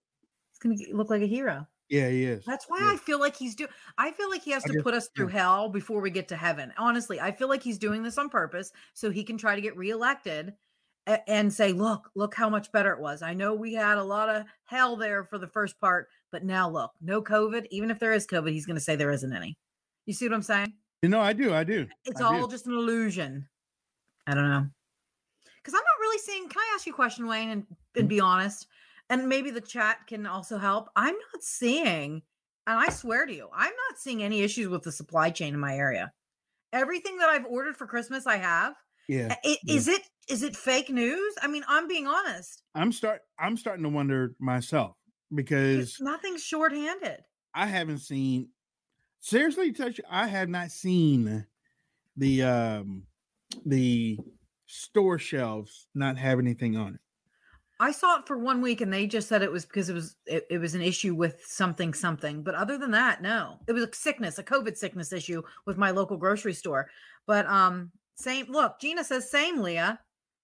It's 0.51 0.59
going 0.59 0.77
to 0.77 0.95
look 0.95 1.09
like 1.09 1.23
a 1.23 1.27
hero. 1.27 1.67
yeah, 1.89 2.09
he 2.09 2.23
is. 2.25 2.45
That's 2.45 2.65
why 2.67 2.77
Yeah. 2.81 2.91
I 2.93 2.97
feel 2.97 3.19
like 3.19 3.35
he's 3.35 3.55
doing. 3.55 3.71
I 3.97 4.11
feel 4.11 4.29
like 4.29 4.43
he 4.43 4.51
has 4.51 4.63
to 4.65 4.73
just- 4.73 4.83
put 4.83 4.93
us 4.93 5.09
through 5.15 5.29
yeah. 5.29 5.39
hell 5.39 5.69
before 5.69 5.99
we 6.01 6.11
get 6.11 6.27
to 6.27 6.35
heaven. 6.35 6.71
Honestly, 6.77 7.19
I 7.19 7.31
feel 7.31 7.49
like 7.49 7.63
he's 7.63 7.79
doing 7.79 8.03
this 8.03 8.17
on 8.19 8.29
purpose 8.29 8.71
so 8.93 9.09
he 9.09 9.23
can 9.23 9.37
try 9.37 9.55
to 9.55 9.61
get 9.61 9.75
reelected 9.75 10.53
and 11.05 11.51
say, 11.51 11.73
"Look, 11.73 12.09
look 12.15 12.33
how 12.35 12.49
much 12.49 12.71
better 12.71 12.91
it 12.93 13.01
was." 13.01 13.21
I 13.21 13.33
know 13.33 13.53
we 13.53 13.73
had 13.73 13.97
a 13.97 14.03
lot 14.03 14.29
of 14.29 14.43
hell 14.65 14.95
there 14.95 15.23
for 15.23 15.37
the 15.37 15.47
first 15.47 15.79
part, 15.79 16.07
but 16.31 16.43
now 16.43 16.69
look, 16.69 16.91
no 17.01 17.21
COVID. 17.21 17.67
Even 17.71 17.91
if 17.91 17.99
there 17.99 18.13
is 18.13 18.27
COVID, 18.27 18.51
he's 18.51 18.65
going 18.65 18.77
to 18.77 18.81
say 18.81 18.95
there 18.95 19.11
isn't 19.11 19.33
any. 19.33 19.57
You 20.05 20.13
see 20.13 20.27
what 20.27 20.35
I'm 20.35 20.41
saying? 20.41 20.73
You 21.01 21.09
know, 21.09 21.21
I 21.21 21.33
do, 21.33 21.53
I 21.53 21.63
do. 21.63 21.87
It's 22.05 22.21
I 22.21 22.25
all 22.25 22.47
do. 22.47 22.51
just 22.51 22.67
an 22.67 22.73
illusion. 22.73 23.47
I 24.25 24.33
don't 24.33 24.49
know. 24.49 24.65
Because 25.57 25.73
I'm 25.73 25.83
not 25.83 26.01
really 26.01 26.19
seeing. 26.19 26.47
Can 26.49 26.59
I 26.59 26.71
ask 26.75 26.85
you 26.85 26.93
a 26.93 26.95
question, 26.95 27.27
Wayne, 27.27 27.49
and, 27.49 27.65
and 27.95 28.03
mm-hmm. 28.03 28.07
be 28.07 28.19
honest? 28.19 28.67
And 29.09 29.27
maybe 29.27 29.51
the 29.51 29.61
chat 29.61 29.97
can 30.07 30.25
also 30.25 30.57
help. 30.57 30.89
I'm 30.95 31.13
not 31.13 31.43
seeing, 31.43 32.21
and 32.67 32.79
I 32.79 32.89
swear 32.89 33.25
to 33.25 33.33
you, 33.33 33.49
I'm 33.53 33.73
not 33.89 33.99
seeing 33.99 34.23
any 34.23 34.41
issues 34.41 34.69
with 34.69 34.83
the 34.83 34.91
supply 34.91 35.29
chain 35.29 35.53
in 35.53 35.59
my 35.59 35.77
area. 35.77 36.11
Everything 36.71 37.17
that 37.17 37.29
I've 37.29 37.45
ordered 37.45 37.77
for 37.77 37.85
Christmas, 37.85 38.25
I 38.25 38.37
have. 38.37 38.75
Yeah. 39.07 39.35
I- 39.43 39.57
yeah. 39.63 39.75
Is 39.75 39.87
it 39.87 40.01
is 40.29 40.43
it 40.43 40.55
fake 40.55 40.89
news? 40.89 41.35
I 41.41 41.47
mean, 41.47 41.63
I'm 41.67 41.87
being 41.87 42.07
honest. 42.07 42.63
I'm 42.75 42.91
start 42.91 43.21
I'm 43.39 43.57
starting 43.57 43.83
to 43.83 43.89
wonder 43.89 44.35
myself 44.39 44.95
because 45.33 45.97
Nothing's 45.99 46.43
shorthanded. 46.43 47.21
I 47.53 47.67
haven't 47.67 47.99
seen 47.99 48.49
seriously 49.19 49.71
touch 49.71 49.99
I 50.09 50.27
have 50.27 50.49
not 50.49 50.71
seen 50.71 51.45
the 52.17 52.43
um 52.43 53.03
the 53.65 54.19
store 54.65 55.19
shelves 55.19 55.87
not 55.93 56.17
have 56.17 56.39
anything 56.39 56.75
on 56.77 56.95
it. 56.95 56.99
I 57.79 57.91
saw 57.91 58.19
it 58.19 58.27
for 58.27 58.37
one 58.37 58.61
week 58.61 58.81
and 58.81 58.93
they 58.93 59.07
just 59.07 59.27
said 59.27 59.41
it 59.41 59.51
was 59.51 59.65
because 59.65 59.89
it 59.89 59.93
was 59.93 60.15
it, 60.25 60.45
it 60.49 60.57
was 60.59 60.73
an 60.73 60.81
issue 60.81 61.15
with 61.15 61.43
something 61.45 61.93
something. 61.93 62.43
But 62.43 62.55
other 62.55 62.77
than 62.77 62.91
that, 62.91 63.21
no. 63.21 63.59
It 63.67 63.73
was 63.73 63.83
a 63.83 63.89
sickness, 63.93 64.39
a 64.39 64.43
COVID 64.43 64.77
sickness 64.77 65.11
issue 65.11 65.41
with 65.65 65.77
my 65.77 65.91
local 65.91 66.17
grocery 66.17 66.53
store. 66.53 66.89
But 67.27 67.45
um 67.47 67.91
same 68.15 68.45
look, 68.49 68.79
Gina 68.79 69.03
says 69.03 69.29
same 69.29 69.61
Leah. 69.61 69.99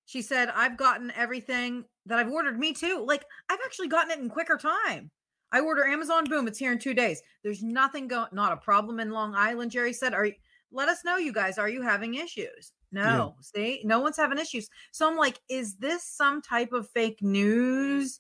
She 0.05 0.21
said 0.21 0.49
I've 0.55 0.77
gotten 0.77 1.11
everything 1.15 1.85
that 2.05 2.19
I've 2.19 2.31
ordered 2.31 2.59
me 2.59 2.73
too. 2.73 3.03
Like 3.05 3.25
I've 3.49 3.59
actually 3.65 3.87
gotten 3.87 4.11
it 4.11 4.19
in 4.19 4.29
quicker 4.29 4.57
time. 4.57 5.11
I 5.51 5.61
order 5.61 5.85
Amazon 5.85 6.25
boom, 6.25 6.47
it's 6.47 6.59
here 6.59 6.71
in 6.71 6.79
2 6.79 6.93
days. 6.93 7.21
There's 7.43 7.63
nothing 7.63 8.07
going 8.07 8.29
not 8.31 8.53
a 8.53 8.57
problem 8.57 8.99
in 8.99 9.11
Long 9.11 9.33
Island, 9.35 9.71
Jerry 9.71 9.93
said. 9.93 10.13
Are 10.13 10.25
you 10.25 10.33
let 10.71 10.89
us 10.89 11.03
know 11.03 11.17
you 11.17 11.33
guys 11.33 11.57
are 11.57 11.69
you 11.69 11.81
having 11.81 12.15
issues? 12.15 12.73
No. 12.91 13.35
See? 13.41 13.81
No 13.83 13.99
one's 13.99 14.17
having 14.17 14.37
issues. 14.39 14.67
So 14.91 15.07
I'm 15.07 15.17
like, 15.17 15.39
is 15.49 15.75
this 15.75 16.03
some 16.03 16.41
type 16.41 16.73
of 16.73 16.89
fake 16.89 17.21
news 17.21 18.19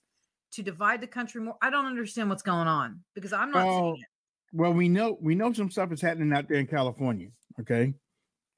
to 0.51 0.63
divide 0.63 1.01
the 1.01 1.07
country 1.07 1.41
more? 1.41 1.57
I 1.61 1.69
don't 1.69 1.85
understand 1.85 2.29
what's 2.29 2.43
going 2.43 2.67
on 2.67 2.99
because 3.15 3.33
I'm 3.33 3.51
not 3.51 3.65
Well, 3.65 3.79
seeing 3.79 3.95
it. 3.95 4.07
Well, 4.51 4.73
we 4.73 4.89
know 4.89 5.17
we 5.21 5.35
know 5.35 5.53
some 5.53 5.69
stuff 5.69 5.91
is 5.91 6.01
happening 6.01 6.33
out 6.33 6.47
there 6.47 6.57
in 6.57 6.65
California. 6.65 7.29
Okay, 7.59 7.93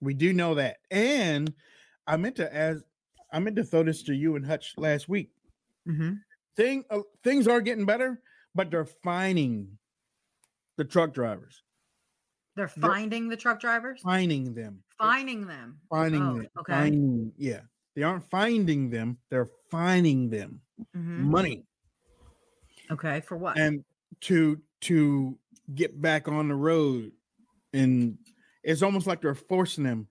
we 0.01 0.13
do 0.13 0.33
know 0.33 0.55
that, 0.55 0.77
and 0.89 1.53
I 2.07 2.17
meant 2.17 2.35
to 2.37 2.53
as 2.53 2.83
I 3.31 3.39
meant 3.39 3.55
to 3.57 3.63
throw 3.63 3.83
this 3.83 4.03
to 4.03 4.13
you 4.13 4.35
and 4.35 4.45
Hutch 4.45 4.73
last 4.77 5.07
week. 5.07 5.31
Mhm. 5.87 6.19
Thing 6.55 6.83
uh, 6.89 7.01
things 7.23 7.47
are 7.47 7.61
getting 7.61 7.85
better, 7.85 8.21
but 8.55 8.69
they're 8.71 8.85
finding 8.85 9.77
the 10.77 10.83
truck 10.85 11.13
drivers, 11.13 11.63
They're 12.55 12.67
They're- 12.75 12.81
finding 12.91 13.29
the 13.29 13.37
truck 13.37 13.59
drivers, 13.61 14.01
Finding 14.01 14.53
them, 14.53 14.83
finding 14.97 15.47
them. 15.47 15.79
finding 15.89 16.21
Oh, 16.21 16.33
them. 16.39 16.47
okay. 16.59 16.73
fining- 16.73 17.33
yeah, 17.37 17.61
they 17.95 18.03
aren't 18.03 18.29
finding 18.29 18.89
them; 18.89 19.17
they're 19.29 19.47
finding 19.69 20.29
them 20.29 20.61
Mhm. 20.95 21.19
money, 21.29 21.65
Okay, 22.89 23.21
for 23.21 23.37
what? 23.37 23.57
and 23.57 23.85
to 24.21 24.61
to 24.81 25.37
get 25.75 26.01
back 26.01 26.27
on 26.27 26.47
the 26.49 26.55
road, 26.55 27.11
and 27.73 28.17
it's 28.63 28.81
almost 28.81 29.07
like 29.07 29.21
they're 29.21 29.35
forcing 29.35 29.83
them 29.83 30.07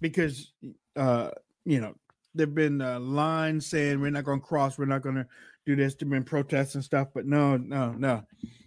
because 0.00 0.52
uh 0.96 1.30
you 1.64 1.80
know 1.80 1.94
there've 2.34 2.54
been 2.54 2.80
uh, 2.80 2.98
lines 2.98 3.64
saying 3.66 4.00
we're 4.00 4.10
not 4.10 4.24
going 4.24 4.40
to 4.40 4.46
cross, 4.46 4.76
we're 4.76 4.86
not 4.86 5.02
going 5.02 5.14
to 5.14 5.26
do 5.64 5.76
this. 5.76 5.94
There've 5.94 6.10
been 6.10 6.24
protests 6.24 6.74
and 6.74 6.82
stuff, 6.82 7.08
but 7.14 7.26
no, 7.26 7.56
no, 7.56 7.92
no. 7.92 8.24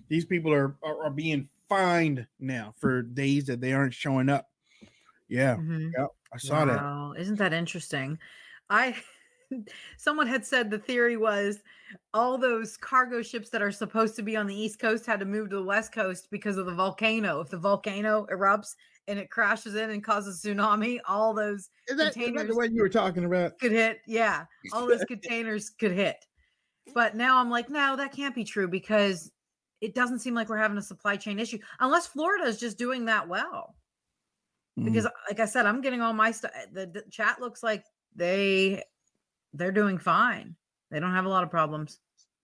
These 0.07 0.23
people 0.23 0.53
are, 0.53 0.77
are 0.83 1.03
are 1.03 1.09
being 1.11 1.49
fined 1.67 2.25
now 2.39 2.73
for 2.77 3.01
days 3.01 3.45
that 3.47 3.59
they 3.59 3.73
aren't 3.73 3.93
showing 3.93 4.29
up. 4.29 4.49
Yeah, 5.27 5.57
Mhm. 5.57 5.91
yeah, 5.97 6.07
I 6.33 6.37
saw 6.37 6.63
that. 6.63 6.77
Wow, 6.77 7.13
Isn't 7.17 7.35
that 7.39 7.51
interesting? 7.51 8.17
I 8.69 8.95
someone 9.97 10.27
had 10.27 10.45
said 10.45 10.69
the 10.69 10.79
theory 10.79 11.17
was 11.17 11.61
all 12.13 12.37
those 12.37 12.77
cargo 12.77 13.21
ships 13.21 13.49
that 13.49 13.61
are 13.61 13.71
supposed 13.71 14.15
to 14.15 14.23
be 14.23 14.37
on 14.37 14.47
the 14.47 14.55
east 14.55 14.79
coast 14.79 15.05
had 15.05 15.19
to 15.19 15.25
move 15.25 15.49
to 15.49 15.57
the 15.57 15.63
west 15.63 15.91
coast 15.91 16.29
because 16.31 16.57
of 16.57 16.65
the 16.65 16.73
volcano. 16.73 17.41
If 17.41 17.49
the 17.49 17.57
volcano 17.57 18.25
erupts 18.31 18.75
and 19.07 19.17
it 19.19 19.29
crashes 19.29 19.75
in 19.75 19.89
and 19.91 20.03
causes 20.03 20.41
tsunami, 20.43 20.99
all 21.07 21.33
those 21.33 21.69
Is 21.87 21.97
that 21.97 22.13
containers- 22.13 22.47
the 22.47 22.55
one 22.55 22.73
you 22.73 22.81
were 22.81 22.89
talking 22.89 23.25
about? 23.25 23.57
could 23.59 23.71
hit. 23.71 23.99
Yeah, 24.07 24.45
all 24.73 24.85
those 24.87 25.03
containers 25.07 25.69
could 25.69 25.91
hit. 25.91 26.17
But 26.93 27.15
now 27.15 27.37
I'm 27.37 27.49
like, 27.49 27.69
no, 27.69 27.95
that 27.95 28.11
can't 28.13 28.35
be 28.35 28.43
true 28.43 28.67
because 28.67 29.31
it 29.81 29.93
doesn't 29.93 30.19
seem 30.19 30.33
like 30.33 30.49
we're 30.49 30.57
having 30.57 30.77
a 30.77 30.81
supply 30.81 31.15
chain 31.17 31.39
issue 31.39 31.59
unless 31.79 32.07
Florida 32.07 32.45
is 32.45 32.59
just 32.59 32.77
doing 32.77 33.05
that 33.05 33.27
well. 33.27 33.75
Because, 34.81 35.05
Mm. 35.05 35.11
like 35.27 35.39
I 35.39 35.45
said, 35.45 35.65
I'm 35.65 35.81
getting 35.81 36.01
all 36.01 36.13
my 36.13 36.31
stuff. 36.31 36.51
The, 36.71 36.85
the 36.85 37.03
chat 37.09 37.39
looks 37.41 37.63
like 37.63 37.83
they 38.15 38.83
they're 39.53 39.71
doing 39.71 39.97
fine. 39.97 40.55
They 40.91 40.99
don't 40.99 41.13
have 41.13 41.25
a 41.25 41.29
lot 41.29 41.43
of 41.43 41.49
problems. 41.49 41.99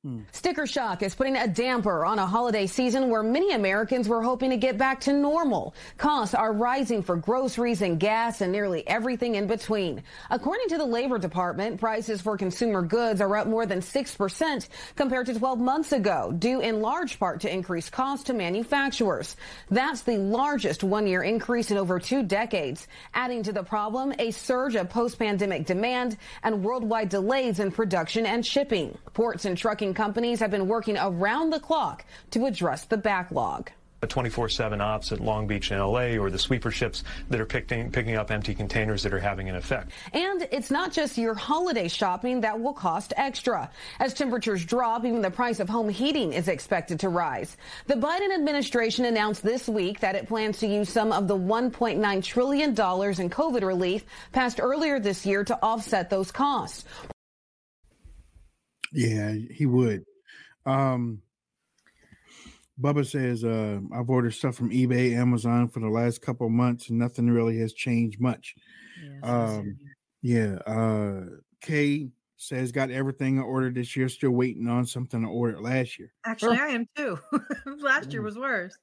Hmm. 0.06 0.24
Sticker 0.34 0.68
shock 0.68 1.02
is 1.02 1.16
putting 1.16 1.38
a 1.38 1.48
damper 1.48 2.04
on 2.04 2.20
a 2.20 2.26
holiday 2.26 2.68
season 2.68 3.10
where 3.10 3.24
many 3.24 3.54
Americans 3.54 4.10
were 4.10 4.22
hoping 4.22 4.50
to 4.50 4.58
get 4.58 4.78
back 4.78 5.00
to 5.00 5.14
normal. 5.14 5.74
Costs 5.98 6.36
are 6.36 6.52
rising 6.52 7.02
for 7.02 7.16
groceries 7.16 7.82
and 7.82 8.02
gas 8.02 8.42
and 8.42 8.52
nearly 8.52 8.86
everything 8.86 9.36
in 9.36 9.48
between. 9.48 10.04
According 10.30 10.68
to 10.68 10.78
the 10.78 10.86
Labor 10.86 11.20
Department, 11.20 11.80
prices 11.80 12.20
for 12.20 12.36
consumer 12.36 12.82
goods 12.82 13.22
are 13.22 13.34
up 13.38 13.48
more 13.48 13.66
than 13.66 13.80
6% 13.80 14.68
compared 14.98 15.28
to 15.28 15.40
12 15.40 15.60
months 15.60 15.94
ago, 15.94 16.34
due 16.38 16.60
in 16.60 16.82
large 16.82 17.18
part 17.18 17.40
to 17.40 17.54
increased 17.54 17.94
costs 17.94 18.26
to 18.26 18.34
manufacturers. 18.34 19.38
That's 19.72 20.02
the 20.02 20.18
largest 20.18 20.84
one-year 20.84 21.24
increase 21.24 21.72
in 21.72 21.78
over 21.78 21.98
two 21.98 22.24
decades. 22.24 22.90
Adding 23.14 23.44
to 23.44 23.54
the 23.54 23.64
problem, 23.64 24.14
a 24.20 24.32
surge 24.32 24.76
of 24.76 24.90
post-pandemic 24.90 25.66
demand 25.66 26.18
and 26.44 26.62
worldwide 26.62 27.08
delays 27.08 27.62
in 27.62 27.72
production 27.72 28.26
and 28.26 28.46
shipping. 28.46 28.98
Ports 29.14 29.46
and 29.46 29.58
trucking 29.58 29.93
companies 29.94 30.40
have 30.40 30.52
been 30.52 30.68
working 30.68 30.98
around 30.98 31.52
the 31.52 31.60
clock 31.60 32.06
to 32.32 32.46
address 32.46 32.86
the 32.86 32.98
backlog. 32.98 33.72
The 34.04 34.08
24-7 34.08 34.82
ops 34.82 35.14
at 35.14 35.22
Long 35.22 35.48
Beach 35.48 35.72
and 35.72 35.80
LA 35.80 36.18
or 36.18 36.30
the 36.30 36.38
sweeper 36.38 36.72
ships 36.72 37.06
that 37.30 37.40
are 37.40 37.46
picking, 37.46 37.90
picking 37.90 38.18
up 38.18 38.32
empty 38.32 38.54
containers 38.54 39.02
that 39.04 39.14
are 39.14 39.20
having 39.20 39.48
an 39.48 39.56
effect. 39.56 39.92
And 40.12 40.46
it's 40.52 40.70
not 40.70 40.92
just 40.92 41.18
your 41.18 41.34
holiday 41.34 41.88
shopping 41.88 42.42
that 42.42 42.60
will 42.60 42.74
cost 42.74 43.14
extra. 43.16 43.72
As 44.02 44.14
temperatures 44.14 44.66
drop, 44.66 45.06
even 45.06 45.22
the 45.22 45.32
price 45.32 45.62
of 45.62 45.70
home 45.70 45.88
heating 45.88 46.34
is 46.34 46.50
expected 46.50 47.00
to 47.00 47.08
rise. 47.08 47.56
The 47.88 47.94
Biden 47.94 48.36
administration 48.36 49.06
announced 49.06 49.42
this 49.42 49.70
week 49.70 50.02
that 50.02 50.16
it 50.16 50.28
plans 50.28 50.58
to 50.58 50.68
use 50.68 50.90
some 50.90 51.14
of 51.14 51.30
the 51.30 51.38
$1.9 51.38 52.24
trillion 52.26 52.72
in 52.72 52.76
COVID 52.76 53.62
relief 53.62 54.04
passed 54.34 54.60
earlier 54.62 55.00
this 55.00 55.26
year 55.26 55.46
to 55.46 55.58
offset 55.64 56.10
those 56.10 56.30
costs. 56.30 56.84
Yeah, 58.94 59.34
he 59.52 59.66
would. 59.66 60.06
Um, 60.66 61.22
Bubba 62.80 63.06
says, 63.06 63.44
uh, 63.44 63.80
I've 63.94 64.10
ordered 64.10 64.34
stuff 64.34 64.56
from 64.56 64.72
eBay, 64.72 65.16
Amazon 65.16 65.68
for 65.68 65.80
the 65.80 65.90
last 65.90 66.22
couple 66.22 66.48
of 66.48 66.54
months, 66.54 66.90
and 66.90 66.98
nothing 66.98 67.30
really 67.30 67.58
has 67.60 67.74
changed 67.74 68.20
much. 68.20 68.56
um, 69.24 69.78
yeah. 70.22 70.56
Uh, 70.66 71.26
Kay 71.62 72.10
says, 72.38 72.72
got 72.72 72.90
everything 72.90 73.40
I 73.40 73.44
ordered 73.44 73.76
this 73.76 73.96
year, 73.96 74.10
still 74.10 74.32
waiting 74.32 74.68
on 74.68 74.86
something 74.86 75.24
I 75.24 75.28
ordered 75.28 75.62
last 75.62 76.00
year. 76.00 76.12
Actually, 76.26 76.58
I 76.62 76.68
am 76.70 76.88
too. 76.96 77.20
Last 77.80 78.12
year 78.12 78.22
was 78.22 78.38
worse. 78.38 78.76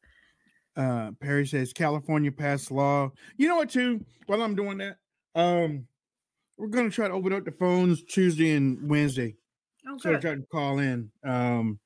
Uh, 0.77 1.11
Perry 1.21 1.47
says, 1.47 1.73
California 1.73 2.31
passed 2.31 2.71
law. 2.71 3.11
You 3.37 3.49
know 3.49 3.57
what, 3.57 3.71
too? 3.71 4.05
While 4.27 4.43
I'm 4.43 4.55
doing 4.55 4.79
that, 4.79 4.97
um, 5.35 5.87
we're 6.57 6.69
going 6.69 6.89
to 6.89 6.95
try 6.95 7.09
to 7.09 7.15
open 7.15 7.33
up 7.33 7.45
the 7.45 7.53
phones 7.53 8.03
Tuesday 8.05 8.55
and 8.55 8.89
Wednesday. 8.89 9.37
Oh, 9.91 9.99
So 9.99 10.15
I 10.15 10.19
tried 10.19 10.37
to 10.37 10.47
call 10.53 10.79
in. 10.79 11.11
Um, 11.25 11.79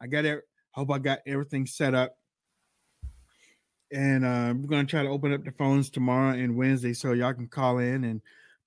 I 0.00 0.06
got 0.06 0.24
it. 0.24 0.42
Hope 0.72 0.90
I 0.90 0.98
got 0.98 1.20
everything 1.26 1.66
set 1.66 1.94
up. 1.94 2.16
And 3.90 4.24
uh, 4.24 4.52
we're 4.54 4.68
gonna 4.68 4.84
try 4.84 5.02
to 5.02 5.08
open 5.08 5.32
up 5.32 5.44
the 5.44 5.52
phones 5.52 5.88
tomorrow 5.88 6.36
and 6.36 6.56
Wednesday 6.56 6.92
so 6.92 7.12
y'all 7.12 7.32
can 7.32 7.48
call 7.48 7.78
in 7.78 8.04
and 8.04 8.20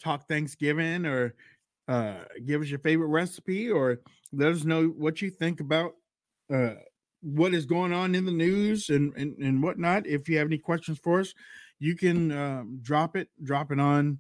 talk 0.04 0.28
Thanksgiving 0.28 1.06
or 1.06 1.36
uh, 1.88 2.24
give 2.46 2.62
us 2.62 2.70
your 2.70 2.80
favorite 2.80 3.08
recipe 3.08 3.70
or 3.70 4.00
let 4.34 4.52
us 4.52 4.64
know 4.64 4.88
what 4.88 5.22
you 5.22 5.30
think 5.30 5.60
about 5.60 5.94
uh, 6.52 6.74
what 7.22 7.54
is 7.54 7.68
going 7.68 7.94
on 7.94 8.16
in 8.16 8.26
the 8.26 8.32
news 8.32 8.90
and, 8.90 9.14
and 9.16 9.38
and 9.38 9.62
whatnot. 9.62 10.08
If 10.08 10.28
you 10.28 10.40
have 10.40 10.48
any 10.48 10.58
questions 10.58 10.98
for 10.98 11.20
us, 11.20 11.36
you 11.78 11.96
can 11.96 12.32
um, 12.32 12.80
drop 12.82 13.16
it, 13.16 13.30
drop 13.44 13.72
it 13.72 13.80
on, 13.80 14.18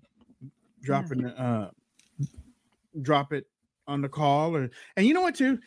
drop 0.83 1.11
it, 1.11 1.25
uh, 1.35 1.69
drop 3.01 3.33
it 3.33 3.47
on 3.91 4.01
the 4.01 4.09
call 4.09 4.55
or 4.55 4.69
and 4.95 5.05
you 5.05 5.13
know 5.13 5.21
what 5.21 5.35
too 5.35 5.59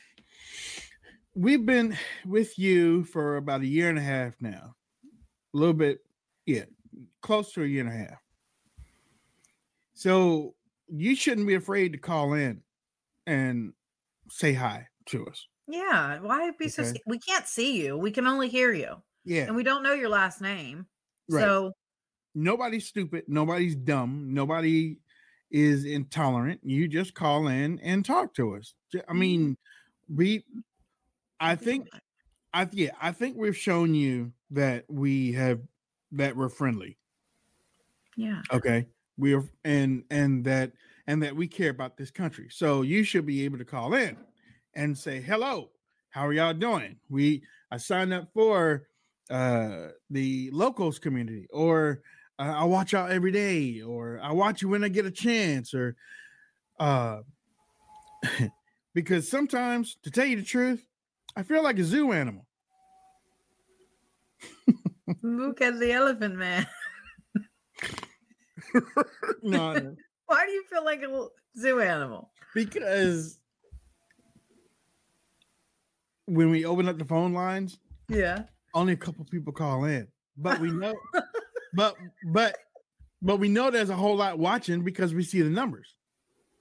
we've 1.35 1.67
been 1.67 1.97
with 2.27 2.59
you 2.59 3.05
for 3.05 3.37
about 3.37 3.61
a 3.61 3.67
year 3.67 3.89
and 3.89 3.99
a 3.99 4.03
half 4.03 4.35
now 4.41 4.75
a 5.55 5.57
little 5.57 5.75
bit 5.75 5.99
yeah 6.47 6.65
close 7.23 7.53
to 7.53 7.63
a 7.63 7.67
year 7.67 7.85
and 7.85 7.93
a 7.93 7.97
half 7.97 8.19
so 9.95 10.55
you 10.89 11.15
shouldn't 11.17 11.47
be 11.47 11.55
afraid 11.55 11.93
to 11.93 11.99
call 11.99 12.35
in 12.35 12.63
and 13.27 13.73
say 14.31 14.53
hi 14.53 14.87
to 15.07 15.27
us 15.27 15.47
Yeah. 15.67 16.19
Why 16.21 16.51
be 16.59 16.69
so? 16.69 16.83
Okay. 16.83 16.91
sca- 16.91 17.01
We 17.07 17.19
can't 17.19 17.47
see 17.47 17.83
you. 17.83 17.97
We 17.97 18.11
can 18.11 18.27
only 18.27 18.49
hear 18.49 18.73
you, 18.73 18.97
yeah 19.25 19.45
and 19.45 19.57
we 19.57 19.63
don't 19.63 19.83
know 19.83 19.93
your 19.95 20.09
last 20.11 20.41
name. 20.41 20.87
Right. 21.31 21.41
So 21.41 21.73
nobody's 22.35 22.87
stupid 22.87 23.25
nobody's 23.29 23.77
dumb 23.77 24.35
nobody 24.35 24.99
is 25.55 25.85
intolerant 25.85 26.59
you 26.65 26.89
just 26.89 27.15
call 27.15 27.47
in 27.47 27.79
and 27.79 28.05
talk 28.05 28.35
to 28.35 28.57
us. 28.57 28.75
I 29.09 29.13
mean 29.13 29.57
we 30.13 30.45
i 31.39 31.55
think 31.55 31.89
i 32.53 32.69
yeah 32.73 32.91
i 33.01 33.13
think 33.13 33.37
we've 33.37 33.57
shown 33.57 33.95
you 33.95 34.33
that 34.51 34.85
we 34.89 35.33
have 35.33 35.61
that 36.13 36.37
we're 36.37 36.49
friendly. 36.49 36.99
Yeah. 38.17 38.43
okay? 38.53 38.87
We 39.17 39.35
are 39.35 39.45
and 39.65 40.03
and 40.11 40.45
that 40.45 40.73
and 41.07 41.23
that 41.23 41.37
we 41.37 41.47
care 41.47 41.71
about 41.71 41.97
this 41.97 42.11
country. 42.11 42.49
So 42.51 42.83
you 42.83 43.05
should 43.05 43.25
be 43.25 43.45
able 43.45 43.59
to 43.59 43.65
call 43.65 43.95
in 43.95 44.17
and 44.75 44.99
say 44.99 45.21
hello 45.21 45.71
how 46.15 46.25
are 46.25 46.33
y'all 46.33 46.55
doing? 46.55 46.97
We 47.11 47.43
i 47.71 47.77
signed 47.77 48.13
up 48.13 48.29
for 48.33 48.87
uh 49.31 49.89
the 50.11 50.51
locals 50.53 50.99
community 50.99 51.47
or 51.51 52.03
uh, 52.39 52.43
i 52.43 52.65
watch 52.65 52.93
y'all 52.93 53.11
every 53.11 53.33
day 53.33 53.81
or 53.83 54.19
i 54.23 54.33
watch 54.33 54.63
you 54.63 54.69
when 54.69 54.85
i 54.85 54.89
get 54.89 55.07
a 55.07 55.11
chance 55.11 55.75
or 55.75 55.97
uh 56.81 57.21
because 58.95 59.29
sometimes 59.29 59.97
to 60.03 60.11
tell 60.11 60.25
you 60.27 60.37
the 60.37 60.43
truth 60.43 60.87
i 61.37 61.43
feel 61.43 61.63
like 61.63 61.79
a 61.79 61.85
zoo 61.85 62.13
animal 62.13 62.47
Look 65.23 65.61
at 65.63 65.79
the 65.79 65.93
elephant 65.93 66.37
man. 66.37 66.67
no 69.43 69.97
Why 70.27 70.47
do 70.47 70.53
you 70.53 70.65
feel 70.71 70.85
like 70.85 71.03
a 71.03 71.27
zoo 71.59 71.81
animal? 71.81 72.31
because 72.55 73.39
when 76.27 76.51
we 76.51 76.65
open 76.65 76.89
up 76.89 76.99
the 76.99 77.05
phone 77.05 77.33
lines 77.33 77.79
Yeah. 78.09 78.45
only 78.75 78.93
a 78.95 78.97
couple 78.97 79.25
people 79.27 79.53
call 79.53 79.85
in 79.85 80.09
but 80.37 80.59
we 80.61 80.71
know 80.71 80.95
but 81.75 81.97
but 82.33 82.57
but 83.23 83.39
we 83.39 83.49
know 83.49 83.71
there's 83.71 83.91
a 83.91 83.97
whole 83.97 84.17
lot 84.17 84.39
watching 84.39 84.83
because 84.85 85.15
we 85.15 85.23
see 85.23 85.43
the 85.43 85.51
numbers 85.51 85.95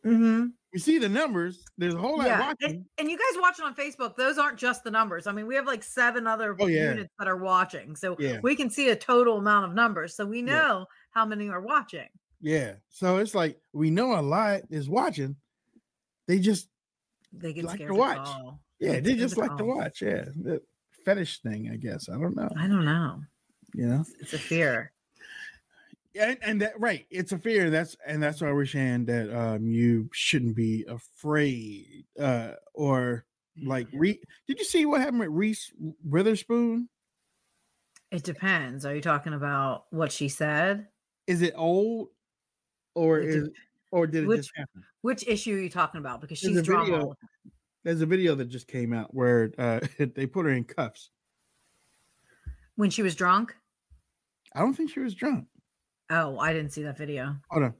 Mm-hmm. 0.05 0.47
we 0.73 0.79
see 0.79 0.97
the 0.97 1.07
numbers 1.07 1.63
there's 1.77 1.93
a 1.93 1.97
whole 1.97 2.17
lot 2.17 2.27
Yeah. 2.27 2.39
watching 2.41 2.69
And, 2.71 2.85
and 2.97 3.09
you 3.11 3.17
guys 3.17 3.41
watching 3.41 3.63
on 3.63 3.73
Facebook, 3.73 4.17
those 4.17 4.37
aren't 4.37 4.57
just 4.59 4.83
the 4.83 4.91
numbers. 4.91 5.27
I 5.27 5.31
mean, 5.31 5.47
we 5.47 5.55
have 5.55 5.65
like 5.65 5.81
seven 5.81 6.27
other 6.27 6.57
Oh, 6.59 6.67
yeah. 6.67 6.89
units 6.89 7.13
that 7.19 7.27
are 7.29 7.37
watching. 7.37 7.95
So 7.95 8.17
Yeah. 8.19 8.39
we 8.43 8.55
can 8.57 8.69
see 8.69 8.89
a 8.89 8.95
total 8.97 9.37
amount 9.37 9.65
of 9.65 9.73
numbers. 9.73 10.13
So 10.17 10.25
we 10.25 10.41
know 10.41 10.85
how 11.11 11.25
many 11.25 11.47
are 11.49 11.61
watching. 11.61 12.09
yeah 12.41 12.73
so 12.89 13.17
it's 13.17 13.33
like 13.33 13.57
we 13.71 13.89
know 13.91 14.19
a 14.19 14.21
lot 14.21 14.61
is 14.69 14.89
watching 14.89 15.35
they 16.27 16.39
just 16.39 16.67
They 17.31 17.53
get 17.53 17.63
Like 17.65 17.75
scared 17.75 17.91
to 17.91 17.95
watch. 17.95 18.27
yeah 18.79 18.99
they 18.99 19.15
just 19.15 19.37
like 19.37 19.55
to 19.57 19.63
watch 19.63 20.01
yeah 20.01 20.25
the 20.35 20.61
fetish 21.05 21.41
thing 21.41 21.69
i 21.71 21.75
guess 21.77 22.07
i 22.09 22.13
don't 22.13 22.35
know 22.35 22.49
I 22.57 22.67
don't 22.67 22.83
know. 22.85 23.21
you 23.73 23.87
know 23.87 24.03
It's 24.19 24.33
a 24.33 24.37
fear. 24.39 24.91
And, 26.15 26.37
and 26.41 26.61
that 26.61 26.79
right 26.79 27.05
it's 27.09 27.31
a 27.31 27.37
fear 27.37 27.69
that's 27.69 27.95
and 28.05 28.21
that's 28.21 28.41
why 28.41 28.51
we're 28.51 28.65
saying 28.65 29.05
that 29.05 29.29
um 29.35 29.65
you 29.65 30.09
shouldn't 30.13 30.55
be 30.55 30.85
afraid 30.87 32.05
uh 32.19 32.51
or 32.73 33.25
like 33.65 33.87
re 33.93 34.19
did 34.47 34.59
you 34.59 34.65
see 34.65 34.85
what 34.85 35.01
happened 35.01 35.19
with 35.19 35.29
reese 35.29 35.71
witherspoon 36.03 36.87
It 38.11 38.23
depends. 38.23 38.85
Are 38.85 38.93
you 38.95 39.01
talking 39.01 39.33
about 39.33 39.85
what 39.91 40.11
she 40.11 40.29
said? 40.29 40.87
is 41.27 41.41
it 41.41 41.53
old 41.55 42.09
or 42.95 43.19
It 43.19 43.29
is 43.29 43.49
or 43.91 44.05
did 44.07 44.23
it 44.23 44.27
Which- 44.27 44.39
just 44.41 44.51
happen 44.55 44.83
Which 45.01 45.27
issue 45.27 45.55
are 45.55 45.59
you 45.59 45.69
talking 45.69 45.99
about? 45.99 46.21
Because 46.21 46.39
There's 46.41 46.51
she's 46.53 46.59
a 46.59 46.63
drama. 46.63 46.85
video- 46.85 46.99
all 47.01 47.09
the 47.09 47.15
time. 47.15 47.51
there's 47.83 48.01
a 48.01 48.05
video 48.05 48.35
that 48.35 48.45
just 48.49 48.67
came 48.67 48.93
out 48.93 49.13
where 49.13 49.51
uh 49.57 49.79
they 50.15 50.25
put 50.27 50.45
her 50.45 50.51
in 50.51 50.63
cuffs 50.63 51.09
When 52.75 52.89
she 52.89 53.01
was 53.03 53.15
drunk? 53.15 53.55
i 54.55 54.59
don't 54.59 54.73
think 54.75 54.91
she 54.91 54.99
was 54.99 55.15
drunk 55.15 55.47
Oh, 56.09 56.37
I 56.37 56.53
didn't 56.53 56.71
see 56.71 56.83
that 56.83 56.97
video. 56.97 57.35
hold 57.49 57.63
on 57.63 57.73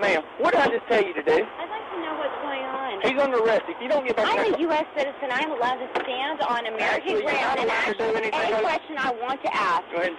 Ma'am, 0.00 0.22
what 0.38 0.52
did 0.52 0.60
I 0.60 0.68
just 0.68 0.86
tell 0.88 1.02
you 1.02 1.14
to 1.14 1.22
do? 1.22 1.32
I'd 1.32 1.70
like 1.72 1.88
to 1.92 1.98
know 2.04 2.14
what's 2.20 2.36
going 2.42 2.60
on. 2.64 3.00
He's 3.00 3.20
under 3.20 3.38
arrest. 3.38 3.62
If 3.68 3.80
you 3.80 3.88
don't 3.88 4.06
get 4.06 4.16
back 4.16 4.28
I'm 4.28 4.54
a 4.54 4.58
U.S. 4.60 4.84
citizen. 4.96 5.28
I'm 5.30 5.52
allowed 5.52 5.76
to 5.80 5.88
stand 6.02 6.40
on 6.42 6.66
American 6.66 7.16
Actually, 7.16 7.22
ground 7.22 7.60
and 7.60 7.70
ask 7.70 8.00
any 8.00 8.52
else. 8.52 8.60
question 8.60 8.96
I 8.98 9.12
want 9.12 9.40
to 9.42 9.54
ask. 9.56 9.84
go 9.90 9.96
ahead. 9.98 10.12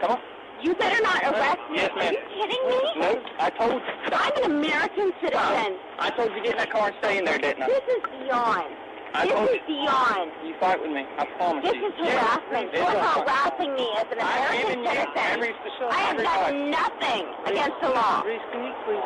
Come 0.00 0.10
on. 0.12 0.18
You 0.62 0.74
better 0.74 1.02
not 1.02 1.24
uh, 1.24 1.30
arrest 1.32 1.58
me. 1.70 1.76
Yes, 1.76 1.90
Are 1.96 2.12
you 2.12 2.18
kidding 2.30 2.62
me? 2.68 2.78
No, 2.96 3.22
I 3.40 3.50
told 3.50 3.72
you. 3.74 3.80
I'm 4.12 4.32
an 4.44 4.50
American 4.50 5.12
citizen. 5.20 5.78
I 5.98 6.10
told 6.16 6.30
you 6.30 6.36
to 6.36 6.42
get 6.42 6.52
in 6.52 6.58
that 6.58 6.70
car 6.70 6.88
and 6.88 6.96
stay 7.02 7.18
in 7.18 7.24
there, 7.24 7.38
didn't 7.38 7.62
I? 7.64 7.66
This 7.66 7.82
is 7.90 8.02
beyond. 8.22 8.70
I 9.14 9.26
This 9.26 9.62
is 9.62 9.66
beyond. 9.66 10.32
You 10.44 10.54
fight 10.58 10.82
with 10.82 10.90
me. 10.90 11.06
I 11.18 11.24
promise 11.38 11.62
This 11.62 11.74
you. 11.74 11.86
is 11.86 11.94
harassment. 11.94 12.74
You're 12.74 12.82
harassing 12.84 13.72
me 13.74 13.86
as 13.94 14.06
an 14.10 14.18
American 14.18 14.82
citizen. 14.82 15.54
I 15.88 15.98
have 16.02 16.18
done 16.18 16.70
nothing 16.70 17.22
against 17.46 17.78
the 17.80 17.90
law. 17.90 18.22
Reese, 18.26 18.42
can 18.50 18.64
you 18.64 18.74
please? 18.84 18.98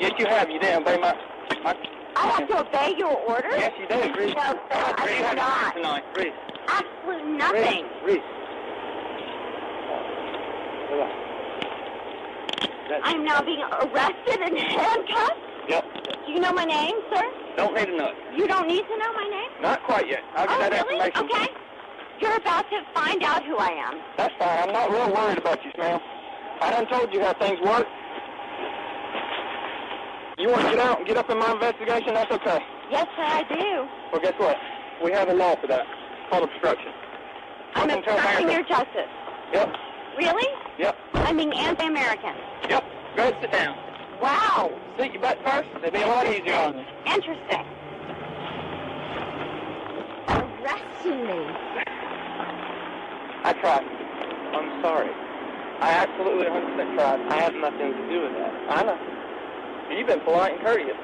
Yes, 0.00 0.12
you 0.18 0.26
have. 0.26 0.48
You 0.48 0.58
didn't 0.58 0.88
obey 0.88 0.96
my, 0.96 1.12
my 1.62 1.76
I 2.16 2.26
have 2.28 2.48
to 2.48 2.60
obey 2.60 2.94
your 2.96 3.12
orders? 3.28 3.52
Yes, 3.54 3.72
you 3.78 3.86
do. 3.86 4.00
Reese. 4.16 4.34
No, 4.34 4.56
sir, 4.56 4.58
I 4.72 5.04
do 5.04 5.12
you 5.12 5.18
do 5.18 5.24
have 5.24 5.30
to 5.30 5.36
not. 5.36 5.74
tonight? 5.76 6.04
Reese. 6.16 6.32
Absolutely 6.68 7.32
nothing. 7.36 7.84
Reese. 8.04 8.16
Reese. 8.16 8.32
I'm 13.04 13.24
now 13.24 13.42
being 13.42 13.60
arrested 13.60 14.40
and 14.40 14.58
handcuffed. 14.58 15.51
Yep. 15.68 15.84
Do 16.26 16.32
you 16.32 16.40
know 16.40 16.52
my 16.52 16.64
name, 16.64 16.94
sir? 17.12 17.22
Don't 17.56 17.74
need 17.74 17.86
to 17.86 17.96
know 17.96 18.08
it. 18.08 18.16
You 18.36 18.48
don't 18.48 18.66
need 18.66 18.82
to 18.82 18.98
know 18.98 19.12
my 19.14 19.28
name? 19.28 19.50
Not 19.60 19.82
quite 19.84 20.08
yet. 20.08 20.20
I'll 20.34 20.46
get 20.46 20.56
oh, 20.56 20.60
that 20.60 20.72
really? 20.72 21.06
information. 21.06 21.30
Okay. 21.30 21.52
You're 22.20 22.36
about 22.36 22.64
to 22.70 22.82
find 22.94 23.22
out 23.22 23.44
who 23.44 23.56
I 23.56 23.70
am. 23.70 24.00
That's 24.16 24.34
fine. 24.38 24.68
I'm 24.68 24.72
not 24.72 24.90
real 24.90 25.12
worried 25.12 25.38
about 25.38 25.64
you, 25.64 25.70
ma'am. 25.78 26.00
I 26.60 26.70
done 26.70 26.86
told 26.86 27.12
you 27.12 27.20
how 27.20 27.34
things 27.34 27.58
work. 27.60 27.86
You 30.38 30.48
want 30.48 30.62
to 30.62 30.70
get 30.70 30.78
out 30.78 30.98
and 30.98 31.06
get 31.06 31.16
up 31.16 31.30
in 31.30 31.38
my 31.38 31.52
investigation? 31.52 32.14
That's 32.14 32.30
okay. 32.30 32.58
Yes, 32.90 33.06
sir, 33.16 33.22
I 33.22 33.42
do. 33.48 33.88
Well, 34.12 34.20
guess 34.22 34.34
what? 34.38 34.56
We 35.02 35.12
have 35.12 35.28
a 35.28 35.34
law 35.34 35.56
for 35.60 35.66
that. 35.66 35.82
It's 35.82 36.30
called 36.30 36.48
obstruction. 36.48 36.92
I'm 37.74 37.88
Welcome 37.88 38.14
obstructing 38.14 38.50
your 38.50 38.64
justice. 38.64 39.10
Yep. 39.52 39.74
Really? 40.18 40.48
Yep. 40.78 40.96
I'm 41.14 41.36
being 41.36 41.52
anti-American. 41.54 42.34
Yep. 42.68 42.84
Go 43.16 43.22
ahead 43.22 43.36
sit 43.40 43.52
down. 43.52 43.76
Wow. 44.20 44.70
Sit 44.98 45.12
your 45.12 45.22
butt 45.22 45.38
first. 45.44 45.68
It'd 45.78 45.92
be 45.92 46.02
a 46.02 46.06
lot 46.06 46.26
easier 46.26 46.54
on 46.54 46.78
you. 46.78 46.84
Interesting. 47.06 47.66
Arresting 50.28 51.26
me. 51.26 51.46
I 53.44 53.52
tried. 53.60 53.84
I'm 54.54 54.82
sorry. 54.82 55.10
I 55.80 55.90
absolutely 56.06 56.44
100% 56.46 56.94
tried. 56.94 57.20
I 57.32 57.36
have 57.40 57.54
nothing 57.54 57.92
to 57.92 58.08
do 58.08 58.22
with 58.22 58.32
that. 58.32 58.52
I 58.70 58.82
know. 58.84 59.96
You've 59.96 60.06
been 60.06 60.20
polite 60.20 60.54
and 60.54 60.62
courteous. 60.62 60.96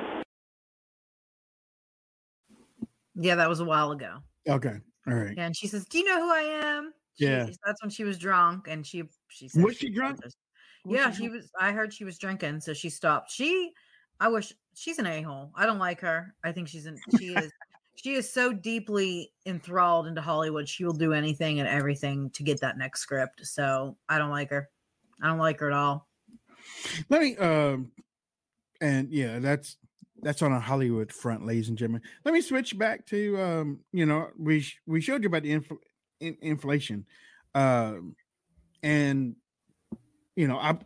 Yeah, 3.17 3.35
that 3.35 3.49
was 3.49 3.61
a 3.61 3.65
while 3.65 3.91
ago. 3.91 4.19
Okay. 4.49 4.77
All 5.09 5.15
right. 5.15 5.35
Yeah, 5.37 5.47
and 5.47 5.57
she 5.57 5.67
says, 5.67 5.85
"Do 5.87 5.99
you 5.99 6.05
know 6.05 6.21
who 6.21 6.31
I 6.31 6.41
am?" 6.65 6.93
She- 7.19 7.25
Yeah. 7.25 7.47
that's 7.67 7.83
when 7.83 7.91
she 7.91 8.05
was 8.05 8.19
drunk, 8.19 8.69
and 8.69 8.87
she 8.87 9.03
she 9.29 9.49
said 9.49 9.65
Was 9.65 9.77
she 9.77 9.91
drunk? 9.91 10.17
was- 10.23 10.27
Was 10.27 10.37
Yeah, 10.87 11.11
she 11.11 11.29
was. 11.29 11.51
I 11.59 11.73
heard 11.73 11.93
she 11.93 12.05
was 12.05 12.19
drinking, 12.19 12.61
so 12.61 12.73
she 12.73 12.91
stopped. 12.91 13.31
She, 13.31 13.73
I 14.21 14.29
wish 14.29 14.53
she's 14.75 14.99
an 14.99 15.07
a 15.07 15.23
hole. 15.23 15.53
I 15.55 15.67
don't 15.67 15.79
like 15.79 16.01
her. 16.01 16.35
I 16.45 16.53
think 16.53 16.69
she's 16.69 16.87
an. 16.87 16.97
She 17.19 17.35
is. 17.35 17.53
She 17.97 18.15
is 18.15 18.33
so 18.33 18.53
deeply 18.53 19.33
enthralled 19.45 20.07
into 20.07 20.21
Hollywood. 20.21 20.69
She 20.69 20.85
will 20.85 20.93
do 20.93 21.13
anything 21.13 21.59
and 21.59 21.69
everything 21.69 22.31
to 22.31 22.45
get 22.45 22.61
that 22.61 22.79
next 22.79 23.01
script. 23.01 23.45
So 23.45 23.97
I 24.09 24.19
don't 24.19 24.31
like 24.31 24.51
her. 24.51 24.69
I 25.21 25.27
don't 25.27 25.39
like 25.39 25.59
her 25.59 25.67
at 25.67 25.77
all. 25.77 26.07
Let 27.09 27.21
me 27.21 27.37
um 27.39 27.91
and 28.81 29.11
yeah, 29.11 29.41
that's 29.41 29.77
that's 30.23 30.43
on 30.43 30.53
a 30.53 30.61
Hollywood 30.61 31.13
front, 31.13 31.45
ladies 31.45 31.69
and 31.69 31.79
gentlemen. 31.79 32.03
Let 32.25 32.35
me 32.35 32.41
switch 32.41 32.79
back 32.79 33.07
to 33.07 33.41
um, 33.41 33.81
you 33.93 34.07
know, 34.07 34.29
we 34.39 34.65
we 34.87 35.01
showed 35.01 35.23
you 35.23 35.29
about 35.29 35.43
the 35.43 35.59
infl- 35.59 35.79
in- 36.21 36.39
inflation. 36.41 37.05
Um 37.55 38.15
and 38.83 39.35
you 40.39 40.47
know, 40.47 40.57
I 40.57 40.79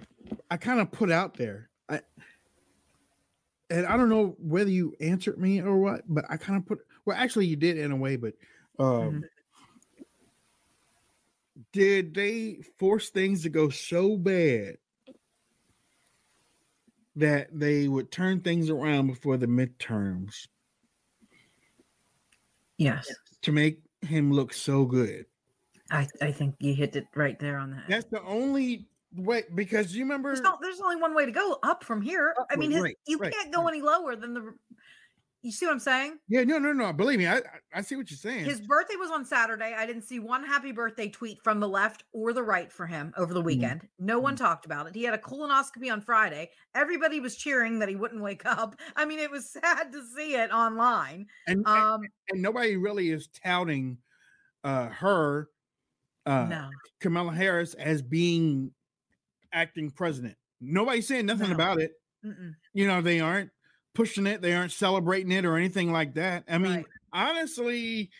I 0.50 0.56
kind 0.56 0.80
of 0.80 0.90
put 0.90 1.10
out 1.10 1.34
there. 1.34 1.68
I 1.86 2.00
and 3.68 3.84
I 3.84 3.98
don't 3.98 4.08
know 4.08 4.34
whether 4.38 4.70
you 4.70 4.96
answered 4.98 5.38
me 5.38 5.60
or 5.60 5.76
what, 5.76 6.04
but 6.08 6.24
I 6.30 6.38
kind 6.38 6.58
of 6.58 6.64
put 6.64 6.78
well 7.04 7.18
actually 7.18 7.46
you 7.46 7.56
did 7.56 7.76
in 7.76 7.92
a 7.92 7.96
way, 7.96 8.16
but 8.16 8.32
um 8.78 9.22
did 11.74 12.14
they 12.14 12.62
force 12.78 13.10
things 13.10 13.42
to 13.42 13.50
go 13.50 13.68
so 13.68 14.16
bad 14.16 14.78
that 17.16 17.48
they 17.52 17.88
would 17.88 18.10
turn 18.10 18.40
things 18.40 18.70
around 18.70 19.06
before 19.06 19.36
the 19.36 19.46
midterms 19.46 20.48
Yes, 22.78 23.06
to 23.42 23.52
make 23.52 23.82
him 24.00 24.32
look 24.32 24.54
so 24.54 24.86
good? 24.86 25.26
I 25.90 26.08
I 26.22 26.32
think 26.32 26.54
you 26.58 26.72
hit 26.74 26.96
it 26.96 27.04
right 27.14 27.38
there 27.38 27.58
on 27.58 27.72
that. 27.72 27.84
That's 27.86 28.06
the 28.06 28.22
only 28.22 28.88
way 29.16 29.44
because 29.54 29.94
you 29.94 30.04
remember 30.04 30.30
There's, 30.30 30.40
no, 30.40 30.56
there's 30.60 30.80
only 30.80 30.96
one 30.96 31.14
way 31.14 31.26
to 31.26 31.32
go 31.32 31.58
up 31.62 31.84
from 31.84 32.00
here. 32.02 32.34
I 32.50 32.56
mean, 32.56 32.70
his, 32.70 32.82
right, 32.82 32.96
you 33.06 33.18
right, 33.18 33.32
can't 33.32 33.52
go 33.52 33.68
any 33.68 33.80
lower 33.82 34.16
than 34.16 34.34
the. 34.34 34.54
You 35.44 35.50
see 35.50 35.66
what 35.66 35.72
I'm 35.72 35.80
saying? 35.80 36.18
yeah, 36.28 36.44
no, 36.44 36.60
no, 36.60 36.72
no. 36.72 36.92
Believe 36.92 37.18
me, 37.18 37.26
I 37.26 37.40
I- 37.74 37.80
see 37.82 37.96
what 37.96 38.08
you're 38.12 38.16
saying. 38.16 38.44
His 38.44 38.60
birthday 38.60 38.94
was 38.94 39.10
on 39.10 39.24
Saturday. 39.24 39.74
I 39.76 39.86
didn't 39.86 40.02
see 40.02 40.20
one 40.20 40.44
happy 40.44 40.70
birthday 40.70 41.08
tweet 41.08 41.40
from 41.42 41.58
the 41.58 41.68
left 41.68 42.04
or 42.12 42.32
the 42.32 42.44
right 42.44 42.70
for 42.70 42.86
him 42.86 43.12
over 43.16 43.34
the 43.34 43.40
Mm-hmm. 43.40 43.46
weekend. 43.46 43.88
No 43.98 44.20
one 44.20 44.36
talked 44.36 44.66
about 44.66 44.86
it. 44.86 44.94
He 44.94 45.02
had 45.02 45.14
a 45.14 45.18
colonoscopy 45.18 45.90
on 45.90 46.00
Friday. 46.00 46.50
Everybody 46.76 47.18
was 47.18 47.34
cheering 47.34 47.80
that 47.80 47.88
he 47.88 47.96
wouldn't 47.96 48.22
wake 48.22 48.42
up. 48.46 48.76
I 48.94 49.04
mean, 49.04 49.18
it 49.18 49.32
was 49.32 49.50
sad 49.50 49.90
to 49.90 50.04
see 50.16 50.36
it 50.36 50.52
online. 50.52 51.26
and, 51.48 51.58
and- 51.58 51.66
Um, 51.66 52.02
and 52.28 52.40
nobody 52.40 52.76
really 52.76 53.10
is 53.10 53.26
touting 53.44 53.98
uh 54.62 54.90
her 54.90 55.48
uh 56.24 56.46
no, 56.48 56.70
Kamala 57.00 57.32
Harris 57.32 57.74
as 57.74 58.00
being 58.00 58.70
acting 59.52 59.90
president. 59.90 60.36
Nobody's 60.60 61.06
saying 61.08 61.26
nothing 61.26 61.48
No. 61.48 61.54
about 61.54 61.80
it. 61.80 61.92
mm-mm. 62.24 62.54
You 62.72 62.86
know, 62.86 63.00
they 63.02 63.20
aren't 63.20 63.50
pushing 63.94 64.26
it, 64.26 64.40
they 64.42 64.54
aren't 64.54 64.72
celebrating 64.72 65.32
it 65.32 65.44
or 65.44 65.56
anything 65.56 65.92
like 65.92 66.14
that. 66.14 66.44
I 66.48 66.58
mean, 66.58 66.76
Right. 66.76 66.86
honestly, 67.12 68.10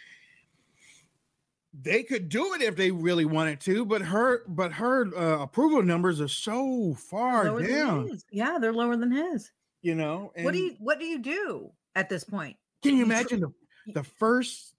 they 1.73 2.03
could 2.03 2.29
do 2.29 2.53
it 2.55 2.61
if 2.63 2.77
they 2.77 2.91
really 2.91 3.25
wanted 3.25 3.61
to, 3.61 3.87
but 3.87 4.03
her 4.03 4.43
but 4.47 4.73
her 4.73 5.07
uh, 5.17 5.43
approval 5.43 5.83
numbers 5.83 6.21
are 6.21 6.29
so 6.29 6.95
far 6.95 7.45
lower 7.47 7.67
down. 7.67 8.19
Yeah, 8.31 8.59
they're 8.61 8.75
lower 8.75 8.97
than 8.97 9.11
his. 9.11 9.51
you 9.81 9.95
know. 9.95 10.33
what 10.43 10.53
do 10.53 10.59
you 10.59 10.77
What 10.79 10.99
do 11.01 11.07
you 11.07 11.19
do 11.19 11.71
at 11.95 12.09
this 12.11 12.25
point? 12.25 12.57
can 12.83 12.97
you 12.97 13.05
imagine 13.05 13.41
the, 13.41 13.53
the 13.95 14.03
first 14.05 14.75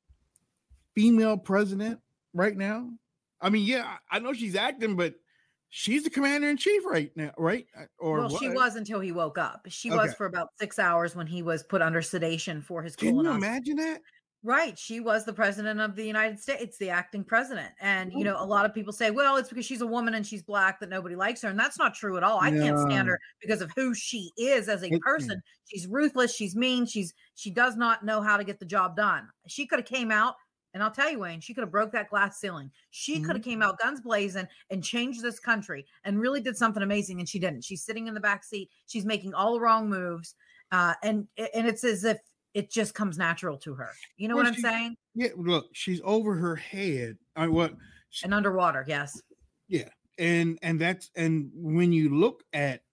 female 0.93 1.37
president 1.37 1.99
right 2.33 2.55
now? 2.55 2.89
I 3.41 3.49
mean, 3.49 3.65
yeah, 3.65 3.97
I 4.11 4.19
know 4.19 4.33
she's 4.33 4.55
acting, 4.55 4.95
but 4.95 5.15
she's 5.75 6.03
the 6.03 6.09
commander 6.09 6.49
in 6.49 6.55
chief 6.55 6.85
right 6.85 7.11
now, 7.15 7.31
right? 7.35 7.65
Uh, 7.75 7.85
Or 7.97 8.19
well, 8.19 8.37
she 8.37 8.47
was. 8.47 8.75
until 8.75 8.99
he 8.99 9.11
woke 9.11 9.39
up. 9.39 9.65
She 9.69 9.89
was 9.89 10.13
for 10.13 10.27
about 10.27 10.49
six 10.59 10.77
hours 10.77 11.15
when 11.15 11.25
he 11.25 11.41
was 11.41 11.63
put 11.63 11.81
under 11.81 12.01
sedation 12.01 12.61
for 12.61 12.83
his 12.83 12.95
Can 12.95 13.15
you 13.15 13.31
imagine 13.31 13.77
that? 13.77 14.01
Right. 14.45 14.77
She 14.77 14.99
was 14.99 15.25
the 15.25 15.33
president 15.33 15.79
of 15.79 15.95
the 15.95 16.05
United 16.05 16.37
States, 16.37 16.77
the 16.77 16.89
acting 16.89 17.23
president. 17.23 17.71
And, 17.79 18.11
you 18.13 18.25
know, 18.25 18.35
a 18.37 18.45
lot 18.45 18.65
of 18.65 18.73
people 18.73 18.91
say, 18.91 19.09
well, 19.09 19.37
it's 19.37 19.49
because 19.49 19.65
she's 19.65 19.81
a 19.81 19.87
woman 19.87 20.13
and 20.13 20.27
she's 20.27 20.43
black 20.43 20.79
that 20.81 20.89
nobody 20.89 21.15
likes 21.15 21.41
her. 21.41 21.49
And 21.49 21.57
that's 21.57 21.79
not 21.79 21.95
true 21.95 22.17
at 22.17 22.23
all. 22.23 22.39
I 22.39 22.51
can't 22.51 22.77
stand 22.77 23.07
her 23.07 23.17
because 23.41 23.61
of 23.61 23.71
who 23.75 23.95
she 23.95 24.31
is 24.37 24.67
as 24.67 24.83
a 24.83 24.91
person. 24.99 25.41
She's 25.65 25.87
ruthless. 25.87 26.35
She's 26.35 26.57
mean. 26.57 26.85
She's, 26.85 27.13
she 27.35 27.51
does 27.51 27.77
not 27.77 28.03
know 28.03 28.21
how 28.21 28.35
to 28.35 28.43
get 28.43 28.59
the 28.59 28.65
job 28.65 28.97
done. 28.97 29.29
She 29.47 29.65
could 29.65 29.79
have 29.79 29.87
came 29.87 30.11
out 30.11 30.35
and 30.73 30.81
I'll 30.83 30.91
tell 30.91 31.09
you, 31.11 31.19
Wayne, 31.19 31.39
she 31.41 31.53
could 31.53 31.61
have 31.61 31.71
broke 31.71 31.91
that 31.91 32.09
glass 32.09 32.39
ceiling. 32.39 32.71
She 32.91 33.19
could 33.21 33.35
have 33.35 33.45
came 33.45 33.61
out 33.61 33.79
guns 33.79 34.01
blazing 34.01 34.47
and 34.69 34.83
changed 34.83 35.21
this 35.21 35.39
country 35.39 35.85
and 36.03 36.19
really 36.19 36.39
did 36.41 36.57
something 36.57 36.81
amazing. 36.83 37.19
And 37.19 37.29
she 37.29 37.39
didn't. 37.39 37.63
She's 37.63 37.83
sitting 37.83 38.07
in 38.07 38.13
the 38.13 38.19
back 38.19 38.43
seat. 38.43 38.69
She's 38.87 39.05
making 39.05 39.33
all 39.33 39.53
the 39.53 39.59
wrong 39.59 39.89
moves. 39.89 40.35
Uh, 40.71 40.93
and, 41.03 41.27
and 41.37 41.67
it's 41.67 41.83
as 41.83 42.03
if 42.03 42.17
it 42.55 42.71
just 42.71 42.93
comes 42.95 43.17
natural 43.17 43.57
to 43.59 43.73
her. 43.75 43.89
You 44.17 44.27
know 44.27 44.35
Well, 44.35 44.45
what 44.45 44.49
I'm 44.49 44.55
she- 44.55 44.61
saying? 44.61 44.95
Yeah, 45.15 45.29
look, 45.37 45.67
she's 45.73 46.01
over 46.03 46.33
her 46.35 46.55
head. 46.55 47.17
I 47.35 47.47
what 47.47 47.73
and 48.23 48.31
underwater 48.31 48.85
yes 48.87 49.19
yeah 49.67 49.89
and 50.19 50.59
and 50.61 50.79
that's 50.79 51.09
and 51.15 51.49
when 51.55 51.91
you 51.91 52.15
look 52.15 52.43
at 52.53 52.83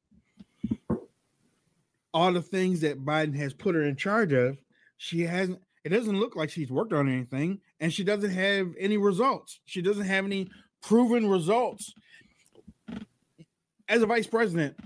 all 2.13 2.33
the 2.33 2.43
things 2.43 2.81
that 2.81 3.05
biden 3.05 3.37
has 3.37 3.53
put 3.53 3.75
her 3.75 3.83
in 3.83 3.97
charge 3.97 4.33
of 4.33 4.57
she 4.97 5.21
hasn't 5.21 5.61
it 5.85 5.91
doesn't 5.91 6.19
look 6.19 6.37
like 6.37 6.51
she's 6.51 6.71
worked 6.71 6.93
on 6.93 7.09
anything 7.09 7.61
and 7.81 7.93
she 7.93 8.05
doesn't 8.05 8.31
have 8.31 8.75
any 8.79 8.97
results. 8.99 9.61
She 9.65 9.83
doesn't 9.83 10.07
have 10.07 10.25
any 10.25 10.51
proven 10.83 11.29
results. 11.29 11.93
As 13.89 14.03
a 14.03 14.07
vice 14.07 14.27
president 14.27 14.77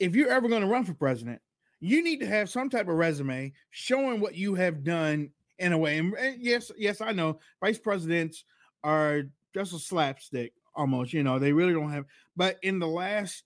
if 0.00 0.16
you're 0.16 0.30
ever 0.30 0.48
going 0.48 0.62
to 0.62 0.66
run 0.66 0.84
for 0.84 0.94
president 0.94 1.40
you 1.78 2.02
need 2.02 2.20
to 2.20 2.26
have 2.26 2.50
some 2.50 2.68
type 2.68 2.88
of 2.88 2.94
resume 2.96 3.52
showing 3.70 4.20
what 4.20 4.34
you 4.34 4.54
have 4.54 4.82
done 4.82 5.30
in 5.58 5.72
a 5.72 5.78
way. 5.78 5.98
And, 5.98 6.14
yes 6.40 6.72
yes 6.76 7.00
i 7.00 7.12
know 7.12 7.38
vice 7.62 7.78
presidents 7.78 8.44
are 8.82 9.22
just 9.54 9.74
a 9.74 9.78
slapstick 9.78 10.52
almost 10.74 11.12
you 11.12 11.22
know 11.22 11.38
they 11.38 11.52
really 11.52 11.72
don't 11.72 11.90
have 11.90 12.06
but 12.36 12.58
in 12.62 12.78
the 12.78 12.88
last 12.88 13.44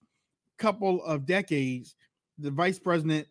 couple 0.58 1.04
of 1.04 1.26
decades 1.26 1.96
the 2.38 2.50
vice 2.50 2.78
president 2.78 3.26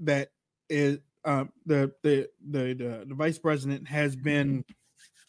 that 0.00 0.30
is 0.68 0.98
uh, 1.24 1.44
the, 1.64 1.92
the 2.02 2.28
the 2.50 2.74
the 2.74 3.04
the 3.06 3.14
vice 3.14 3.38
president 3.38 3.86
has 3.86 4.16
been 4.16 4.64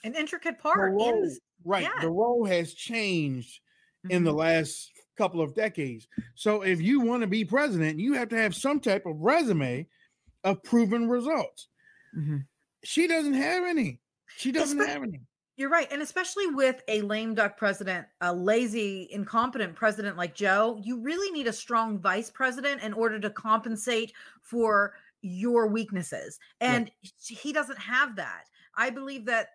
an 0.03 0.15
intricate 0.15 0.58
the 0.58 0.62
part 0.62 0.91
in 0.91 0.95
role, 0.97 1.21
this- 1.21 1.39
right 1.63 1.84
yeah. 1.84 2.01
the 2.01 2.10
role 2.10 2.45
has 2.45 2.73
changed 2.73 3.62
in 4.10 4.23
the 4.23 4.31
Mhm. 4.34 4.38
last 4.38 4.91
couple 5.17 5.41
of 5.41 5.55
decades 5.55 6.08
so 6.36 6.62
if 6.62 6.81
you 6.81 6.99
want 6.99 7.21
to 7.21 7.27
be 7.27 7.43
president 7.45 7.99
you 7.99 8.13
have 8.13 8.29
to 8.29 8.38
have 8.38 8.53
some 8.53 8.79
type 8.79 9.05
of 9.05 9.15
resume 9.19 9.88
of 10.43 10.62
proven 10.63 11.08
results 11.10 11.69
Mhm. 12.15 12.45
she 12.84 13.08
doesn't 13.08 13.34
have 13.34 13.63
any 13.63 13.99
she 14.38 14.51
doesn't 14.51 14.77
Espe- 14.77 14.88
have 14.88 15.03
any 15.03 15.21
you're 15.55 15.69
right 15.69 15.89
and 15.91 16.01
especially 16.01 16.47
with 16.47 16.84
a 16.89 17.01
lame 17.01 17.34
duck 17.34 17.55
president 17.58 18.05
a 18.21 18.31
lazy 18.36 19.08
incompetent 19.12 19.73
president 19.75 20.17
like 20.17 20.36
joe 20.36 20.79
you 20.84 20.99
really 20.99 21.31
need 21.31 21.47
a 21.47 21.53
strong 21.53 21.97
vice 21.97 22.29
president 22.29 22.84
in 22.84 22.91
order 22.93 23.17
to 23.19 23.29
compensate 23.29 24.12
for 24.41 24.95
your 25.21 25.65
weaknesses. 25.65 26.38
And 26.62 26.91
he 27.17 27.51
doesn't 27.51 27.79
have 27.79 28.15
that. 28.17 28.43
I 28.75 28.91
believe 28.91 29.25
that 29.25 29.55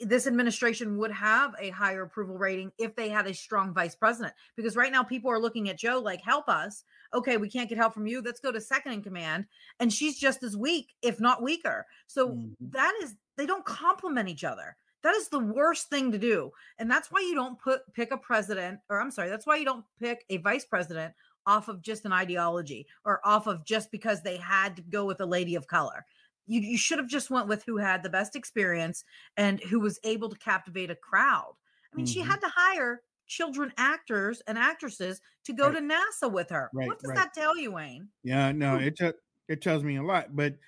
this 0.00 0.26
administration 0.26 0.98
would 0.98 1.12
have 1.12 1.54
a 1.58 1.70
higher 1.70 2.02
approval 2.02 2.36
rating 2.36 2.72
if 2.78 2.94
they 2.96 3.08
had 3.08 3.26
a 3.26 3.34
strong 3.34 3.72
vice 3.72 3.94
president 3.94 4.34
because 4.56 4.76
right 4.76 4.92
now 4.92 5.02
people 5.02 5.30
are 5.30 5.38
looking 5.40 5.68
at 5.68 5.78
Joe 5.78 6.00
like 6.00 6.20
help 6.22 6.48
us. 6.48 6.84
Okay 7.14 7.36
we 7.36 7.48
can't 7.48 7.68
get 7.68 7.78
help 7.78 7.94
from 7.94 8.06
you. 8.06 8.20
Let's 8.20 8.40
go 8.40 8.52
to 8.52 8.60
second 8.60 8.92
in 8.92 9.02
command. 9.02 9.46
And 9.78 9.92
she's 9.92 10.18
just 10.18 10.42
as 10.42 10.56
weak 10.56 10.94
if 11.02 11.20
not 11.20 11.42
weaker. 11.42 11.86
So 12.06 12.30
Mhm. 12.30 12.56
that 12.60 12.94
is 13.02 13.16
they 13.36 13.46
don't 13.46 13.64
complement 13.64 14.28
each 14.28 14.44
other. 14.44 14.76
That 15.02 15.14
is 15.14 15.28
the 15.28 15.38
worst 15.38 15.88
thing 15.88 16.12
to 16.12 16.18
do. 16.18 16.52
And 16.78 16.90
that's 16.90 17.10
why 17.10 17.20
you 17.20 17.34
don't 17.34 17.58
put 17.58 17.82
pick 17.94 18.10
a 18.12 18.18
president 18.18 18.80
or 18.88 19.00
i'm 19.00 19.10
sorry 19.10 19.28
that's 19.28 19.46
why 19.46 19.56
you 19.56 19.64
don't 19.64 19.84
pick 19.98 20.24
a 20.30 20.38
vice 20.38 20.64
president 20.64 21.14
off 21.46 21.68
of 21.68 21.80
just 21.80 22.04
an 22.04 22.12
ideology 22.12 22.86
or 23.04 23.20
off 23.26 23.46
of 23.46 23.64
just 23.64 23.90
because 23.90 24.22
they 24.22 24.36
had 24.36 24.76
to 24.76 24.82
go 24.82 25.06
with 25.06 25.20
a 25.20 25.26
lady 25.26 25.54
of 25.54 25.66
color 25.66 26.04
you, 26.50 26.60
you 26.60 26.78
should 26.78 26.98
have 26.98 27.08
just 27.08 27.30
went 27.30 27.48
with 27.48 27.64
who 27.64 27.76
had 27.78 28.02
the 28.02 28.10
best 28.10 28.36
experience 28.36 29.04
and 29.36 29.60
who 29.64 29.80
was 29.80 30.00
able 30.04 30.28
to 30.28 30.38
captivate 30.38 30.90
a 30.90 30.96
crowd 30.96 31.54
i 31.92 31.96
mean 31.96 32.06
she 32.06 32.20
Mhm. 32.20 32.30
had 32.30 32.40
to 32.40 32.48
hire 32.48 33.02
children 33.26 33.72
actors 33.76 34.42
and 34.46 34.58
actresses 34.58 35.20
to 35.44 35.52
go 35.52 35.70
Right. 35.70 35.74
to 35.74 35.80
nasa 35.80 36.30
with 36.32 36.50
her 36.50 36.72
Right, 36.72 36.94
what 36.94 36.98
does 37.00 37.12
right. 37.12 37.24
that 37.24 37.32
tell 37.34 37.56
you 37.56 37.72
wayne 37.72 38.10
Yeah, 38.22 38.52
no, 38.52 38.78
it 38.78 38.96
te- 38.96 39.12
it 39.48 39.62
tells 39.62 39.84
me 39.84 39.96
a 39.96 40.02
lot. 40.02 40.36
But 40.36 40.58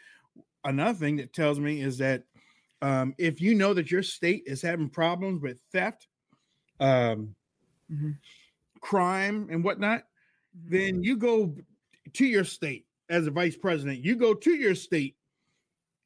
another 0.65 0.99
thing 0.99 1.17
that 1.17 1.33
tells 1.35 1.61
me 1.61 1.83
is 1.83 1.99
that 1.99 2.25
um, 2.83 3.15
if 3.19 3.41
you 3.41 3.55
know 3.55 3.75
that 3.75 3.91
your 3.91 4.03
state 4.05 4.45
is 4.47 4.63
having 4.63 4.91
problems 4.91 5.43
with 5.43 5.61
theft, 5.73 6.09
um, 6.81 7.37
Mhm. 7.89 8.23
crime, 8.81 9.49
and 9.51 9.63
whatnot, 9.65 10.05
Mhm. 10.53 10.93
then 10.93 11.03
you 11.03 11.17
go 11.17 11.57
to 12.15 12.27
your 12.27 12.45
state 12.45 12.87
as 13.09 13.27
a 13.27 13.31
vice 13.31 13.57
president. 13.57 14.05
You 14.05 14.17
go 14.17 14.35
to 14.35 14.55
your 14.55 14.75
state 14.75 15.17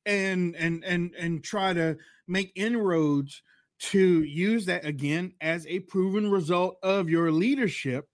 and 0.07 0.57
and 0.57 0.85
and 0.85 1.15
and 1.19 1.45
try 1.45 1.73
to 1.73 1.97
make 2.27 2.53
inroads 2.55 3.43
to 3.79 4.23
use 4.23 4.65
that 4.67 4.85
again 4.85 5.33
as 5.41 5.67
a 5.67 5.81
proven 5.81 6.31
result 6.31 6.77
of 6.83 7.11
your 7.11 7.31
leadership 7.31 8.09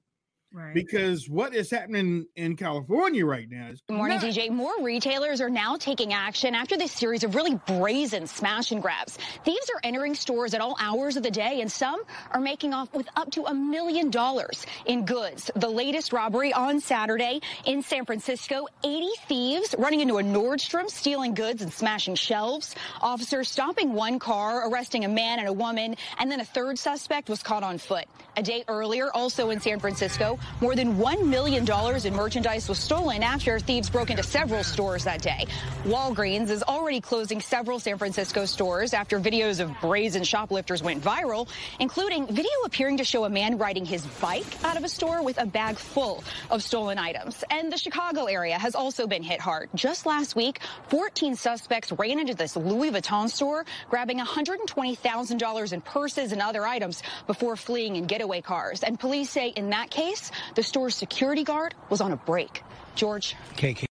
right 0.53 0.75
because 0.75 1.29
what 1.29 1.55
is 1.55 1.71
happening 1.71 2.27
in 2.37 2.57
California 2.57 3.25
right 3.25 3.49
now 3.49 3.69
is 3.71 3.81
Good 3.89 3.97
morning, 3.97 4.19
nuts. 4.19 4.37
DJ. 4.37 4.51
More 4.51 4.73
retailers 4.83 5.41
are 5.41 5.51
now 5.51 5.77
taking 5.77 6.13
action 6.13 6.55
after 6.55 6.77
this 6.77 6.93
series 6.93 7.25
of 7.25 7.35
really 7.35 7.55
brazen 7.67 8.27
smash 8.27 8.73
and 8.73 8.83
grabs. 8.83 9.19
Thieves 9.45 9.71
are 9.75 9.81
entering 9.85 10.15
stores 10.15 10.55
at 10.55 10.61
all 10.61 10.77
hours 10.81 11.17
of 11.17 11.23
the 11.23 11.31
day, 11.31 11.61
and 11.61 11.71
some 11.71 12.01
are 12.31 12.41
making 12.41 12.75
off 12.75 12.93
with 12.95 13.09
up 13.17 13.31
to 13.33 13.45
a 13.45 13.55
million 13.55 14.11
dollars 14.11 14.67
in 14.87 15.05
goods. 15.05 15.51
The 15.57 15.69
latest 15.69 16.13
robbery 16.13 16.53
on 16.53 16.81
Saturday 16.81 17.41
in 17.65 17.83
San 17.83 18.05
Francisco 18.05 18.67
80 18.85 19.09
thieves 19.27 19.75
running 19.79 20.01
into 20.01 20.19
a 20.19 20.23
Nordstrom, 20.23 20.89
stealing 20.91 21.35
goods 21.35 21.63
and 21.63 21.73
smashing 21.73 22.15
shelves. 22.15 22.75
Officers 23.01 23.49
stopping 23.49 23.93
one 23.93 24.19
car, 24.19 24.69
arresting 24.71 25.05
a 25.05 25.09
man 25.09 25.39
and 25.39 25.49
a 25.49 25.53
woman, 25.53 25.97
and 26.19 26.31
then 26.31 26.41
a 26.41 26.45
third 26.45 26.79
suspect 26.79 27.29
was 27.29 27.43
caught 27.43 27.63
on 27.63 27.79
foot. 27.79 28.05
A 28.37 28.43
day 28.43 28.65
earlier, 28.69 29.13
also 29.13 29.51
in 29.51 29.61
San 29.61 29.79
Francisco, 29.79 30.39
more 30.61 30.75
than 30.75 30.97
$1 30.97 31.27
million 31.27 31.67
in 32.07 32.15
merchandise 32.15 32.69
was 32.69 32.79
stolen 32.79 33.23
after 33.23 33.59
thieves 33.59 33.91
broke 33.91 34.11
into 34.11 34.23
several 34.23 34.65
stores 34.65 35.05
that 35.05 35.23
day. 35.23 35.47
Walgreens 35.85 36.51
is 36.51 36.63
already 36.63 37.01
closing 37.01 37.41
several 37.41 37.79
San 37.79 37.99
Francisco 37.99 38.45
stores 38.45 38.95
after 38.95 39.21
videos 39.21 39.61
of 39.61 39.71
brazen 39.81 40.25
shoplifters 40.25 40.83
went 40.83 41.03
viral, 41.03 41.49
including 41.79 42.27
video 42.27 42.51
appearing 42.65 42.97
to 42.97 43.05
show 43.05 43.25
a 43.25 43.31
man 43.31 43.59
riding 43.59 43.85
his 43.85 44.05
bike 44.21 44.45
out 44.65 44.77
of 44.77 44.85
a 44.85 44.89
store 44.89 45.23
with 45.23 45.41
a 45.41 45.47
bag 45.47 45.77
full 45.77 46.25
of 46.51 46.63
stolen 46.63 46.99
items. 46.99 47.45
And 47.51 47.73
the 47.73 47.79
Chicago 47.79 48.25
area 48.25 48.59
has 48.59 48.75
also 48.75 49.07
been 49.07 49.23
hit 49.23 49.41
hard. 49.41 49.69
Just 49.75 50.07
last 50.07 50.35
week, 50.35 50.61
14 50.89 51.37
suspects 51.37 51.93
ran 51.93 52.19
into 52.19 52.35
this 52.35 52.57
Louis 52.57 52.91
Vuitton 52.91 53.29
store, 53.29 53.65
grabbing 53.89 54.19
$120,000 54.19 55.73
in 55.73 55.81
purses 55.81 56.33
and 56.33 56.43
other 56.43 56.67
items 56.67 57.03
before 57.27 57.57
fleeing 57.57 57.97
in 57.97 58.07
getaway 58.07 58.41
cars. 58.41 58.83
And 58.83 58.99
police 58.99 59.31
say 59.31 59.49
in 59.51 59.71
that 59.71 59.91
case, 59.91 60.32
the 60.55 60.63
store's 60.63 60.95
security 60.95 61.45
guard 61.45 61.75
was 61.91 62.01
on 62.01 62.13
a 62.13 62.17
break. 62.17 62.63
George. 62.95 63.37
KK. 63.57 63.87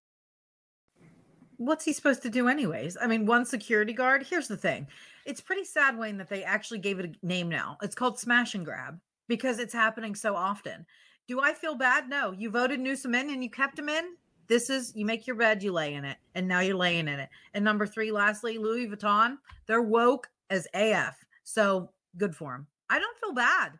what's 1.56 1.84
he 1.84 1.92
supposed 1.92 2.22
to 2.22 2.30
do 2.30 2.48
anyways? 2.48 2.96
I 3.00 3.06
mean, 3.06 3.26
one 3.26 3.44
security 3.44 3.92
guard. 3.92 4.26
Here's 4.28 4.48
the 4.48 4.56
thing. 4.56 4.86
It's 5.24 5.40
pretty 5.40 5.64
sad, 5.64 5.96
Wayne, 5.96 6.18
that 6.18 6.28
they 6.28 6.42
actually 6.42 6.80
gave 6.80 6.98
it 6.98 7.16
a 7.22 7.26
name 7.26 7.48
now. 7.48 7.78
It's 7.82 7.94
called 7.94 8.18
smash 8.18 8.54
and 8.54 8.64
grab 8.64 8.98
because 9.28 9.58
it's 9.58 9.74
happening 9.74 10.14
so 10.14 10.34
often. 10.34 10.86
Do 11.28 11.40
I 11.40 11.52
feel 11.52 11.76
bad? 11.76 12.08
No. 12.08 12.32
You 12.32 12.50
voted 12.50 12.80
Newsom 12.80 13.14
in 13.14 13.30
and 13.30 13.42
you 13.42 13.50
kept 13.50 13.78
him 13.78 13.88
in. 13.88 14.04
This 14.48 14.68
is 14.68 14.92
you 14.96 15.06
make 15.06 15.26
your 15.26 15.36
bed, 15.36 15.62
you 15.62 15.72
lay 15.72 15.94
in 15.94 16.04
it, 16.04 16.18
and 16.34 16.46
now 16.48 16.60
you're 16.60 16.76
laying 16.76 17.08
in 17.08 17.20
it. 17.20 17.28
And 17.54 17.64
number 17.64 17.86
three, 17.86 18.10
lastly, 18.10 18.58
Louis 18.58 18.88
Vuitton, 18.88 19.38
they're 19.66 19.80
woke 19.80 20.28
as 20.50 20.66
AF. 20.74 21.16
So 21.44 21.90
good 22.16 22.34
for 22.34 22.54
him. 22.54 22.66
I 22.90 22.98
don't 22.98 23.18
feel 23.18 23.32
bad. 23.32 23.78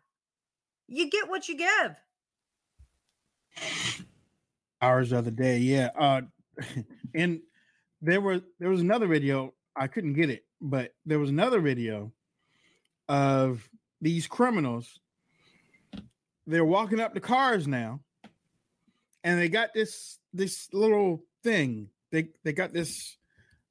You 0.88 1.10
get 1.10 1.28
what 1.28 1.48
you 1.48 1.56
give. 1.56 1.96
Hours 4.80 5.12
of 5.12 5.24
the 5.24 5.30
day. 5.30 5.58
Yeah. 5.58 5.90
Uh 5.98 6.22
and 7.14 7.40
there 8.00 8.20
was 8.20 8.42
there 8.58 8.68
was 8.68 8.80
another 8.80 9.06
video, 9.06 9.54
I 9.76 9.86
couldn't 9.86 10.14
get 10.14 10.30
it, 10.30 10.44
but 10.60 10.92
there 11.06 11.18
was 11.18 11.30
another 11.30 11.60
video 11.60 12.12
of 13.08 13.68
these 14.00 14.26
criminals. 14.26 14.98
They're 16.46 16.64
walking 16.64 17.00
up 17.00 17.14
the 17.14 17.20
cars 17.20 17.68
now, 17.68 18.00
and 19.22 19.38
they 19.38 19.48
got 19.48 19.72
this 19.72 20.18
this 20.32 20.68
little 20.72 21.24
thing. 21.44 21.88
They 22.10 22.28
they 22.44 22.52
got 22.52 22.72
this 22.72 23.16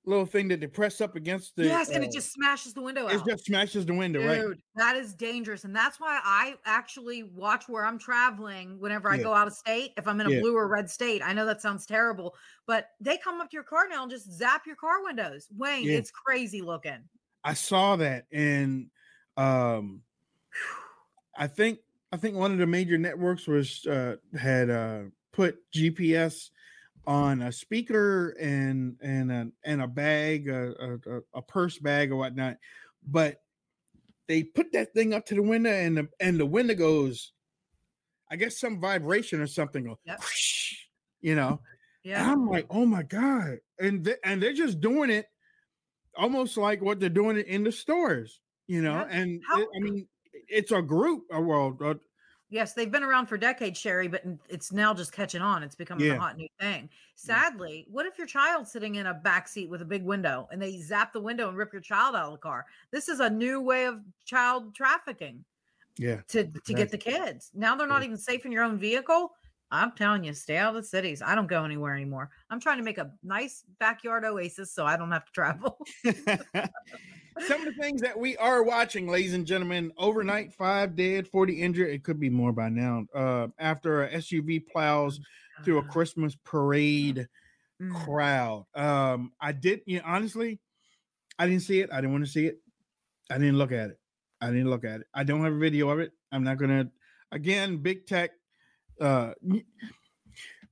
little 0.06 0.26
thing 0.26 0.48
that 0.48 0.60
they 0.60 0.68
press 0.68 1.00
up 1.02 1.16
against 1.16 1.56
the 1.56 1.66
yes, 1.66 1.90
and 1.90 2.04
uh, 2.04 2.08
it 2.08 2.12
just 2.12 2.32
smashes 2.34 2.74
the 2.74 2.82
window 2.82 3.08
out. 3.08 3.14
it 3.14 3.30
just 3.30 3.46
smashes 3.46 3.86
the 3.86 3.94
window, 3.94 4.26
right? 4.26 4.44
That 4.76 4.96
is 4.96 5.14
dangerous. 5.14 5.64
And 5.64 5.76
that's 5.76 6.00
why 6.00 6.20
I 6.24 6.56
actually 6.66 7.24
watch 7.24 7.68
where 7.68 7.86
I'm 7.86 8.00
traveling 8.00 8.80
whenever 8.80 9.10
I 9.12 9.18
Yeah. 9.18 9.24
go 9.24 9.34
out 9.34 9.48
of 9.48 9.54
state. 9.54 9.92
If 9.98 10.08
I'm 10.08 10.20
in 10.22 10.28
a 10.28 10.30
Yeah. 10.32 10.40
blue 10.40 10.56
or 10.56 10.68
red 10.68 10.90
state, 10.90 11.22
I 11.24 11.34
know 11.34 11.46
that 11.46 11.62
sounds 11.62 11.86
terrible, 11.86 12.36
but 12.66 12.88
they 13.00 13.18
come 13.18 13.42
up 13.42 13.50
to 13.52 13.56
your 13.56 13.64
car 13.64 13.88
now 13.88 14.02
and 14.02 14.12
just 14.12 14.32
zap 14.32 14.66
your 14.66 14.76
car 14.76 15.04
windows. 15.04 15.48
Wayne, 15.56 15.88
Yeah. 15.88 15.98
it's 15.98 16.10
crazy 16.12 16.62
looking. 16.62 17.08
I 17.44 17.54
saw 17.54 17.96
that 17.98 18.26
and 18.32 18.90
um 19.38 20.04
I 21.36 21.48
think 21.48 21.80
I 22.12 22.18
think 22.18 22.36
one 22.36 22.52
of 22.52 22.58
the 22.58 22.68
major 22.68 22.98
networks 22.98 23.48
was 23.48 23.86
uh 23.86 24.18
had 24.38 24.70
uh 24.70 25.04
put 25.32 25.60
GPS 25.72 26.52
on 27.08 27.42
a 27.42 27.52
speaker 27.52 28.30
and 28.40 28.96
and 29.02 29.32
a 29.32 29.48
and 29.64 29.82
a 29.82 29.88
bag 29.88 30.48
a, 30.50 31.00
a, 31.08 31.22
a- 31.34 31.42
purse 31.42 31.78
bag 31.80 32.12
or 32.12 32.16
whatnot 32.18 32.58
but 33.08 33.42
they 34.28 34.44
put 34.44 34.72
that 34.72 34.94
thing 34.94 35.14
up 35.14 35.26
to 35.26 35.34
the 35.36 35.42
window 35.42 35.72
and 35.72 35.98
the 35.98 36.08
and 36.20 36.40
the 36.40 36.46
window 36.46 36.76
goes 36.76 37.34
I 38.30 38.36
guess 38.38 38.58
some 38.60 38.80
vibration 38.80 39.42
or 39.42 39.48
something 39.48 39.84
goes, 39.86 39.98
Yep. 40.06 40.20
whoosh, 40.22 40.76
you 41.22 41.36
know 41.36 41.50
and 41.50 41.60
Yeah. 42.04 42.32
I'm 42.32 42.48
like, 42.48 42.66
oh 42.70 42.86
my 42.86 43.04
god, 43.04 43.58
and 43.80 44.06
th- 44.06 44.18
and 44.24 44.42
they're 44.42 44.54
just 44.54 44.80
doing 44.80 45.10
it 45.10 45.26
almost 46.16 46.56
like 46.58 46.82
what 46.82 47.00
they're 47.00 47.10
doing 47.10 47.38
it 47.38 47.48
in 47.48 47.64
the 47.64 47.72
stores, 47.72 48.40
you 48.68 48.82
know. 48.82 48.94
Yeah. 48.94 49.08
And 49.10 49.42
How- 49.48 49.60
it- 49.62 49.68
I 49.76 49.80
mean, 49.80 50.08
it's 50.48 50.72
a 50.72 50.82
group. 50.82 51.24
uh, 51.36 51.42
Well, 51.42 51.78
uh, 51.84 51.94
Yes, 52.52 52.74
they've 52.74 52.92
been 52.92 53.02
around 53.04 53.28
for 53.28 53.38
decades, 53.38 53.80
Sherry, 53.80 54.10
but 54.10 54.24
it's 54.50 54.74
now 54.74 54.94
just 54.94 55.14
catching 55.14 55.42
on. 55.42 55.64
It's 55.64 55.74
becoming 55.74 56.06
Yeah. 56.06 56.16
a 56.16 56.20
hot 56.20 56.36
new 56.36 56.50
thing. 56.60 56.90
Sadly, 57.16 57.88
what 57.90 58.06
if 58.06 58.18
your 58.18 58.28
child's 58.28 58.70
sitting 58.70 58.96
in 58.96 59.06
a 59.06 59.14
back 59.14 59.48
seat 59.48 59.70
with 59.70 59.82
a 59.82 59.86
big 59.86 60.04
window 60.04 60.50
and 60.52 60.62
they 60.62 60.78
zap 60.82 61.14
the 61.14 61.22
window 61.22 61.48
and 61.48 61.58
rip 61.58 61.72
your 61.72 61.82
child 61.82 62.14
out 62.14 62.26
of 62.26 62.32
the 62.34 62.38
car? 62.40 62.66
This 62.92 63.08
is 63.08 63.22
a 63.22 63.30
new 63.30 63.62
way 63.62 63.86
of 63.86 64.02
child 64.26 64.76
trafficking. 64.76 65.46
yeah, 65.98 66.22
to 66.28 66.44
to 66.46 66.74
get 66.74 66.90
the 66.92 66.98
kids. 66.98 67.52
Now 67.54 67.76
they're 67.76 67.88
not 67.88 68.04
even 68.04 68.18
safe 68.18 68.46
in 68.46 68.52
your 68.52 68.64
own 68.64 68.78
vehicle. 68.78 69.34
I'm 69.72 69.94
telling 69.94 70.26
you, 70.26 70.34
stay 70.34 70.58
out 70.58 70.76
of 70.76 70.82
the 70.82 70.88
cities. 70.88 71.22
I 71.22 71.34
don't 71.36 71.48
go 71.48 71.64
anywhere 71.64 71.96
anymore. 71.96 72.30
I'm 72.50 72.60
trying 72.60 72.78
to 72.80 72.84
make 72.84 72.98
a 72.98 73.14
nice 73.24 73.64
backyard 73.80 74.26
oasis 74.26 74.74
so 74.74 74.86
I 74.86 74.98
don't 74.98 75.12
have 75.12 75.24
to 75.26 75.32
travel. 75.32 75.78
some 77.48 77.66
of 77.66 77.66
the 77.74 77.82
things 77.82 78.02
that 78.02 78.18
we 78.18 78.38
are 78.38 78.64
watching, 78.64 79.08
ladies 79.08 79.34
and 79.34 79.46
gentlemen. 79.46 79.92
Overnight, 79.98 80.54
five 80.54 80.96
dead, 80.96 81.28
forty 81.28 81.62
injured. 81.62 81.90
It 81.90 82.04
could 82.04 82.20
be 82.20 82.30
more 82.30 82.52
by 82.52 82.70
now. 82.70 83.06
Uh, 83.14 83.48
after 83.60 84.04
a 84.04 84.10
SUV 84.18 84.66
plows 84.68 85.20
through 85.64 85.80
a 85.80 85.84
Christmas 85.84 86.36
parade 86.44 87.28
Mm. 87.82 87.96
crowd. 88.06 88.66
Um, 88.76 89.32
I 89.42 89.54
did. 89.54 89.82
You 89.88 89.98
know, 89.98 90.04
honestly, 90.06 90.60
I 91.40 91.48
didn't 91.48 91.64
see 91.64 91.80
it. 91.80 91.90
I 91.92 91.96
didn't 91.96 92.12
want 92.12 92.26
to 92.26 92.30
see 92.32 92.46
it. 92.46 92.60
I 93.32 93.40
didn't 93.40 93.58
look 93.58 93.72
at 93.72 93.90
it. 93.90 94.00
I 94.40 94.48
didn't 94.52 94.70
look 94.70 94.84
at 94.86 95.00
it. 95.02 95.08
I 95.16 95.24
don't 95.24 95.44
have 95.44 95.54
a 95.54 95.58
video 95.58 95.90
of 95.90 96.00
it. 96.00 96.12
I'm 96.32 96.44
not 96.44 96.58
gonna. 96.58 96.92
Again, 97.32 97.78
big 97.78 98.06
tech. 98.06 98.32
Uh, 99.00 99.34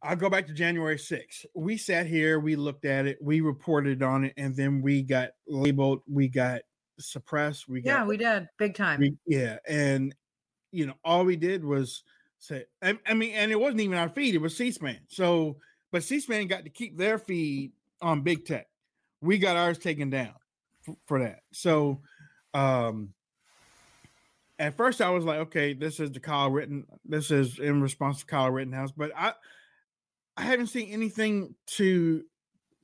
I'll 0.02 0.16
go 0.16 0.30
back 0.30 0.47
to 0.47 0.54
January 0.54 0.97
6th. 0.97 1.45
We 1.56 1.78
sat 1.78 2.08
here, 2.08 2.39
we 2.39 2.56
looked 2.56 2.86
at 2.86 3.06
it, 3.06 3.18
we 3.22 3.41
reported 3.41 4.02
on 4.02 4.24
it, 4.26 4.34
and 4.38 4.56
then 4.56 4.82
we 4.82 5.02
got 5.02 5.32
labeled, 5.47 6.02
we 6.10 6.30
got 6.30 6.62
suppressed, 7.00 7.68
we 7.68 7.82
got, 7.82 7.91
yeah, 7.91 8.06
we 8.06 8.18
did 8.18 8.47
big 8.58 8.76
time. 8.76 9.00
we- 9.00 9.18
yeah, 9.26 9.58
and 9.68 10.16
you 10.72 10.86
know, 10.86 10.93
all 11.04 11.26
we 11.26 11.36
did 11.36 11.66
was 11.66 12.04
say, 12.38 12.66
I, 12.82 12.97
I 13.06 13.14
mean, 13.14 13.34
and 13.34 13.52
it 13.52 13.60
wasn't 13.60 13.82
even 13.82 13.97
our 13.97 14.10
feed; 14.10 14.36
it 14.36 14.41
was 14.41 14.56
C-SPAN. 14.56 15.00
So, 15.08 15.58
but 15.91 16.04
C-SPAN 16.04 16.47
got 16.47 16.64
to 16.64 16.70
keep 16.70 16.97
their 16.97 17.18
feed 17.18 17.74
on 18.02 18.22
big 18.22 18.45
tech. 18.45 18.68
We 19.22 19.38
got 19.39 19.58
ours 19.58 19.80
taken 19.80 20.10
down 20.10 20.36
f- 20.88 20.95
for 21.08 21.20
that. 21.20 21.41
So, 21.52 22.02
um, 22.54 23.14
at 24.60 24.78
first 24.78 25.02
I 25.02 25.10
was 25.10 25.26
like, 25.26 25.39
okay, 25.39 25.74
this 25.74 26.00
is 26.00 26.12
the 26.12 26.20
Kyle 26.20 26.52
written. 26.52 26.86
This 27.04 27.32
is 27.32 27.60
in 27.60 27.82
response 27.82 28.20
to 28.20 28.26
Kyle 28.26 28.52
Rittenhouse, 28.52 28.91
but 28.91 29.12
I, 29.18 29.34
I 30.40 30.44
haven't 30.44 30.68
seen 30.68 30.90
anything 30.90 31.54
to 31.68 32.24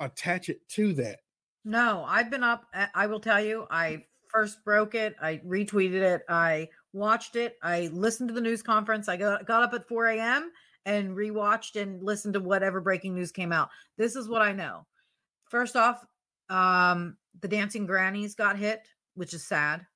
attach 0.02 0.50
it 0.50 0.68
to 0.70 0.92
that. 0.96 1.20
No, 1.64 2.04
I've 2.06 2.30
been 2.30 2.44
up. 2.44 2.66
I- 2.74 2.90
I 2.94 3.08
will 3.08 3.22
tell 3.22 3.40
you, 3.44 3.66
I 3.72 4.06
first 4.28 4.64
broke 4.66 4.94
it. 4.94 5.16
I 5.22 5.38
retweeted 5.38 6.02
it. 6.02 6.24
I 6.28 6.68
watched 6.92 7.38
it. 7.38 7.58
I 7.64 7.88
listened 7.94 8.28
to 8.28 8.36
the 8.36 8.42
news 8.42 8.62
conference. 8.62 9.08
I 9.08 9.16
got, 9.16 9.46
got 9.46 9.64
up 9.64 9.74
at 9.74 9.88
4 9.88 10.08
a.m. 10.08 10.52
and 10.86 11.16
rewatched 11.16 11.82
and 11.82 12.04
listened 12.04 12.34
to 12.34 12.42
whatever 12.42 12.82
breaking 12.82 13.16
news 13.16 13.32
came 13.32 13.54
out. 13.54 13.70
This 13.98 14.18
is 14.18 14.28
what 14.28 14.42
I 14.42 14.52
know. 14.52 14.86
First 15.50 15.78
off, 15.78 16.06
um, 16.50 17.16
the 17.40 17.48
dancing 17.48 17.86
grannies 17.86 18.36
got 18.36 18.58
hit, 18.58 18.86
which 19.14 19.34
is 19.34 19.48
sad. 19.48 19.88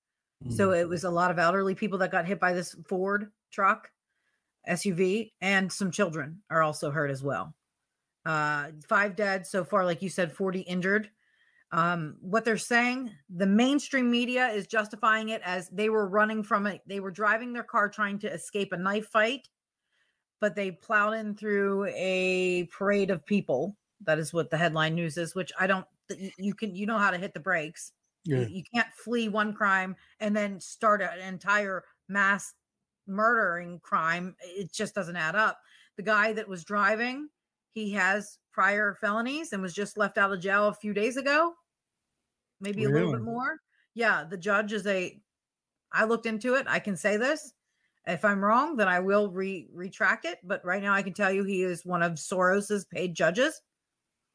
So 0.47 0.71
it 0.71 0.87
was 0.87 1.03
a 1.03 1.09
lot 1.11 1.31
of 1.31 1.39
elderly 1.39 1.75
people 1.75 1.97
that 1.99 2.11
got 2.11 2.25
hit 2.25 2.39
by 2.39 2.53
this 2.53 2.73
Ford 2.87 3.29
truck 3.51 3.91
SUV, 4.69 5.33
and 5.41 5.71
some 5.71 5.91
children 5.91 6.41
are 6.49 6.61
also 6.61 6.91
hurt 6.91 7.09
as 7.11 7.23
well. 7.23 7.55
Uh, 8.25 8.67
five 8.87 9.15
dead 9.15 9.45
so 9.47 9.63
far, 9.63 9.85
like 9.85 10.01
you 10.01 10.09
said, 10.09 10.31
40 10.31 10.61
injured. 10.61 11.09
Um, 11.71 12.17
what 12.21 12.45
they're 12.45 12.57
saying, 12.57 13.11
the 13.29 13.45
mainstream 13.45 14.09
media 14.09 14.47
is 14.47 14.67
justifying 14.67 15.29
it 15.29 15.41
as 15.43 15.69
they 15.69 15.89
were 15.89 16.07
running 16.07 16.43
from 16.43 16.65
it. 16.67 16.81
They 16.87 16.99
were 16.99 17.11
driving 17.11 17.53
their 17.53 17.63
car 17.63 17.89
trying 17.89 18.19
to 18.19 18.31
escape 18.33 18.71
a 18.73 18.77
knife 18.77 19.07
fight, 19.09 19.47
but 20.41 20.55
they 20.55 20.71
plowed 20.71 21.13
in 21.15 21.35
through 21.35 21.85
a 21.95 22.67
parade 22.71 23.11
of 23.11 23.25
people. 23.25 23.75
That 24.05 24.17
is 24.19 24.33
what 24.33 24.49
the 24.49 24.57
headline 24.57 24.95
news 24.95 25.17
is, 25.17 25.35
which 25.35 25.51
I 25.59 25.67
don't, 25.67 25.85
you 26.37 26.53
can, 26.55 26.75
you 26.75 26.85
know 26.85 26.97
how 26.97 27.11
to 27.11 27.17
hit 27.17 27.33
the 27.33 27.39
brakes. 27.39 27.91
You- 28.25 28.37
Yeah. 28.41 28.47
You 28.47 28.63
can't 28.73 28.93
flee 28.93 29.29
one 29.29 29.53
crime 29.53 29.95
and 30.19 30.35
then 30.35 30.59
start 30.59 31.01
an 31.01 31.19
entire 31.19 31.83
mass 32.07 32.53
murdering 33.09 33.79
crime. 33.79 34.35
It 34.41 34.71
just 34.71 34.95
doesn't 34.95 35.15
add 35.15 35.35
up. 35.35 35.59
The 35.97 36.03
guy 36.03 36.33
that 36.33 36.47
was 36.47 36.63
driving, 36.63 37.27
he 37.71 37.91
has 37.91 38.37
prior 38.51 38.97
felonies 38.99 39.53
and 39.53 39.61
was 39.61 39.73
just 39.73 39.97
left 39.97 40.17
out 40.17 40.31
of 40.31 40.41
jail 40.41 40.67
a 40.67 40.73
few 40.73 40.93
days 40.93 41.17
ago, 41.17 41.53
maybe 42.61 42.85
a 42.85 42.89
little 42.89 43.11
bit 43.11 43.21
more. 43.21 43.57
Yeah, 43.93 44.23
the 44.29 44.37
judge 44.37 44.73
is 44.73 44.87
a. 44.87 45.19
I 45.91 46.05
looked 46.05 46.25
into 46.25 46.53
it. 46.55 46.65
I 46.69 46.79
can 46.79 46.95
say 46.95 47.17
this. 47.17 47.53
If 48.07 48.23
I'm 48.23 48.43
wrong, 48.43 48.75
then 48.75 48.87
I 48.87 48.99
will 48.99 49.29
re 49.29 49.67
retract 49.73 50.25
it. 50.25 50.39
But 50.43 50.63
right 50.63 50.81
now, 50.81 50.93
I 50.93 51.01
can 51.01 51.13
tell 51.13 51.31
you 51.31 51.43
he 51.43 51.63
is 51.63 51.85
one 51.85 52.01
of 52.01 52.13
Soros's 52.13 52.85
paid 52.85 53.13
judges. 53.15 53.61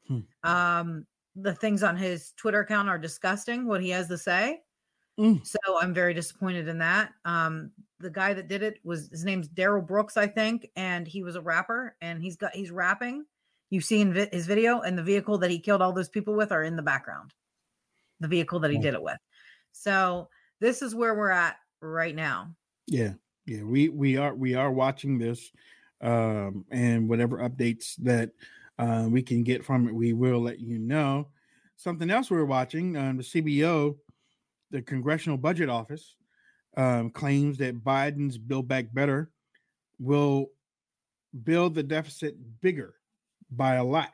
Hmm. 0.07 0.19
Um, 0.43 1.05
the 1.35 1.53
things 1.53 1.83
on 1.83 1.97
his 1.97 2.33
Twitter 2.37 2.61
account 2.61 2.89
are 2.89 2.97
disgusting. 2.97 3.67
What 3.67 3.81
he 3.81 3.89
has 3.89 4.07
to 4.09 4.17
say. 4.17 4.59
Mm. 5.19 5.45
So 5.45 5.57
I'm 5.79 5.93
very 5.93 6.13
disappointed 6.13 6.67
in 6.67 6.77
that. 6.79 7.11
Um, 7.23 7.71
the 7.99 8.09
guy 8.09 8.33
that 8.33 8.47
did 8.47 8.63
it 8.63 8.79
was 8.83 9.09
his 9.09 9.23
name's 9.23 9.47
Daryl 9.47 9.85
Brooks, 9.85 10.17
I 10.17 10.27
think, 10.27 10.69
and 10.75 11.07
he 11.07 11.23
was 11.23 11.35
a 11.35 11.41
rapper, 11.41 11.95
and 12.01 12.21
he's 12.21 12.35
got 12.35 12.55
he's 12.55 12.71
rapping. 12.71 13.25
You 13.69 13.81
see 13.81 14.01
in 14.01 14.13
vi- 14.13 14.29
his 14.31 14.45
video, 14.45 14.81
and 14.81 14.97
the 14.97 15.03
vehicle 15.03 15.37
that 15.39 15.51
he 15.51 15.59
killed 15.59 15.81
all 15.81 15.93
those 15.93 16.09
people 16.09 16.35
with 16.35 16.51
are 16.51 16.63
in 16.63 16.75
the 16.75 16.81
background. 16.81 17.33
The 18.19 18.27
vehicle 18.27 18.59
that 18.59 18.71
he 18.71 18.77
did 18.77 18.93
it 18.93 19.01
with. 19.01 19.17
So 19.71 20.29
this 20.59 20.81
is 20.81 20.95
where 20.95 21.15
we're 21.15 21.31
at 21.31 21.57
right 21.81 22.15
now. 22.15 22.53
Yeah, 22.87 23.13
yeah, 23.45 23.63
we 23.63 23.89
we 23.89 24.17
are 24.17 24.35
we 24.35 24.55
are 24.55 24.71
watching 24.71 25.17
this, 25.17 25.51
um, 26.01 26.65
and 26.71 27.09
whatever 27.09 27.37
updates 27.37 27.95
that 27.97 28.31
uh, 28.77 29.07
we 29.09 29.21
can 29.21 29.43
get 29.43 29.63
from 29.63 29.87
it, 29.87 29.95
we 29.95 30.13
will 30.13 30.41
let 30.41 30.59
you 30.59 30.79
know. 30.79 31.27
Something 31.77 32.09
else 32.09 32.31
we're 32.31 32.45
watching, 32.45 32.95
um, 32.95 33.17
the 33.17 33.23
CBO, 33.23 33.97
the 34.71 34.81
Congressional 34.81 35.37
Budget 35.37 35.69
Office, 35.69 36.15
um, 36.77 37.09
claims 37.09 37.57
that 37.59 37.83
Biden's 37.83 38.37
Build 38.37 38.67
Back 38.67 38.93
Better 38.93 39.29
will 39.99 40.47
build 41.43 41.75
the 41.75 41.83
deficit 41.83 42.35
bigger 42.61 42.95
by 43.51 43.75
a 43.75 43.83
lot. 43.83 44.11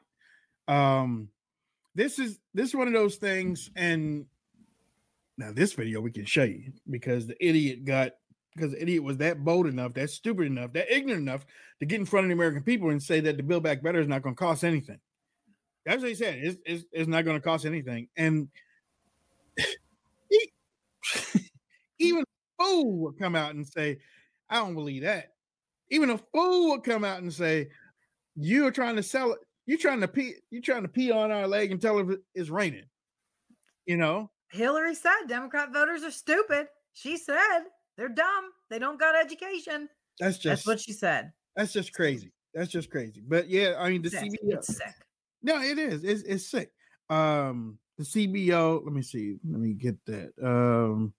Um, 0.68 1.30
this 1.95 2.20
is 2.20 2.39
this 2.53 2.70
is 2.70 2.76
one 2.76 2.88
of 2.88 2.93
those 2.93 3.16
things, 3.16 3.70
and 3.76 4.26
now 5.38 5.51
this 5.51 5.74
video 5.74 6.01
we 6.01 6.12
can 6.12 6.26
show 6.26 6.43
you 6.43 6.72
because 6.89 7.28
the 7.28 7.36
idiot 7.45 7.86
got 7.86 8.14
because 8.55 8.72
the 8.72 8.82
idiot 8.82 9.03
was 9.03 9.18
that 9.18 9.43
bold 9.43 9.68
enough, 9.68 9.93
that 9.93 10.09
stupid 10.09 10.45
enough, 10.45 10.74
that 10.74 10.93
ignorant 10.93 11.22
enough 11.22 11.45
to 11.80 11.86
get 11.86 11.99
in 11.99 12.05
front 12.05 12.26
of 12.26 12.30
the 12.30 12.34
American 12.34 12.64
people 12.64 12.89
and 12.89 13.01
say 13.01 13.20
that 13.22 13.38
the 13.38 13.43
Build 13.43 13.64
Back 13.64 13.82
Better 13.82 14.01
is 14.01 14.07
not 14.07 14.22
going 14.22 14.36
to 14.36 14.39
cost 14.39 14.64
anything. 14.64 14.99
That's 15.86 16.01
what 16.01 16.09
he 16.09 16.16
said. 16.16 16.36
It's, 16.38 16.57
it's, 16.66 16.86
it's 16.91 17.07
not 17.07 17.26
going 17.26 17.38
to 17.38 17.41
cost 17.41 17.66
anything. 17.66 18.09
And 18.16 18.49
he, 20.30 20.51
even 21.99 22.24
fool 22.64 22.97
would 22.99 23.18
come 23.20 23.36
out 23.36 23.55
and 23.55 23.66
say, 23.66 23.99
I 24.49 24.57
don't 24.57 24.76
believe 24.76 25.03
that. 25.03 25.34
Even 25.89 26.09
a 26.12 26.18
fool 26.18 26.70
would 26.72 26.84
come 26.84 27.03
out 27.03 27.22
and 27.22 27.34
say, 27.34 27.68
You're 28.36 28.72
trying 28.72 28.95
to 28.95 29.03
sell 29.03 29.34
it. 29.34 29.39
You're 29.66 29.78
trying 29.78 30.01
to 30.01 30.07
pee, 30.07 30.34
you're 30.49 30.62
trying 30.62 30.82
to 30.84 30.88
pee 30.88 31.12
on 31.12 31.32
our 31.32 31.47
leg 31.47 31.72
and 31.72 31.82
tell 31.82 31.99
us 31.99 32.18
it's 32.34 32.49
raining. 32.49 32.86
You 33.86 33.97
know? 33.97 34.30
Hillary 34.51 34.95
said 34.95 35.28
Democrat 35.28 35.72
voters 35.72 36.03
are 36.03 36.12
stupid. 36.12 36.68
She 36.93 37.18
said 37.18 37.62
they're 37.97 38.09
dumb. 38.09 38.51
They 38.70 38.80
don't 38.80 38.99
got 38.99 39.16
education. 39.16 39.88
That's 40.20 40.38
just 40.38 40.66
That's 40.66 40.68
what 40.68 40.80
she 40.80 40.93
said. 40.93 41.32
That's 41.55 41.74
just 41.74 41.93
crazy. 41.93 42.32
That's 42.53 42.70
just 42.70 42.89
crazy. 42.89 43.22
But 43.26 43.49
yeah, 43.49 43.76
I 43.80 43.89
mean 43.89 44.01
the 44.01 44.09
Sick. 44.09 44.24
CBO. 44.24 44.57
It's 44.57 44.76
sick. 44.76 44.93
No, 45.41 45.62
it 45.62 45.78
is. 45.78 46.03
It's 46.03 46.24
it's 46.24 46.49
sick. 46.49 46.72
Um, 47.09 47.78
the 47.97 48.03
CBO. 48.03 48.84
Let 48.84 48.93
me 48.93 49.01
see. 49.01 49.38
Let 49.49 49.59
me 49.59 49.74
get 49.74 49.95
that. 50.05 50.32
Um, 50.43 51.14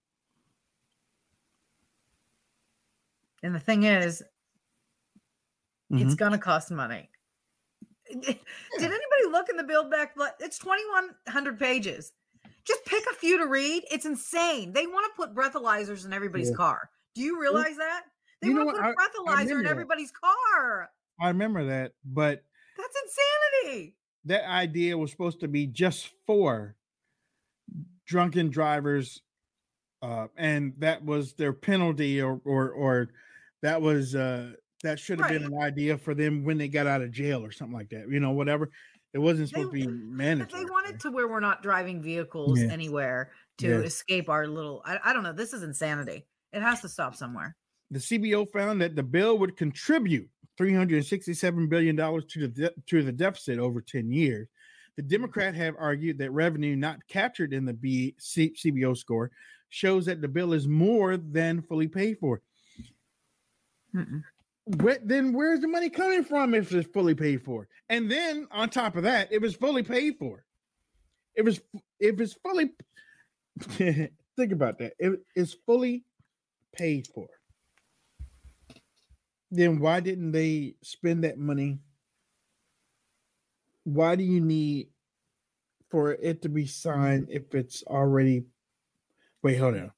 And 3.43 3.55
the 3.55 3.61
thing 3.61 3.85
is, 3.85 4.23
it's 5.91 6.15
mhm. 6.15 6.17
gonna 6.17 6.39
cost 6.39 6.71
money. 6.71 7.11
Did 8.13 8.37
anybody 8.79 9.25
look 9.31 9.49
in 9.49 9.57
the 9.57 9.65
build 9.65 9.91
back? 9.91 10.15
It's 10.41 10.59
2,100 10.59 11.59
pages. 11.59 12.13
Just 12.65 12.85
pick 12.85 13.03
a 13.11 13.15
few 13.15 13.39
to 13.39 13.47
read. 13.47 13.85
It's 13.91 14.05
insane. 14.05 14.73
They 14.73 14.87
want 14.87 15.11
to 15.11 15.17
put 15.17 15.35
breathalyzers 15.35 16.05
in 16.05 16.13
everybody's 16.13 16.51
Yeah. 16.51 16.57
car. 16.57 16.91
Do 17.15 17.23
you 17.23 17.41
realize 17.41 17.77
that? 17.77 18.05
They 18.41 18.49
you 18.49 18.57
want 18.57 18.71
to 18.71 18.75
what? 18.75 18.77
put 18.77 18.85
I- 18.85 18.91
a 18.91 19.45
breathalyzer 19.47 19.61
in 19.61 19.67
everybody's 19.67 20.13
car. 20.13 20.91
I 21.21 21.29
remember 21.29 21.65
that, 21.67 21.93
but 22.05 22.45
That's 22.77 22.97
insanity. 23.65 23.97
that 24.25 24.49
idea 24.49 24.97
was 24.97 25.11
supposed 25.11 25.41
to 25.41 25.49
be 25.49 25.67
just 25.67 26.11
for 26.27 26.77
drunken 28.07 28.51
drivers, 28.51 29.23
uh, 30.03 30.29
and 30.37 30.75
that 30.79 31.05
was 31.05 31.35
their 31.35 31.53
penalty, 31.53 32.21
or 32.21 32.41
or 32.45 32.71
or 32.71 33.09
that 33.63 33.81
was 33.81 34.15
uh 34.15 34.53
that 34.83 34.99
should 34.99 35.21
have 35.21 35.29
been 35.29 35.45
an 35.45 35.59
idea 35.63 35.97
for 35.97 36.13
them 36.15 36.43
when 36.45 36.59
they 36.59 36.67
got 36.69 36.87
out 36.89 37.03
of 37.03 37.13
jail 37.13 37.45
or 37.45 37.53
something 37.53 37.77
like 37.77 37.89
that. 37.91 38.09
You 38.11 38.19
know, 38.21 38.33
whatever. 38.33 38.71
It 39.15 39.19
wasn't 39.19 39.49
supposed 39.51 39.69
to 39.73 39.73
be 39.73 39.87
mandatory. 39.87 40.65
they 40.65 40.71
wanted 40.71 40.99
to 41.01 41.11
where 41.13 41.29
we're 41.29 41.39
not 41.41 41.63
driving 41.63 42.03
vehicles 42.03 42.61
Yeah. 42.61 42.69
anywhere 42.73 43.31
to 43.59 43.69
Yeah. 43.69 43.79
escape 43.81 44.29
our 44.29 44.47
little. 44.49 44.83
I, 44.85 44.99
I 45.05 45.13
don't 45.13 45.23
know. 45.23 45.33
This 45.35 45.53
is 45.53 45.63
insanity. 45.63 46.27
It 46.53 46.63
has 46.63 46.81
to 46.81 46.89
stop 46.89 47.15
somewhere. 47.15 47.55
the 47.91 47.99
CBO 48.01 48.51
found 48.51 48.81
that 48.81 48.97
the 48.97 49.03
bill 49.03 49.39
would 49.39 49.55
contribute 49.57 50.29
367 50.57 51.69
billion 51.69 51.95
dollars 51.95 52.25
to 52.31 52.41
the 52.41 52.49
de- 52.49 52.75
to 52.89 53.03
the 53.03 53.13
deficit 53.13 53.59
over 53.59 53.81
10 53.81 54.11
years. 54.11 54.49
The 54.97 55.03
Democrat 55.03 55.55
have 55.55 55.75
argued 55.79 56.19
that 56.19 56.31
revenue 56.33 56.75
not 56.77 57.07
captured 57.09 57.53
in 57.53 57.65
the 57.65 57.73
B- 57.73 58.15
C- 58.19 58.55
CBO 58.59 58.97
score 58.97 59.31
shows 59.69 60.07
that 60.07 60.21
the 60.21 60.29
bill 60.29 60.53
is 60.53 60.67
more 60.69 61.17
than 61.17 61.63
fully 61.63 61.89
paid 61.89 62.19
for. 62.19 62.43
Where, 64.67 64.99
then 65.05 65.33
where's 65.33 65.61
the 65.61 65.69
money 65.69 65.91
coming 65.91 66.25
from 66.25 66.55
if 66.55 66.73
it's 66.73 66.89
fully 66.93 67.15
paid 67.15 67.45
for? 67.45 67.69
And 67.89 68.11
then 68.11 68.49
on 68.53 68.71
top 68.71 68.97
of 68.97 69.05
that, 69.05 69.33
if 69.33 69.43
it's 69.45 69.57
fully 69.57 69.83
paid 69.83 70.17
for, 70.19 70.45
It 71.35 71.45
was 71.45 71.61
if 72.01 72.21
it's 72.21 72.35
fully 72.35 72.73
think 74.37 74.53
about 74.53 74.79
that, 74.79 74.95
if 74.99 75.15
it's 75.37 75.55
fully 75.67 76.05
paid 76.75 77.09
for, 77.15 77.29
then 79.51 79.81
why 79.81 80.01
didn't 80.01 80.33
they 80.33 80.77
spend 80.83 81.25
that 81.25 81.39
money? 81.39 81.81
Why 83.85 84.17
do 84.17 84.25
you 84.25 84.41
need 84.41 84.89
for 85.91 86.13
it 86.13 86.43
to 86.43 86.49
be 86.49 86.67
signed 86.67 87.29
if 87.31 87.55
it's 87.55 87.85
already? 87.87 88.45
Wait, 89.43 89.57
hold 89.57 89.77
on. 89.77 89.93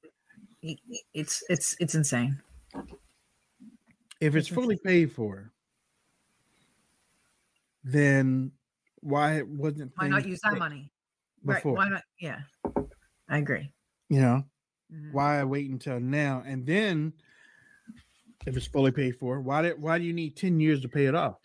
It's 1.13 1.43
it's 1.49 1.75
it's 1.79 1.95
insane. 1.95 2.41
If 4.25 4.35
it's 4.35 4.47
fully 4.47 4.75
paid 4.83 5.11
for, 5.11 5.53
then 7.83 8.51
why 9.01 9.43
wasn't 9.43 9.91
Why 9.97 10.07
not 10.07 10.25
use 10.25 10.39
that 10.41 10.57
money? 10.57 10.91
before? 11.45 11.75
Right. 11.77 11.85
Why 11.85 11.89
not? 11.89 12.03
Yeah. 12.19 12.41
I 13.29 13.37
agree. 13.37 13.71
You 14.09 14.21
know, 14.21 14.43
Mhm. 14.91 15.11
why 15.13 15.43
wait 15.43 15.69
until 15.69 15.99
now? 15.99 16.41
And 16.43 16.65
then, 16.65 17.13
if 18.47 18.57
it's 18.57 18.65
fully 18.65 18.91
paid 18.91 19.15
for, 19.19 19.41
why 19.41 19.61
did 19.61 19.79
why 19.79 19.99
do 19.99 20.03
you 20.05 20.13
need 20.13 20.35
ten 20.35 20.59
years 20.59 20.81
to 20.81 20.89
pay 20.89 21.05
it 21.05 21.13
off? 21.13 21.39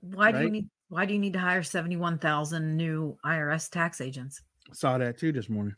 Why 0.00 0.32
do 0.32 0.42
you 0.42 0.50
need 0.50 0.68
Why 0.88 1.06
do 1.06 1.14
you 1.14 1.20
need 1.20 1.32
to 1.34 1.38
hire 1.38 1.62
71,000 1.62 2.76
new 2.76 3.16
IRS 3.24 3.70
tax 3.70 4.00
agents? 4.00 4.42
Saw 4.72 4.98
that 4.98 5.18
too 5.18 5.30
this 5.32 5.48
morning. 5.48 5.76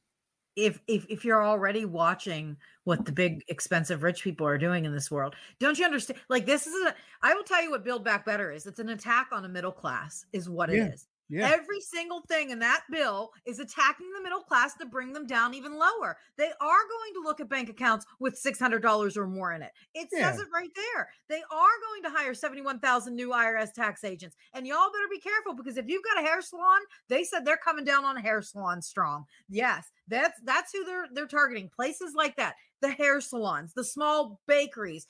If, 0.57 0.81
if 0.89 1.05
if 1.11 1.25
you're 1.25 1.45
already 1.45 1.85
watching 1.85 2.57
what 2.85 3.05
the 3.05 3.13
big 3.13 3.45
expensive 3.49 4.03
rich 4.03 4.25
people 4.25 4.47
are 4.47 4.57
doing 4.59 4.87
in 4.87 4.93
this 4.93 5.11
world, 5.11 5.35
don't 5.61 5.79
you 5.79 5.85
understand? 5.85 6.19
Like 6.31 6.47
this 6.47 6.67
is 6.67 6.75
a 6.87 6.95
I 7.23 7.35
will 7.35 7.45
tell 7.45 7.63
you 7.63 7.71
what 7.71 7.85
Build 7.85 8.05
Back 8.05 8.25
Better 8.25 8.51
is. 8.51 8.67
It's 8.67 8.79
an 8.79 8.89
attack 8.89 9.29
on 9.33 9.45
a 9.45 9.49
middle 9.49 9.73
class, 9.73 10.25
is 10.33 10.49
what 10.49 10.71
Yeah. 10.71 10.87
it 10.87 10.95
is. 10.95 11.07
Yeah. 11.29 11.51
Every 11.51 11.81
single 11.81 12.21
thing 12.29 12.51
in 12.51 12.61
that 12.61 12.83
bill 12.91 13.31
is 13.45 13.59
attacking 13.59 14.07
the 14.17 14.23
middle 14.23 14.41
class 14.41 14.75
to 14.77 14.87
bring 14.87 15.13
them 15.13 15.27
down 15.27 15.55
even 15.55 15.79
lower. 15.79 16.17
They 16.39 16.47
are 16.47 16.51
going 16.61 17.15
to 17.15 17.21
look 17.25 17.41
at 17.41 17.49
bank 17.49 17.69
accounts 17.69 18.07
with 18.21 18.41
$600 18.41 19.17
or 19.17 19.27
more 19.27 19.53
in 19.53 19.63
it. 19.63 19.73
It 19.95 20.09
says 20.11 20.39
it 20.39 20.47
right 20.53 20.71
there. 20.75 21.09
They 21.29 21.43
are 21.43 21.43
going 21.51 22.03
to 22.05 22.11
hire 22.11 22.35
71,000 22.35 23.15
new 23.15 23.31
IRS 23.31 23.73
tax 23.73 24.05
agents. 24.05 24.37
And 24.55 24.67
y'all 24.67 24.93
better 24.93 25.09
be 25.11 25.21
careful 25.21 25.55
because 25.55 25.77
if 25.77 25.87
you've 25.89 26.05
got 26.05 26.23
a 26.23 26.27
hair 26.27 26.41
salon, 26.43 26.81
they 27.09 27.25
said 27.25 27.45
they're 27.45 27.57
coming 27.57 27.85
down 27.85 28.05
on 28.05 28.17
hair 28.17 28.43
salon 28.43 28.83
strong. 28.83 29.25
Yes, 29.49 29.91
that's 30.09 30.39
that's 30.45 30.73
who 30.73 30.85
they're 30.85 31.07
they're 31.13 31.27
targeting. 31.27 31.69
Places 31.69 32.13
like 32.15 32.37
that. 32.37 32.55
The 32.83 32.91
hair 32.91 33.21
salons, 33.21 33.73
the 33.75 33.85
small 33.85 34.41
bakeries. 34.47 35.07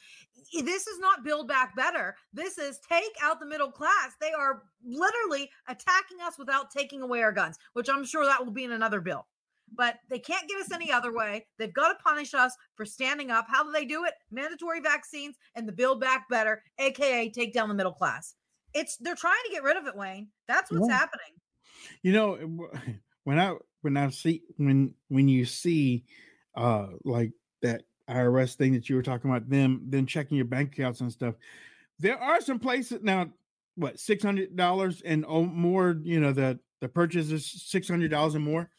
This 0.52 0.86
is 0.86 0.98
not 1.00 1.24
build 1.24 1.48
back 1.48 1.74
better. 1.74 2.16
This 2.32 2.58
is 2.58 2.78
take 2.88 3.12
out 3.22 3.40
the 3.40 3.46
middle 3.46 3.70
class. 3.72 4.12
They 4.20 4.32
are 4.32 4.62
literally 4.84 5.50
attacking 5.68 6.20
us 6.22 6.38
without 6.38 6.70
taking 6.70 7.02
away 7.02 7.22
our 7.22 7.32
guns, 7.32 7.58
which 7.72 7.88
I'm 7.88 8.04
sure 8.04 8.24
that 8.24 8.44
will 8.44 8.52
be 8.52 8.64
in 8.64 8.72
another 8.72 9.00
bill. 9.00 9.26
But 9.74 9.96
they 10.08 10.20
can't 10.20 10.48
get 10.48 10.60
us 10.60 10.70
any 10.72 10.92
other 10.92 11.12
way. 11.12 11.46
They've 11.58 11.74
got 11.74 11.88
to 11.88 11.98
punish 12.04 12.34
us 12.34 12.54
for 12.76 12.84
standing 12.86 13.32
up. 13.32 13.46
How 13.48 13.64
do 13.64 13.72
they 13.72 13.84
do 13.84 14.04
it? 14.04 14.14
Mandatory 14.30 14.80
vaccines 14.80 15.36
and 15.56 15.66
the 15.66 15.72
build 15.72 16.00
back 16.00 16.28
better, 16.30 16.62
aka 16.78 17.28
take 17.30 17.52
down 17.52 17.68
the 17.68 17.74
middle 17.74 17.92
class. 17.92 18.36
It's 18.74 18.96
they're 18.98 19.16
trying 19.16 19.42
to 19.46 19.52
get 19.52 19.64
rid 19.64 19.76
of 19.76 19.86
it, 19.86 19.96
Wayne. 19.96 20.28
That's 20.46 20.70
what's 20.70 20.88
Yeah. 20.88 20.98
happening. 20.98 21.32
You 22.02 22.12
know, 22.12 22.60
when 23.24 23.40
I 23.40 23.56
when 23.80 23.96
I 23.96 24.08
see 24.10 24.42
when 24.56 24.94
when 25.08 25.26
you 25.28 25.44
see 25.44 26.04
uh 26.54 26.86
like 27.04 27.32
that 27.66 27.82
IRS 28.08 28.54
thing 28.54 28.72
that 28.72 28.88
you 28.88 28.96
were 28.96 29.02
talking 29.02 29.30
about 29.30 29.48
them 29.50 29.82
then 29.88 30.06
checking 30.06 30.36
your 30.36 30.46
bank 30.46 30.72
accounts 30.72 31.00
and 31.00 31.10
stuff, 31.12 31.34
there 31.98 32.18
are 32.18 32.40
some 32.40 32.58
places 32.58 33.00
now. 33.02 33.30
What 33.74 34.00
six 34.00 34.22
hundred 34.24 34.56
dollars 34.56 35.02
and 35.02 35.26
more? 35.26 35.98
You 36.02 36.20
know 36.20 36.32
the 36.32 36.58
the 36.80 36.88
purchase 36.88 37.30
is 37.30 37.44
six 37.66 37.88
hundred 37.88 38.10
dollars 38.10 38.34
and 38.34 38.44
more. 38.44 38.70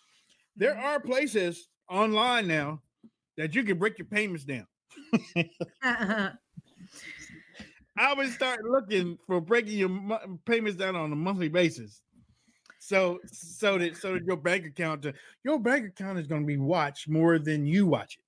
There 0.56 0.74
Mm-hmm. 0.74 0.86
are 0.86 1.00
places 1.00 1.70
online 1.90 2.48
now 2.48 2.82
that 3.38 3.54
you 3.54 3.64
can 3.64 3.78
break 3.78 4.00
your 4.00 4.08
payments 4.08 4.44
down. 4.44 4.66
I 8.00 8.14
would 8.16 8.30
start 8.32 8.60
looking 8.64 9.18
for 9.28 9.42
breaking 9.42 9.78
your 9.78 9.90
mo- 9.90 10.40
payments 10.46 10.78
down 10.78 10.96
on 10.96 11.12
a 11.12 11.16
monthly 11.16 11.50
basis. 11.50 12.02
So 12.80 13.20
so 13.26 13.78
that 13.78 13.98
so 13.98 14.14
that 14.14 14.24
your 14.26 14.38
bank 14.38 14.66
account 14.66 15.02
to, 15.04 15.14
your 15.44 15.60
bank 15.60 15.86
account 15.88 16.20
is 16.20 16.28
going 16.28 16.42
to 16.42 16.48
be 16.48 16.58
watched 16.58 17.10
more 17.10 17.38
than 17.40 17.66
you 17.66 17.86
watch 17.86 18.18
it. 18.18 18.24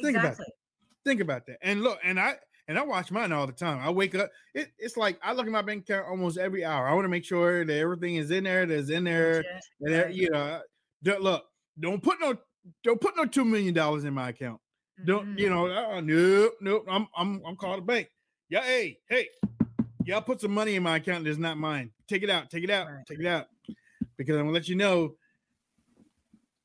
Think 0.00 0.16
about 0.16 0.26
exactly. 0.32 0.46
that. 0.46 1.08
Think 1.08 1.20
about 1.20 1.46
that. 1.46 1.58
And 1.62 1.82
look, 1.82 1.98
and 2.04 2.18
I 2.20 2.36
and 2.68 2.78
I 2.78 2.82
watch 2.82 3.10
mine 3.10 3.32
all 3.32 3.46
the 3.46 3.52
time. 3.52 3.80
I 3.80 3.90
wake 3.90 4.14
up. 4.14 4.30
It, 4.54 4.70
it's 4.78 4.96
like 4.96 5.18
I 5.22 5.32
look 5.32 5.46
at 5.46 5.52
my 5.52 5.62
bank 5.62 5.88
account 5.88 6.06
almost 6.08 6.38
every 6.38 6.64
hour. 6.64 6.86
I 6.86 6.92
want 6.94 7.04
to 7.04 7.08
make 7.08 7.24
sure 7.24 7.64
that 7.64 7.76
everything 7.76 8.16
is 8.16 8.30
in 8.30 8.44
there. 8.44 8.66
That's 8.66 8.90
in 8.90 9.04
there. 9.04 9.44
And 9.80 10.14
you 10.14 10.30
know, 10.30 10.60
don't 11.02 11.22
look. 11.22 11.44
Don't 11.80 12.02
put 12.02 12.20
no. 12.20 12.36
Don't 12.84 13.00
put 13.00 13.16
no 13.16 13.24
two 13.24 13.44
million 13.44 13.72
dollars 13.72 14.04
in 14.04 14.12
my 14.12 14.28
account. 14.30 14.60
Don't 15.06 15.28
Mhm. 15.28 15.38
you 15.38 15.48
know? 15.48 15.66
Uh, 15.68 16.00
nope, 16.00 16.54
nope. 16.60 16.84
I'm 16.88 17.06
I'm 17.16 17.40
I'm 17.46 17.56
calling 17.56 17.80
the 17.80 17.86
bank. 17.86 18.10
Yeah, 18.50 18.62
hey, 18.62 18.98
hey, 19.08 19.28
y'all 20.04 20.20
put 20.22 20.40
some 20.40 20.52
money 20.52 20.74
in 20.74 20.82
my 20.82 20.96
account 20.96 21.24
that's 21.24 21.38
not 21.38 21.56
mine. 21.56 21.90
Take 22.08 22.22
it 22.22 22.30
out. 22.30 22.50
Take 22.50 22.64
it 22.64 22.70
out. 22.70 22.88
Right. 22.88 23.06
Take 23.06 23.20
it 23.20 23.26
out. 23.26 23.46
Because 24.16 24.36
I'm 24.36 24.42
gonna 24.42 24.52
let 24.52 24.68
you 24.68 24.74
know. 24.74 25.14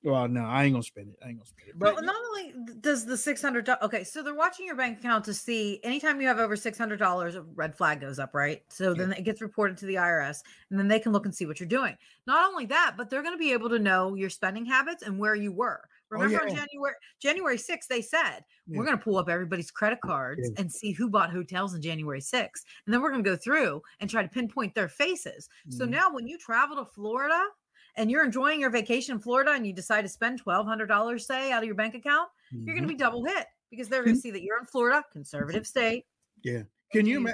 Well, 0.03 0.27
no, 0.27 0.43
I 0.43 0.65
ain't 0.65 0.73
gonna 0.73 0.83
spend 0.83 1.09
it. 1.13 1.19
I 1.23 1.29
ain't 1.29 1.37
gonna 1.37 1.45
spend 1.45 1.69
it. 1.69 1.75
But 1.79 1.95
well, 1.95 2.03
not 2.03 2.15
only 2.29 2.53
does 2.81 3.05
the 3.05 3.17
six 3.17 3.41
hundred 3.41 3.67
okay, 3.81 4.03
so 4.03 4.21
they're 4.21 4.35
watching 4.35 4.65
your 4.65 4.75
bank 4.75 4.99
account 4.99 5.25
to 5.25 5.33
see 5.33 5.79
anytime 5.83 6.19
you 6.21 6.27
have 6.27 6.39
over 6.39 6.55
six 6.55 6.77
hundred 6.77 6.97
dollars, 6.99 7.35
a 7.35 7.41
red 7.41 7.75
flag 7.75 8.01
goes 8.01 8.19
up, 8.19 8.33
right? 8.33 8.63
So 8.71 8.93
then 8.93 9.13
it 9.13 9.23
gets 9.23 9.41
reported 9.41 9.77
to 9.77 9.85
the 9.85 9.95
IRS, 9.95 10.43
and 10.69 10.77
then 10.79 10.87
they 10.87 10.99
can 10.99 11.13
look 11.13 11.25
and 11.25 11.33
see 11.33 11.45
what 11.45 11.59
you're 11.59 11.67
doing. 11.69 11.97
Not 12.27 12.47
only 12.49 12.65
that, 12.67 12.95
but 12.97 13.09
they're 13.09 13.23
to 13.23 13.37
be 13.37 13.53
able 13.53 13.69
to 13.69 13.79
know 13.79 14.13
your 14.15 14.29
spending 14.29 14.65
habits 14.65 15.03
and 15.03 15.19
where 15.19 15.35
you 15.35 15.51
were. 15.51 15.87
Remember, 16.09 16.41
in 16.41 16.47
Oh, 16.47 16.53
yeah. 16.53 16.59
January 16.69 16.95
January 17.19 17.57
sixth, 17.57 17.89
they 17.89 18.01
said 18.01 18.41
we're 18.73 18.85
going 18.85 18.97
to 18.97 19.03
pull 19.03 19.17
up 19.17 19.29
everybody's 19.29 19.71
credit 19.71 20.01
cards 20.01 20.51
Yeah. 20.51 20.55
and 20.57 20.71
see 20.71 20.91
who 20.91 21.09
bought 21.09 21.31
hotels 21.31 21.73
in 21.73 21.81
January 21.81 22.21
sixth, 22.21 22.65
and 22.85 22.93
then 22.93 23.01
we're 23.01 23.11
going 23.11 23.23
to 23.23 23.29
go 23.29 23.35
through 23.37 23.81
and 23.99 24.09
try 24.09 24.21
to 24.21 24.29
pinpoint 24.29 24.75
their 24.75 24.89
faces. 24.89 25.49
So 25.69 25.85
Mhm. 25.85 25.85
now, 25.85 26.13
when 26.13 26.27
you 26.27 26.37
travel 26.37 26.75
to 26.77 26.85
Florida 26.85 27.47
and 27.95 28.09
you're 28.09 28.23
enjoying 28.23 28.59
your 28.59 28.69
vacation 28.69 29.15
in 29.15 29.21
Florida 29.21 29.51
and 29.51 29.65
you 29.67 29.73
decide 29.73 30.01
to 30.03 30.09
spend 30.09 30.39
twelve 30.39 30.65
hundred 30.65 30.87
dollars, 30.87 31.25
say, 31.25 31.51
out 31.51 31.63
of 31.63 31.65
your 31.65 31.75
bank 31.75 31.95
account, 31.95 32.29
you're 32.51 32.75
going 32.75 32.87
to 32.87 32.87
be 32.87 32.95
double 32.95 33.23
hit 33.25 33.47
because 33.69 33.89
they're 33.89 34.03
going 34.03 34.15
to 34.15 34.21
see 34.21 34.31
that 34.31 34.43
you're 34.43 34.59
in 34.59 34.65
Florida, 34.65 35.03
conservative 35.11 35.65
state. 35.65 36.05
Yeah. 36.43 36.63
Can 36.91 37.05
you 37.05 37.25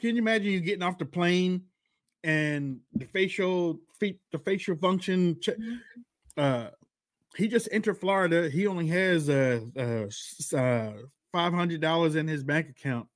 can 0.00 0.14
you 0.14 0.22
imagine 0.22 0.52
you 0.52 0.60
getting 0.60 0.82
off 0.82 0.98
the 0.98 1.06
plane 1.06 1.62
and 2.24 2.80
the 2.94 3.06
facial 3.06 3.80
feet 3.98 4.18
the 4.32 4.38
facial 4.38 4.76
function 4.76 5.36
Mhm. 5.36 5.78
uh 6.36 6.70
he 7.36 7.46
just 7.46 7.68
entered 7.70 7.94
Florida. 7.94 8.50
He 8.50 8.66
only 8.66 8.86
has 8.88 9.28
uh 9.30 9.60
uh, 9.76 10.56
uh 10.56 10.92
five 11.32 11.52
hundred 11.52 11.80
dollars 11.80 12.16
in 12.16 12.26
his 12.26 12.42
bank 12.42 12.68
account. 12.68 13.08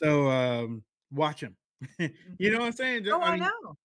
So 0.00 0.30
um 0.30 0.84
watch 1.10 1.40
him. 1.42 1.56
you 2.38 2.50
know 2.52 2.58
what 2.58 2.66
I'm 2.66 2.72
saying? 2.72 3.08
Oh, 3.10 3.20
I 3.20 3.30
mean, 3.32 3.40
know. 3.40 3.76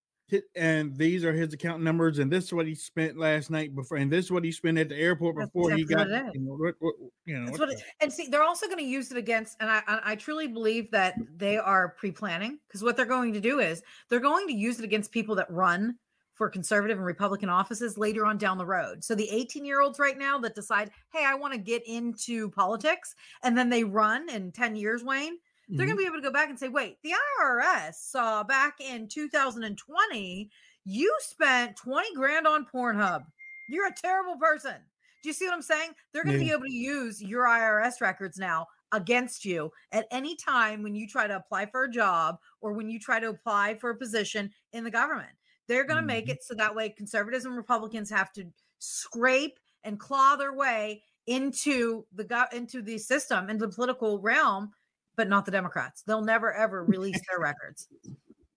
And 0.56 0.96
these 0.96 1.24
are 1.24 1.32
his 1.32 1.52
account 1.52 1.82
numbers, 1.82 2.18
and 2.18 2.30
this 2.30 2.44
is 2.44 2.52
what 2.52 2.66
he 2.66 2.74
spent 2.74 3.18
last 3.18 3.50
night 3.50 3.74
before, 3.74 3.98
and 3.98 4.10
this 4.10 4.26
is 4.26 4.30
what 4.30 4.44
he 4.44 4.52
spent 4.52 4.78
at 4.78 4.88
the 4.88 4.96
airport 4.96 5.36
before 5.36 5.70
he 5.72 5.84
got. 5.84 6.08
You 6.08 6.40
know, 6.40 6.54
what, 6.54 6.74
what, 6.78 6.94
you 7.24 7.38
know, 7.38 7.52
what 7.52 7.70
and 8.00 8.12
see, 8.12 8.28
they're 8.28 8.42
also 8.42 8.66
going 8.66 8.78
to 8.78 8.84
use 8.84 9.10
it 9.10 9.16
against, 9.16 9.56
and 9.60 9.70
I, 9.70 9.82
I 9.86 10.00
I 10.04 10.16
truly 10.16 10.46
believe 10.46 10.90
that 10.90 11.14
they 11.36 11.56
are 11.58 11.90
pre-planning 11.98 12.58
because 12.68 12.82
what 12.82 12.96
they're 12.96 13.06
going 13.06 13.32
to 13.32 13.40
do 13.40 13.60
is 13.60 13.82
they're 14.08 14.20
going 14.20 14.46
to 14.48 14.54
use 14.54 14.78
it 14.78 14.84
against 14.84 15.12
people 15.12 15.34
that 15.36 15.50
run 15.50 15.96
for 16.34 16.50
conservative 16.50 16.98
and 16.98 17.06
Republican 17.06 17.48
offices 17.48 17.96
later 17.96 18.26
on 18.26 18.36
down 18.36 18.58
the 18.58 18.66
road. 18.66 19.02
So 19.02 19.14
the 19.14 19.30
18 19.30 19.64
year 19.64 19.80
olds 19.80 19.98
right 19.98 20.18
now 20.18 20.38
that 20.38 20.54
decide, 20.54 20.90
hey, 21.12 21.24
I 21.24 21.34
want 21.34 21.54
to 21.54 21.58
get 21.58 21.86
into 21.86 22.50
politics, 22.50 23.14
and 23.42 23.56
then 23.56 23.70
they 23.70 23.84
run 23.84 24.28
in 24.28 24.52
10 24.52 24.76
years, 24.76 25.04
Wayne, 25.04 25.38
they're 25.68 25.86
going 25.86 25.96
to 25.96 26.02
be 26.02 26.06
able 26.06 26.16
to 26.16 26.22
go 26.22 26.32
back 26.32 26.48
and 26.50 26.58
say, 26.58 26.68
wait, 26.68 26.98
the 27.02 27.12
IRS 27.40 27.94
saw 27.94 28.42
back 28.42 28.80
in 28.80 29.08
2020, 29.08 30.50
you 30.84 31.16
spent 31.20 31.76
20 31.76 32.14
grand 32.14 32.46
on 32.46 32.66
Pornhub. 32.72 33.24
You're 33.68 33.86
a 33.88 33.94
terrible 33.94 34.36
person. 34.36 34.76
Do 35.22 35.28
you 35.28 35.32
see 35.32 35.46
what 35.46 35.54
I'm 35.54 35.62
saying? 35.62 35.92
They're 36.12 36.24
going 36.24 36.38
to 36.38 36.44
Yeah. 36.44 36.50
be 36.50 36.52
able 36.52 36.66
to 36.66 36.72
use 36.72 37.22
your 37.22 37.46
IRS 37.46 38.00
records 38.02 38.36
now 38.38 38.66
against 38.92 39.44
you 39.44 39.70
at 39.92 40.06
any 40.10 40.36
time 40.36 40.82
when 40.82 40.94
you 40.94 41.08
try 41.08 41.26
to 41.26 41.36
apply 41.36 41.66
for 41.66 41.84
a 41.84 41.90
job 41.90 42.38
or 42.60 42.74
when 42.74 42.90
you 42.90 43.00
try 43.00 43.18
to 43.18 43.30
apply 43.30 43.76
for 43.76 43.90
a 43.90 43.96
position 43.96 44.52
in 44.72 44.84
the 44.84 44.90
government. 44.90 45.32
They're 45.66 45.84
going 45.84 46.00
to 46.00 46.06
make 46.06 46.26
Mhm. 46.26 46.32
it 46.32 46.42
so 46.44 46.54
that 46.54 46.74
way 46.74 46.90
conservatives 46.90 47.46
and 47.46 47.56
Republicans 47.56 48.10
have 48.10 48.32
to 48.34 48.52
scrape 48.78 49.58
and 49.82 49.98
claw 49.98 50.36
their 50.36 50.52
way 50.52 51.02
into 51.26 52.06
the 52.12 52.48
into 52.52 52.82
the 52.82 52.98
system 52.98 53.48
into 53.48 53.66
the 53.66 53.72
political 53.72 54.18
realm 54.20 54.70
but 55.16 55.28
not 55.28 55.44
the 55.44 55.50
democrats 55.50 56.02
they'll 56.02 56.20
never 56.20 56.52
ever 56.52 56.84
release 56.84 57.20
their 57.28 57.40
records 57.40 57.88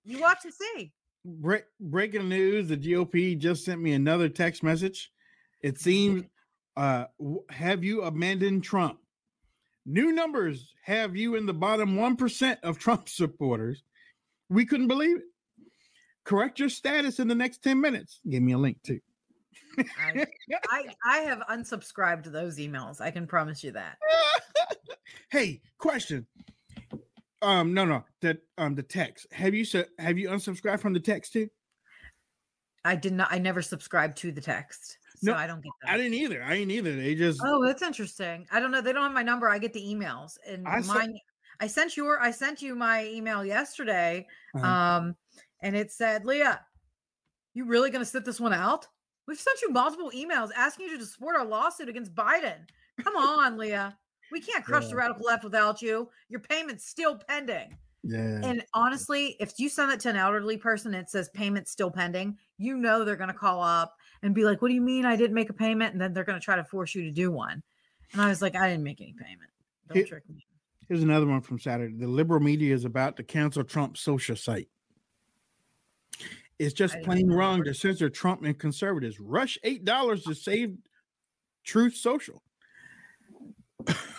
you 0.04 0.20
watch 0.20 0.40
and 0.44 0.54
see 0.54 0.92
Break, 1.28 1.66
breaking 1.82 2.30
news: 2.30 2.70
The 2.70 2.78
GOP 2.78 3.38
just 3.38 3.66
sent 3.66 3.82
me 3.82 3.92
another 3.92 4.30
text 4.30 4.64
message. 4.64 5.12
It 5.62 5.78
seems, 5.78 6.24
uh, 6.78 7.06
have 7.50 7.84
you 7.84 8.04
abandoned 8.04 8.64
Trump? 8.64 9.00
New 9.86 10.14
numbers 10.14 10.74
have 10.86 11.18
you 11.18 11.36
in 11.36 11.46
the 11.46 11.54
bottom 11.54 11.98
one 11.98 12.16
percent 12.16 12.60
of 12.64 12.80
Trump 12.80 13.10
supporters. 13.10 13.84
We 14.50 14.66
couldn't 14.66 14.88
believe 14.88 15.18
it. 15.18 15.24
Correct 16.24 16.60
your 16.60 16.70
status 16.70 17.20
in 17.20 17.28
the 17.28 17.36
next 17.36 17.62
ten 17.62 17.82
minutes. 17.82 18.22
Give 18.30 18.42
me 18.42 18.54
a 18.54 18.58
link 18.58 18.78
too. 18.84 19.00
I, 19.78 20.26
I 20.72 20.86
i 21.06 21.18
have 21.20 21.40
unsubscribed 21.52 22.32
those 22.32 22.58
emails 22.58 23.00
i 23.00 23.12
can 23.12 23.28
promise 23.28 23.64
you 23.64 23.72
that 23.74 23.98
hey, 25.30 25.62
question. 25.78 26.26
Um, 27.42 27.74
no, 27.74 27.86
no, 27.86 28.04
that 28.22 28.40
um 28.58 28.74
the 28.76 28.84
text. 28.84 29.28
Have 29.32 29.54
you 29.54 29.64
said 29.66 29.88
have 30.00 30.18
you 30.18 30.30
unsubscribed 30.30 30.80
from 30.80 30.94
the 30.94 31.00
text 31.00 31.34
too? 31.34 31.50
i 32.86 32.96
did 32.96 33.12
not 33.12 33.28
i 33.32 33.38
never 33.38 33.62
subscribed 33.62 34.16
to 34.16 34.32
the 34.32 34.40
text 34.40 34.98
so 35.18 35.32
No, 35.32 35.38
i 35.38 35.46
don't 35.48 35.62
get 35.62 35.72
that 35.82 35.92
I 35.94 35.98
didn't 35.98 36.14
either. 36.14 36.42
I 36.44 36.54
didn't 36.56 36.72
either. 36.72 36.96
They 36.96 37.16
just 37.16 37.42
Oh, 37.44 37.66
that's 37.66 37.82
interesting. 37.82 38.48
I 38.52 38.60
don't 38.60 38.72
know. 38.72 38.82
They 38.82 38.94
don't 38.94 39.04
have 39.04 39.14
my 39.14 39.24
number. 39.24 39.50
I 39.50 39.58
get 39.58 39.74
the 39.74 39.84
emails, 39.84 40.38
and 40.48 40.66
I 40.68 40.82
saw- 40.82 41.06
I 41.60 41.66
sent 41.68 41.98
your. 41.98 42.22
I 42.22 42.30
sent 42.32 42.62
you 42.62 42.76
my 42.76 43.06
email 43.08 43.44
yesterday, 43.44 44.28
Uh-huh. 44.56 44.66
um, 44.68 45.16
and 45.64 45.76
it 45.76 45.92
said, 45.92 46.24
"Leah, 46.24 46.62
you 47.56 47.66
really 47.66 47.90
going 47.90 48.04
to 48.04 48.10
sit 48.10 48.24
this 48.26 48.40
one 48.40 48.54
out? 48.54 48.88
We've 49.28 49.40
sent 49.40 49.60
you 49.64 49.72
multiple 49.72 50.12
emails 50.16 50.52
asking 50.56 50.88
you 50.90 50.98
to 51.00 51.06
support 51.06 51.36
our 51.36 51.46
lawsuit 51.46 51.90
against 51.90 52.14
Biden. 52.14 52.60
Come 53.04 53.16
on, 53.18 53.58
Leah. 53.58 53.98
We 54.32 54.42
can't 54.42 54.64
crush 54.64 54.88
the 54.88 54.96
radical 54.96 55.26
left 55.26 55.44
without 55.44 55.82
you. 55.82 56.10
Your 56.30 56.40
payment's 56.40 56.88
still 56.88 57.18
pending." 57.28 57.78
Yeah. 58.04 58.40
And 58.44 58.64
honestly, 58.74 59.36
if 59.40 59.54
you 59.58 59.70
send 59.70 59.92
that 59.92 60.00
to 60.02 60.10
an 60.10 60.16
elderly 60.16 60.58
person 60.58 60.94
and 60.94 61.04
it 61.04 61.10
says 61.10 61.30
payment 61.30 61.68
still 61.68 61.92
pending, 61.92 62.38
you 62.58 62.78
know 62.78 63.04
they're 63.04 63.16
going 63.16 63.28
to 63.28 63.34
call 63.34 63.62
up 63.62 63.96
and 64.22 64.34
be 64.34 64.46
like, 64.46 64.62
"What 64.62 64.70
do 64.70 64.74
you 64.74 64.82
mean 64.82 65.06
I 65.06 65.16
didn't 65.16 65.34
make 65.34 65.50
a 65.50 65.54
payment?" 65.54 65.94
And 65.94 66.02
then 66.02 66.14
they're 66.14 66.24
going 66.24 66.40
to 66.40 66.44
try 66.44 66.56
to 66.56 66.64
force 66.64 66.96
you 66.96 67.04
to 67.04 67.12
do 67.12 67.32
one. 67.32 67.62
And 68.14 68.22
I 68.22 68.30
was 68.30 68.42
like, 68.42 68.56
"I 68.56 68.70
didn't 68.70 68.84
make 68.84 69.02
any 69.02 69.14
payment. 69.14 69.52
Don't 69.88 69.98
Here- 69.98 70.06
trick 70.06 70.30
me." 70.30 70.46
Here's 70.88 71.04
another 71.04 71.26
one 71.26 71.42
from 71.42 71.60
Saturday. 71.60 71.94
The 71.98 72.08
liberal 72.08 72.40
media 72.40 72.74
is 72.74 72.86
about 72.86 73.18
to 73.18 73.24
cancel 73.24 73.66
Trump's 73.66 74.00
social 74.00 74.38
site. 74.38 74.70
It's 76.60 76.74
just 76.74 77.02
plain 77.02 77.30
wrong 77.30 77.64
to 77.66 77.74
censor 77.74 78.10
Trump 78.10 78.44
and 78.44 78.58
conservatives. 78.58 79.20
Rush 79.20 79.58
eight 79.64 79.84
dollars 79.84 80.24
to 80.24 80.34
save 80.34 80.78
Truth 81.64 81.96
Social. 81.96 82.42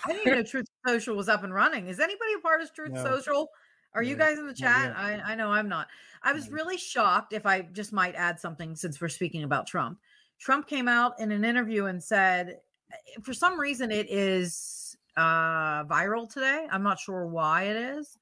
I 0.08 0.12
didn't 0.12 0.26
even 0.26 0.38
know 0.38 0.44
Truth 0.44 0.66
Social 0.86 1.16
was 1.16 1.28
up 1.28 1.44
and 1.44 1.52
running. 1.52 1.88
Is 1.88 2.00
anybody 2.00 2.32
a 2.38 2.40
part 2.40 2.62
of 2.62 2.72
Truth 2.74 2.92
No. 2.92 3.04
Social? 3.04 3.48
Are 3.94 4.02
you 4.02 4.16
guys 4.16 4.38
in 4.38 4.46
the 4.46 4.54
chat? 4.54 4.94
I, 4.96 5.20
I 5.24 5.34
know 5.34 5.50
I'm 5.50 5.68
not. 5.68 5.88
I 6.22 6.32
was 6.32 6.50
really 6.50 6.76
shocked 6.76 7.32
if 7.32 7.46
I 7.46 7.62
just 7.62 7.92
might 7.92 8.14
add 8.14 8.38
something 8.38 8.76
since 8.76 9.00
we're 9.00 9.08
speaking 9.08 9.44
about 9.44 9.66
Trump. 9.66 9.98
Trump 10.38 10.66
came 10.66 10.88
out 10.88 11.18
in 11.18 11.32
an 11.32 11.44
interview 11.44 11.86
and 11.86 12.02
said, 12.02 12.58
eh, 12.92 13.20
for 13.22 13.32
some 13.32 13.58
reason, 13.58 13.90
it 13.90 14.10
is 14.10 14.96
uh, 15.16 15.84
viral 15.84 16.32
today. 16.32 16.66
I'm 16.70 16.82
not 16.82 17.00
sure 17.00 17.26
why 17.26 17.64
it 17.64 17.76
is, 17.76 18.18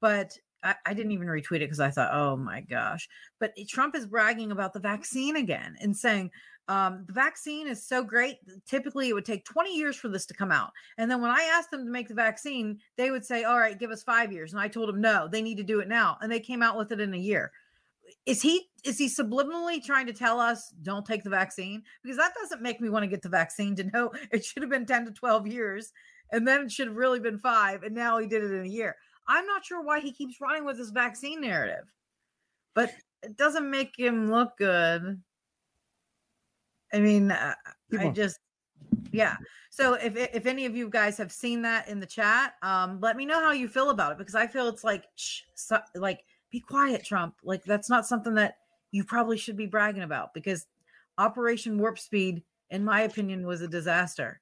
but 0.00 0.38
I, 0.62 0.74
I 0.84 0.94
didn't 0.94 1.12
even 1.12 1.26
retweet 1.26 1.56
it 1.56 1.60
because 1.60 1.80
I 1.80 1.90
thought, 1.90 2.12
oh 2.12 2.36
my 2.36 2.60
gosh. 2.60 3.08
But 3.40 3.54
Trump 3.68 3.96
is 3.96 4.06
bragging 4.06 4.52
about 4.52 4.72
the 4.72 4.80
vaccine 4.80 5.36
again 5.36 5.76
and 5.80 5.96
saying, 5.96 6.30
um, 6.68 7.04
the 7.06 7.12
vaccine 7.12 7.68
is 7.68 7.86
so 7.86 8.02
great. 8.02 8.38
Typically, 8.66 9.08
it 9.08 9.12
would 9.12 9.24
take 9.24 9.44
20 9.44 9.76
years 9.76 9.96
for 9.96 10.08
this 10.08 10.26
to 10.26 10.34
come 10.34 10.50
out. 10.50 10.72
And 10.98 11.10
then 11.10 11.20
when 11.20 11.30
I 11.30 11.48
asked 11.54 11.70
them 11.70 11.84
to 11.84 11.90
make 11.90 12.08
the 12.08 12.14
vaccine, 12.14 12.80
they 12.96 13.10
would 13.10 13.24
say, 13.24 13.44
All 13.44 13.58
right, 13.58 13.78
give 13.78 13.90
us 13.90 14.02
five 14.02 14.32
years. 14.32 14.52
And 14.52 14.60
I 14.60 14.68
told 14.68 14.88
them, 14.88 15.00
No, 15.00 15.28
they 15.28 15.42
need 15.42 15.58
to 15.58 15.62
do 15.62 15.80
it 15.80 15.88
now. 15.88 16.18
And 16.20 16.30
they 16.30 16.40
came 16.40 16.62
out 16.62 16.76
with 16.76 16.90
it 16.90 17.00
in 17.00 17.14
a 17.14 17.18
year. 17.18 17.52
Is 18.24 18.42
he 18.42 18.68
is 18.84 18.98
he 18.98 19.06
subliminally 19.06 19.82
trying 19.82 20.06
to 20.06 20.12
tell 20.12 20.40
us 20.40 20.72
don't 20.82 21.06
take 21.06 21.22
the 21.22 21.30
vaccine? 21.30 21.82
Because 22.02 22.16
that 22.16 22.34
doesn't 22.40 22.62
make 22.62 22.80
me 22.80 22.88
want 22.88 23.04
to 23.04 23.08
get 23.08 23.22
the 23.22 23.28
vaccine 23.28 23.76
to 23.76 23.84
know 23.84 24.12
it 24.32 24.44
should 24.44 24.62
have 24.62 24.70
been 24.70 24.86
10 24.86 25.06
to 25.06 25.10
12 25.12 25.46
years. 25.46 25.92
And 26.32 26.46
then 26.46 26.62
it 26.62 26.72
should 26.72 26.88
have 26.88 26.96
really 26.96 27.20
been 27.20 27.38
five. 27.38 27.84
And 27.84 27.94
now 27.94 28.18
he 28.18 28.26
did 28.26 28.42
it 28.42 28.50
in 28.50 28.64
a 28.64 28.68
year. 28.68 28.96
I'm 29.28 29.46
not 29.46 29.64
sure 29.64 29.82
why 29.82 30.00
he 30.00 30.12
keeps 30.12 30.40
running 30.40 30.64
with 30.64 30.78
this 30.78 30.90
vaccine 30.90 31.40
narrative, 31.40 31.84
but 32.74 32.92
it 33.22 33.36
doesn't 33.36 33.70
make 33.70 33.92
him 33.96 34.30
look 34.30 34.56
good. 34.56 35.20
I 36.92 37.00
mean, 37.00 37.30
uh, 37.30 37.54
I 37.98 38.08
just, 38.10 38.38
yeah. 39.12 39.36
So 39.70 39.94
if 39.94 40.16
if 40.16 40.46
any 40.46 40.64
of 40.64 40.74
you 40.74 40.88
guys 40.88 41.18
have 41.18 41.30
seen 41.30 41.62
that 41.62 41.88
in 41.88 42.00
the 42.00 42.06
chat, 42.06 42.54
um, 42.62 42.98
let 43.00 43.16
me 43.16 43.26
know 43.26 43.40
how 43.40 43.52
you 43.52 43.68
feel 43.68 43.90
about 43.90 44.12
it 44.12 44.18
because 44.18 44.34
I 44.34 44.46
feel 44.46 44.68
it's 44.68 44.84
like, 44.84 45.04
shh, 45.16 45.42
so, 45.54 45.80
like, 45.94 46.24
be 46.50 46.60
quiet, 46.60 47.04
Trump. 47.04 47.34
Like 47.42 47.64
that's 47.64 47.90
not 47.90 48.06
something 48.06 48.34
that 48.34 48.56
you 48.90 49.04
probably 49.04 49.36
should 49.36 49.56
be 49.56 49.66
bragging 49.66 50.02
about 50.02 50.32
because 50.32 50.66
Operation 51.18 51.78
Warp 51.78 51.98
Speed, 51.98 52.42
in 52.70 52.84
my 52.84 53.02
opinion, 53.02 53.46
was 53.46 53.60
a 53.60 53.68
disaster. 53.68 54.40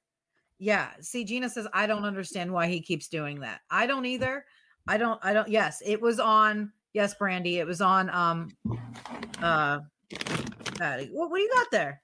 Yeah. 0.59 0.91
See, 1.01 1.25
Gina 1.25 1.49
says 1.49 1.67
I 1.73 1.87
don't 1.87 2.05
understand 2.05 2.53
why 2.53 2.67
he 2.67 2.79
keeps 2.79 3.07
doing 3.07 3.39
that. 3.41 3.61
I 3.69 3.87
don't 3.87 4.05
either. 4.05 4.45
I 4.87 4.97
don't. 4.97 5.19
I 5.23 5.33
don't. 5.33 5.49
Yes, 5.49 5.81
it 5.85 6.01
was 6.01 6.19
on. 6.19 6.71
Yes, 6.93 7.15
Brandy. 7.15 7.57
It 7.57 7.67
was 7.67 7.81
on. 7.81 8.09
Um. 8.09 8.49
Uh. 9.41 9.79
What, 10.77 11.29
what 11.29 11.35
do 11.35 11.41
you 11.41 11.51
got 11.53 11.67
there? 11.71 12.01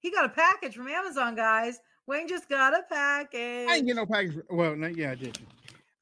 He 0.00 0.10
got 0.10 0.24
a 0.24 0.28
package 0.28 0.74
from 0.74 0.88
Amazon, 0.88 1.34
guys. 1.34 1.80
Wayne 2.06 2.28
just 2.28 2.48
got 2.48 2.72
a 2.72 2.82
package. 2.88 3.68
I 3.68 3.74
didn't 3.74 3.86
get 3.86 3.96
no 3.96 4.06
package. 4.06 4.36
Well, 4.50 4.76
no, 4.76 4.86
yeah, 4.86 5.10
I 5.10 5.14
did. 5.14 5.38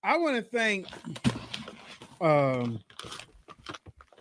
I 0.05 0.17
want 0.19 0.37
to 0.37 0.43
thank. 0.43 0.87
Um, 2.21 2.79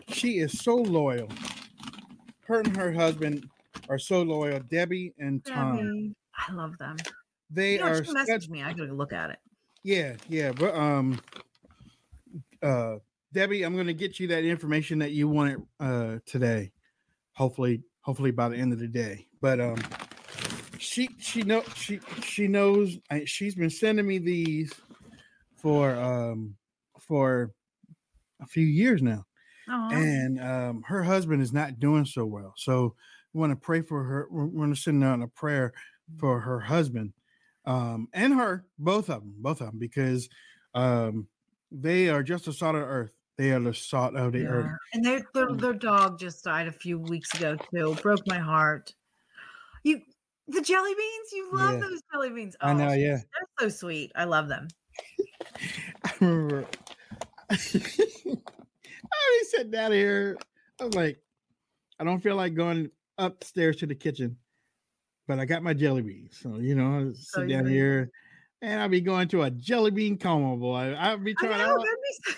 she 0.10 0.40
is 0.40 0.60
so 0.60 0.76
loyal. 0.76 1.30
Her 2.48 2.62
and 2.62 2.76
her 2.76 2.92
husband 2.92 3.50
are 3.90 4.00
so 4.00 4.22
loyal. 4.24 4.60
Debbie 4.62 5.14
and 5.20 5.44
Tom. 5.46 5.78
Debbie, 5.78 6.16
I 6.36 6.54
love 6.54 6.78
them. 6.78 6.98
They 7.52 7.74
You 7.74 7.80
know, 7.80 7.86
are 7.88 8.04
she 8.04 8.12
messaged 8.12 8.50
me. 8.50 8.64
I 8.64 8.74
gotta 8.74 8.94
look 8.94 9.14
at 9.14 9.30
it. 9.30 9.40
Yeah, 9.84 10.16
yeah, 10.28 10.52
but 10.52 10.74
um, 10.74 11.20
uh, 12.64 12.96
Debbie, 13.32 13.64
I'm 13.64 13.76
gonna 13.76 13.94
get 13.94 14.20
you 14.20 14.28
that 14.30 14.44
information 14.44 15.00
that 15.00 15.12
you 15.12 15.28
wanted 15.28 15.62
uh 15.80 16.18
today. 16.26 16.72
Hopefully, 17.34 17.84
hopefully 18.06 18.32
by 18.32 18.48
the 18.48 18.56
end 18.56 18.72
of 18.72 18.80
the 18.80 18.88
day. 18.88 19.28
But 19.42 19.60
um, 19.60 19.82
she 20.78 21.10
she 21.20 21.42
know 21.42 21.64
she 21.76 22.00
she 22.24 22.48
knows. 22.48 22.98
I, 23.10 23.26
she's 23.26 23.56
been 23.56 23.72
sending 23.72 24.08
me 24.08 24.20
these 24.20 24.72
for 25.58 25.92
um 25.96 26.56
for 27.00 27.52
a 28.42 28.46
few 28.46 28.66
years 28.66 29.02
now, 29.02 29.26
Oh, 29.68 29.90
and 29.92 30.40
um, 30.40 30.84
her 30.88 31.04
husband 31.04 31.42
is 31.42 31.52
not 31.52 31.80
doing 31.80 32.06
so 32.06 32.26
well. 32.26 32.54
So 32.58 32.96
we 33.34 33.40
want 33.40 33.52
to 33.52 33.56
pray 33.56 33.82
for 33.82 34.04
her. 34.04 34.28
We're 34.30 34.48
going 34.48 34.74
to 34.74 34.80
send 34.80 35.04
out 35.04 35.22
a 35.22 35.28
prayer 35.28 35.74
for 36.20 36.40
her 36.42 36.60
husband 36.60 37.14
um, 37.66 38.08
and 38.14 38.36
her, 38.36 38.66
both 38.78 39.10
of 39.10 39.22
them, 39.22 39.34
both 39.40 39.62
of 39.62 39.68
them, 39.68 39.80
because 39.80 40.30
um, 40.76 41.28
they 41.72 42.10
are 42.10 42.22
just 42.24 42.48
a 42.48 42.54
salt 42.54 42.76
of 42.76 42.84
earth. 42.84 43.15
They 43.38 43.52
are 43.52 43.60
the 43.60 43.74
salt 43.74 44.16
of 44.16 44.32
the 44.32 44.40
yeah. 44.40 44.46
earth. 44.48 44.72
And 44.94 45.04
their 45.04 45.22
their 45.34 45.54
their 45.54 45.74
dog 45.74 46.20
just 46.20 46.44
died 46.44 46.68
a 46.68 46.72
few 46.72 46.98
weeks 47.00 47.34
ago 47.34 47.58
too. 47.74 47.96
Broke 48.02 48.26
my 48.28 48.40
heart. 48.40 48.94
You 49.84 50.02
the 50.48 50.62
jelly 50.62 50.94
beans, 50.94 51.32
you 51.34 51.50
love 51.54 51.74
Yeah. 51.74 51.80
those 51.82 52.02
jelly 52.14 52.30
beans. 52.30 52.56
I 52.62 52.72
oh, 52.72 52.78
know, 52.78 52.90
Oh, 52.90 52.94
yeah. 52.94 53.18
They're 53.18 53.48
so 53.60 53.70
sweet. 53.70 54.12
I 54.16 54.24
love 54.26 54.48
them. 54.48 54.68
I 56.06 56.14
remember. 56.22 56.66
I 57.50 57.58
already 57.58 59.46
sat 59.50 59.72
down 59.72 59.92
here. 59.92 60.38
I 60.80 60.86
was 60.86 60.96
like, 60.96 61.20
I 62.00 62.04
don't 62.04 62.22
feel 62.22 62.36
like 62.36 62.54
going 62.56 62.90
upstairs 63.18 63.78
to 63.78 63.86
the 63.86 63.96
kitchen, 63.96 64.38
but 65.28 65.40
I 65.40 65.46
got 65.46 65.64
my 65.64 65.74
jelly 65.74 66.02
beans. 66.04 66.38
So 66.42 66.58
you 66.58 66.76
know, 66.76 67.10
I 67.10 67.14
sit 67.14 67.24
So 67.26 67.46
down 67.48 67.66
here, 67.66 68.12
and 68.62 68.82
I'll 68.82 68.90
be 68.90 69.02
going 69.02 69.28
to 69.30 69.44
a 69.44 69.52
jelly 69.52 69.92
bean 69.92 70.18
coma, 70.18 70.56
boy. 70.58 70.96
I'll 70.98 71.18
be 71.18 71.36
I 71.40 71.46
trying. 71.46 71.60
know. 71.60 71.78
to. 71.78 72.36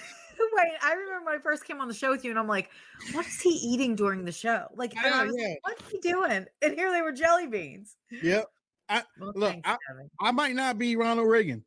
That'd 0.57 0.71
be 0.71 0.77
so- 0.77 0.81
Wait, 0.83 0.91
I 0.91 0.93
remember 0.93 1.25
when 1.25 1.35
I 1.39 1.41
first 1.41 1.65
came 1.65 1.79
on 1.79 1.87
the 1.87 1.93
show 1.93 2.11
with 2.11 2.23
you, 2.23 2.31
and 2.31 2.39
I'm 2.39 2.47
like, 2.47 2.69
"What 3.13 3.25
is 3.25 3.39
he 3.41 3.49
eating 3.49 3.95
during 3.95 4.25
the 4.25 4.31
show?" 4.31 4.67
Like, 4.75 4.95
and 4.95 5.13
I 5.13 5.19
Yeah, 5.19 5.23
was 5.25 5.35
yeah. 5.37 5.47
like, 5.47 5.59
"What's 5.63 5.91
he 5.91 5.99
doing?" 5.99 6.45
And 6.61 6.73
here 6.75 6.91
they 6.91 7.01
were 7.01 7.11
jelly 7.11 7.47
beans. 7.47 7.95
Yep. 8.09 8.45
I 8.89 9.03
Well, 9.19 9.33
look. 9.35 9.51
thanks, 9.51 9.69
I, 9.69 9.77
I 10.19 10.31
might 10.31 10.55
not 10.55 10.77
be 10.77 10.95
Ronald 10.95 11.27
Reagan, 11.29 11.63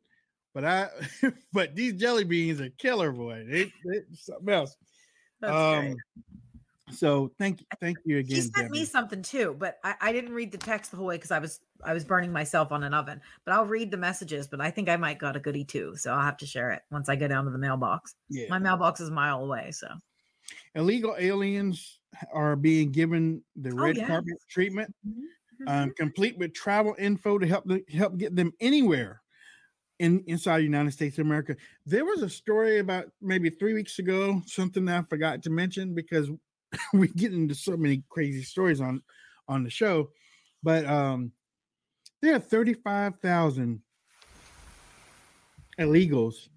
but 0.53 0.65
I. 0.65 0.89
but 1.53 1.75
these 1.75 1.93
jelly 1.93 2.23
beans 2.23 2.59
are 2.61 2.69
killer, 2.71 3.11
boy. 3.11 3.45
They, 3.47 3.65
they 3.85 4.01
something 4.13 4.49
else. 4.49 4.75
That's 5.39 5.53
um. 5.53 5.85
great. 5.85 5.97
So 6.93 7.31
thank 7.39 7.61
you, 7.61 7.67
thank 7.79 7.97
you 8.03 8.17
again. 8.17 8.35
She 8.35 8.41
sent 8.41 8.69
me 8.69 8.83
something 8.83 9.21
too, 9.21 9.55
but 9.57 9.79
I, 9.83 9.95
I 10.01 10.11
didn't 10.11 10.33
read 10.33 10.51
the 10.51 10.57
text 10.57 10.91
the 10.91 10.97
whole 10.97 11.05
way 11.05 11.15
because 11.15 11.31
I 11.31 11.39
was 11.39 11.61
I 11.83 11.93
was 11.93 12.05
burning 12.05 12.31
myself 12.31 12.71
on 12.71 12.83
an 12.83 12.93
oven. 12.93 13.21
But 13.45 13.53
I'll 13.53 13.65
read 13.65 13.91
the 13.91 13.97
messages. 13.97 14.47
But 14.47 14.61
I 14.61 14.71
think 14.71 14.89
I 14.89 14.97
might 14.97 15.19
got 15.19 15.35
a 15.35 15.39
goodie 15.39 15.65
too, 15.65 15.95
so 15.97 16.13
I'll 16.13 16.21
have 16.25 16.37
to 16.37 16.45
share 16.47 16.71
it 16.71 16.83
once 16.91 17.09
I 17.09 17.15
go 17.15 17.27
down 17.27 17.45
to 17.45 17.51
the 17.51 17.57
mailbox. 17.57 18.15
Yeah. 18.29 18.47
My 18.49 18.59
mailbox 18.59 18.99
is 18.99 19.09
a 19.09 19.13
mile 19.13 19.43
away, 19.43 19.71
so 19.71 19.87
illegal 20.75 21.15
aliens 21.17 21.99
are 22.33 22.55
being 22.55 22.91
given 22.91 23.43
the 23.55 23.73
Oh, 23.77 23.87
red 23.87 23.95
yes. 23.95 24.07
carpet 24.07 24.33
treatment, 24.49 24.93
Mhm. 25.03 25.31
um, 25.67 25.91
complete 25.97 26.37
with 26.37 26.53
travel 26.53 26.95
info 26.99 27.37
to 27.39 27.47
help 27.47 27.65
them, 27.65 27.83
help 27.89 28.17
get 28.17 28.35
them 28.35 28.53
anywhere 28.59 29.21
in 29.99 30.23
inside 30.27 30.59
the 30.59 30.63
United 30.65 30.91
States 30.91 31.19
of 31.19 31.25
America. 31.25 31.55
There 31.85 32.05
was 32.05 32.23
a 32.23 32.29
story 32.29 32.79
about 32.79 33.11
maybe 33.21 33.49
three 33.49 33.73
weeks 33.73 33.99
ago, 33.99 34.41
something 34.47 34.85
that 34.85 34.99
I 34.99 35.07
forgot 35.09 35.43
to 35.43 35.49
mention 35.49 35.95
because 35.95 36.29
we 36.93 37.09
get 37.09 37.33
into 37.33 37.55
so 37.55 37.77
many 37.77 38.03
crazy 38.09 38.43
stories 38.43 38.81
on 38.81 39.03
on 39.47 39.63
the 39.63 39.69
show, 39.71 40.11
but 40.63 40.85
um, 40.85 41.33
there 42.21 42.35
are 42.35 42.39
thirty 42.39 42.73
five 42.73 43.19
thousand 43.21 43.81
illegals 45.79 46.49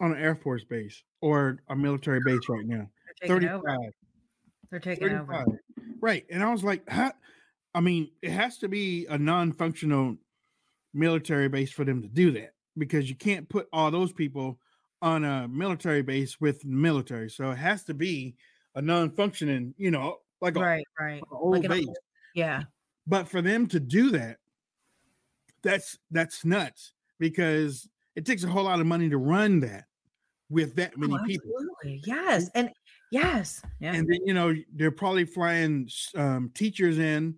on 0.00 0.12
an 0.12 0.18
Air 0.18 0.34
Force 0.34 0.64
base 0.64 1.02
or 1.20 1.58
a 1.68 1.76
military 1.76 2.20
base 2.24 2.40
right 2.48 2.66
now. 2.66 2.88
they're 3.20 3.38
taking 3.38 3.48
over. 3.48 3.62
35. 3.68 3.78
They're 4.70 4.80
taking 4.80 5.08
over. 5.10 5.44
Right. 6.00 6.24
And 6.30 6.42
I 6.42 6.50
was 6.50 6.64
like, 6.64 6.88
huh? 6.88 7.12
I 7.74 7.80
mean, 7.80 8.10
it 8.20 8.30
has 8.30 8.58
to 8.58 8.68
be 8.68 9.06
a 9.06 9.16
non 9.18 9.52
functional 9.52 10.16
military 10.94 11.48
base 11.48 11.70
for 11.72 11.84
them 11.84 12.02
to 12.02 12.08
do 12.08 12.32
that 12.32 12.52
because 12.76 13.08
you 13.08 13.14
can't 13.16 13.48
put 13.48 13.68
all 13.72 13.90
those 13.90 14.12
people 14.12 14.58
on 15.00 15.24
a 15.24 15.46
military 15.48 16.02
base 16.02 16.40
with 16.40 16.64
military. 16.64 17.30
So 17.30 17.50
it 17.50 17.56
has 17.58 17.84
to 17.84 17.94
be 17.94 18.34
a 18.74 18.82
non 18.82 19.10
functioning, 19.10 19.74
you 19.78 19.90
know, 19.90 20.18
like 20.40 20.56
a, 20.56 20.60
Right, 20.60 20.84
right. 20.98 21.22
a 21.30 21.34
old 21.34 21.58
Like 21.60 21.68
base. 21.68 21.86
old- 21.86 21.96
yeah. 22.34 22.62
But 23.06 23.28
for 23.28 23.42
them 23.42 23.66
to 23.68 23.80
do 23.80 24.10
that, 24.12 24.38
that's 25.62 25.98
that's 26.10 26.44
nuts 26.44 26.92
because 27.18 27.88
it 28.16 28.26
takes 28.26 28.44
a 28.44 28.48
whole 28.48 28.64
lot 28.64 28.80
of 28.80 28.86
money 28.86 29.08
to 29.08 29.18
run 29.18 29.60
that 29.60 29.84
with 30.50 30.74
that 30.76 30.96
many 30.98 31.14
Oh, 31.14 31.24
people. 31.24 31.50
Yes. 31.84 32.50
And 32.54 32.70
yes. 33.10 33.62
Yeah. 33.80 33.94
and 33.94 34.06
then 34.08 34.20
you 34.24 34.34
know 34.34 34.54
they're 34.74 34.90
probably 34.90 35.24
flying 35.24 35.88
um, 36.16 36.50
teachers 36.54 36.98
in 36.98 37.36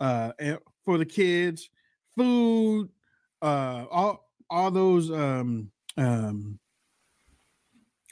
uh 0.00 0.32
eh, 0.38 0.56
for 0.84 0.96
the 0.98 1.04
kids 1.04 1.68
food 2.16 2.88
uh 3.42 3.84
all 3.90 4.30
all 4.48 4.70
those 4.70 5.10
um 5.10 5.70
um 5.96 6.58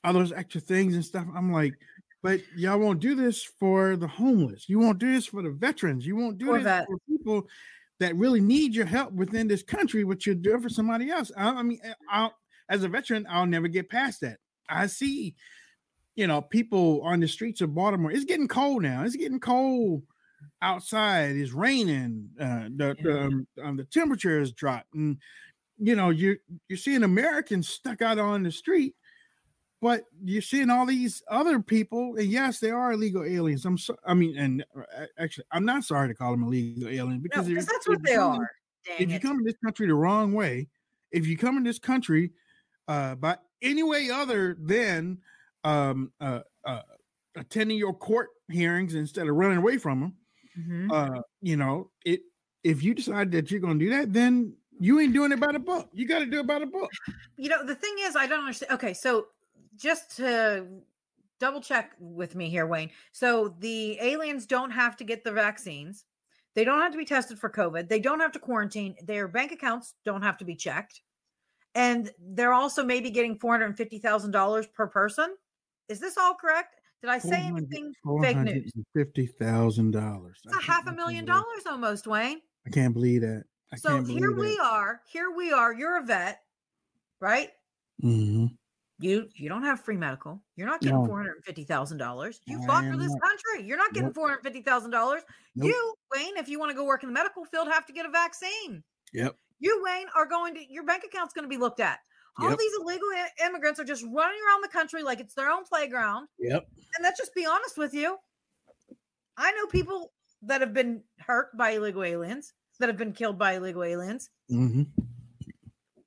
all 0.05 0.13
those 0.13 0.33
extra 0.33 0.61
things 0.61 0.95
and 0.95 1.05
stuff. 1.05 1.27
I'm 1.35 1.53
like, 1.53 1.75
but 2.23 2.41
y'all 2.57 2.79
won't 2.79 3.01
do 3.01 3.15
this 3.15 3.45
for 3.45 3.97
the 3.97 4.09
homeless. 4.09 4.69
You 4.69 4.79
won't 4.79 4.99
do 4.99 5.13
this 5.13 5.27
for 5.27 5.43
the 5.43 5.51
veterans. 5.51 6.07
You 6.07 6.17
won't 6.17 6.39
do 6.39 6.47
For 6.47 6.55
this 6.55 6.65
vet- 6.65 6.87
for 6.87 6.99
people 7.09 7.49
that 8.01 8.17
really 8.17 8.41
need 8.41 8.75
your 8.75 8.87
help 8.87 9.13
within 9.13 9.49
this 9.49 9.63
country, 9.63 10.05
but 10.05 10.25
you're 10.25 10.35
doing 10.35 10.61
for 10.61 10.69
somebody 10.69 11.11
else. 11.11 11.31
I, 11.37 11.51
I 11.51 11.63
mean, 11.63 11.81
I'll, 12.11 12.35
as 12.69 12.83
a 12.85 12.89
veteran, 12.89 13.27
I'll 13.29 13.47
never 13.47 13.69
get 13.69 13.89
past 13.89 14.21
that. 14.21 14.39
I 14.69 14.87
see, 14.87 15.35
you 16.15 16.27
know, 16.27 16.43
people 16.43 17.03
on 17.03 17.21
the 17.21 17.29
streets 17.29 17.61
of 17.61 17.75
Baltimore. 17.75 18.13
It's 18.13 18.25
getting 18.25 18.49
cold 18.49 18.83
now. 18.83 19.05
It's 19.05 19.17
getting 19.17 19.41
cold 19.41 20.03
outside. 20.63 21.37
It's 21.37 21.53
raining. 21.53 22.31
Uh, 22.39 22.69
the 22.77 22.97
the, 23.03 23.21
um, 23.21 23.47
um, 23.63 23.77
the 23.77 23.85
temperature 23.85 24.39
has 24.39 24.53
dropped, 24.53 24.95
and 24.95 25.19
you 25.79 25.97
know 25.97 26.11
you're 26.11 26.37
you're 26.69 26.77
seeing 26.77 27.03
Americans 27.03 27.69
stuck 27.69 28.03
out 28.03 28.19
on 28.19 28.43
the 28.43 28.53
street. 28.53 28.95
But 29.81 30.05
you're 30.25 30.43
seeing 30.43 30.71
all 30.71 30.87
these 30.87 31.23
other 31.31 31.61
people, 31.61 32.17
and 32.17 32.27
yes, 32.27 32.59
they 32.59 32.71
are 32.71 32.93
illegal 32.93 33.23
aliens. 33.23 33.65
I'm 33.65 33.79
so, 33.79 33.97
I 34.05 34.15
mean, 34.15 34.37
and 34.37 34.65
uh, 34.77 35.07
actually, 35.19 35.45
I'm 35.53 35.65
not 35.65 35.85
sorry 35.85 36.09
to 36.09 36.15
call 36.15 36.33
them 36.33 36.43
illegal 36.43 36.89
aliens 36.89 37.23
because 37.23 37.47
'cause 37.47 37.67
that's 37.67 37.87
what 37.87 38.03
they 38.05 38.17
are. 38.17 38.51
if 38.99 38.99
Dang 38.99 39.11
you 39.11 39.21
come 39.21 39.39
in 39.39 39.45
this 39.45 39.55
country 39.65 39.87
the 39.87 39.95
wrong 39.95 40.33
way, 40.33 40.69
if 41.13 41.27
you 41.29 41.37
come 41.39 41.57
in 41.59 41.63
this 41.63 41.79
country 41.79 42.33
uh, 42.89 43.15
by 43.17 43.39
any 43.63 43.83
way 43.85 44.11
other 44.11 44.57
than 44.61 45.19
um, 45.65 46.13
uh, 46.21 46.41
uh, 46.65 46.83
attending 47.37 47.79
your 47.79 47.95
court 47.95 48.31
hearings 48.51 48.95
instead 48.95 49.29
of 49.29 49.37
running 49.37 49.59
away 49.59 49.79
from 49.79 50.01
them, 50.01 50.17
Mhm. 50.59 50.93
uh, 50.93 51.23
you 51.41 51.57
know, 51.57 51.91
it. 52.05 52.23
If 52.65 52.83
you 52.83 52.95
decide 52.95 53.31
that 53.33 53.51
you're 53.51 53.61
going 53.61 53.79
to 53.79 53.85
do 53.85 53.91
that, 53.93 54.13
then 54.13 54.57
you 54.81 54.99
ain't 55.01 55.13
doing 55.15 55.33
it 55.33 55.41
by 55.41 55.53
the 55.53 55.61
book. 55.61 55.89
You 55.93 56.09
got 56.09 56.21
to 56.21 56.27
do 56.27 56.41
it 56.41 56.47
by 56.47 56.59
the 56.59 56.67
book. 56.67 56.91
you 57.37 57.49
know 57.49 57.65
the 57.65 57.75
thing 57.75 57.95
is 58.01 58.17
i 58.17 58.27
don't 58.27 58.41
understand 58.41 58.73
okay 58.73 58.93
so 58.93 59.29
just 59.79 60.17
to 60.17 60.67
double 61.41 61.61
check 61.61 61.93
with 61.99 62.35
me 62.35 62.51
here 62.51 62.67
wayne. 62.67 62.91
So 63.13 63.55
the 63.61 63.99
aliens 64.01 64.47
don't 64.47 64.71
have 64.71 64.97
to 64.97 65.05
get 65.05 65.25
the 65.25 65.33
vaccines. 65.33 66.05
They 66.55 66.65
don't 66.65 66.81
have 66.81 66.93
to 66.93 66.99
be 66.99 67.05
tested 67.05 67.39
for 67.39 67.49
covid. 67.49 67.89
They 67.89 68.01
don't 68.01 68.21
have 68.21 68.33
to 68.33 68.39
quarantine. 68.39 68.97
Their 69.05 69.29
bank 69.29 69.53
accounts 69.53 69.95
don't 70.05 70.23
have 70.23 70.37
to 70.39 70.45
be 70.45 70.57
checked. 70.57 71.03
And 71.75 72.11
they're 72.19 72.53
also 72.53 72.83
maybe 72.83 73.11
getting 73.11 73.39
$450000 73.39 74.73
per 74.73 74.87
person. 74.89 75.37
Is 75.89 76.01
this 76.01 76.19
all 76.19 76.35
correct? 76.35 76.75
Did 77.01 77.11
i 77.11 77.19
say 77.19 77.41
anything 77.41 77.93
fake 78.21 78.39
news? 78.39 78.73
Fifty 78.93 79.27
thousand 79.27 79.93
dollars. 79.93 80.41
it's 80.45 80.57
a 80.57 80.61
half 80.61 80.89
a 80.89 80.93
million 80.93 81.25
dollars 81.25 81.65
almost 81.65 82.09
wayne. 82.09 82.41
I 82.67 82.71
can't 82.71 82.93
believe 82.93 83.21
that. 83.21 83.45
I 83.73 83.77
so 83.77 83.91
can't 83.91 84.07
believe 84.07 84.19
here 84.19 84.31
that. 84.31 84.41
we 84.41 84.59
are 84.59 85.01
here 85.09 85.31
we 85.31 85.53
are 85.53 85.73
you're 85.73 85.99
a 85.99 86.03
vet 86.03 86.41
right? 87.21 87.51
Mhm. 88.03 88.57
You 89.01 89.29
you 89.35 89.49
don't 89.49 89.63
have 89.63 89.81
free 89.81 89.97
medical. 89.97 90.43
You're 90.57 90.67
not 90.67 90.81
getting 90.81 90.99
No. 90.99 91.07
four 91.07 91.17
hundred 91.19 91.45
fifty 91.45 91.65
thousand 91.65 91.99
dollars. 91.99 92.41
You 92.47 92.61
fought 92.67 92.85
for 92.91 92.97
this 92.97 93.13
not. 93.13 93.21
country. 93.23 93.67
You're 93.67 93.77
not 93.79 93.93
getting 93.93 94.09
Nope. 94.09 94.15
four 94.15 94.29
hundred 94.29 94.43
fifty 94.43 94.61
thousand 94.63 94.91
dollars. 94.91 95.23
Nope. 95.55 95.69
You 95.69 95.95
Wayne, 96.15 96.37
if 96.37 96.49
you 96.49 96.59
want 96.59 96.71
to 96.71 96.75
go 96.75 96.85
work 96.85 97.05
in 97.05 97.09
the 97.09 97.13
medical 97.13 97.45
field, 97.45 97.69
have 97.69 97.87
to 97.87 97.93
get 97.93 98.07
a 98.07 98.11
vaccine. 98.11 98.83
Yep. 99.13 99.37
You 99.61 99.83
Wayne 99.85 100.09
are 100.17 100.27
going 100.27 100.55
to 100.57 100.73
your 100.73 100.85
bank 100.85 101.05
account's 101.05 101.33
going 101.33 101.45
to 101.45 101.49
be 101.49 101.57
looked 101.57 101.81
at. 101.81 102.01
All 102.41 102.49
Yep. 102.51 102.59
these 102.59 102.73
illegal 102.81 103.09
immigrants 103.45 103.79
are 103.81 103.85
just 103.85 104.03
running 104.05 104.39
around 104.49 104.63
the 104.63 104.69
country 104.69 105.03
like 105.03 105.21
it's 105.21 105.35
their 105.35 105.51
own 105.51 105.65
playground. 105.65 106.29
Yep. 106.39 106.67
And 106.97 107.03
let's 107.03 107.19
just 107.19 107.35
be 107.35 107.47
honest 107.47 107.77
with 107.79 107.95
you. 107.95 108.17
I 109.37 109.53
know 109.53 109.67
people 109.67 110.13
that 110.43 110.61
have 110.61 110.73
been 110.75 111.03
hurt 111.19 111.57
by 111.57 111.71
illegal 111.71 112.03
aliens, 112.03 112.53
that 112.81 112.89
have 112.89 112.97
been 112.97 113.13
killed 113.13 113.39
by 113.39 113.55
illegal 113.55 113.83
aliens 113.85 114.31
hmm 114.49 114.83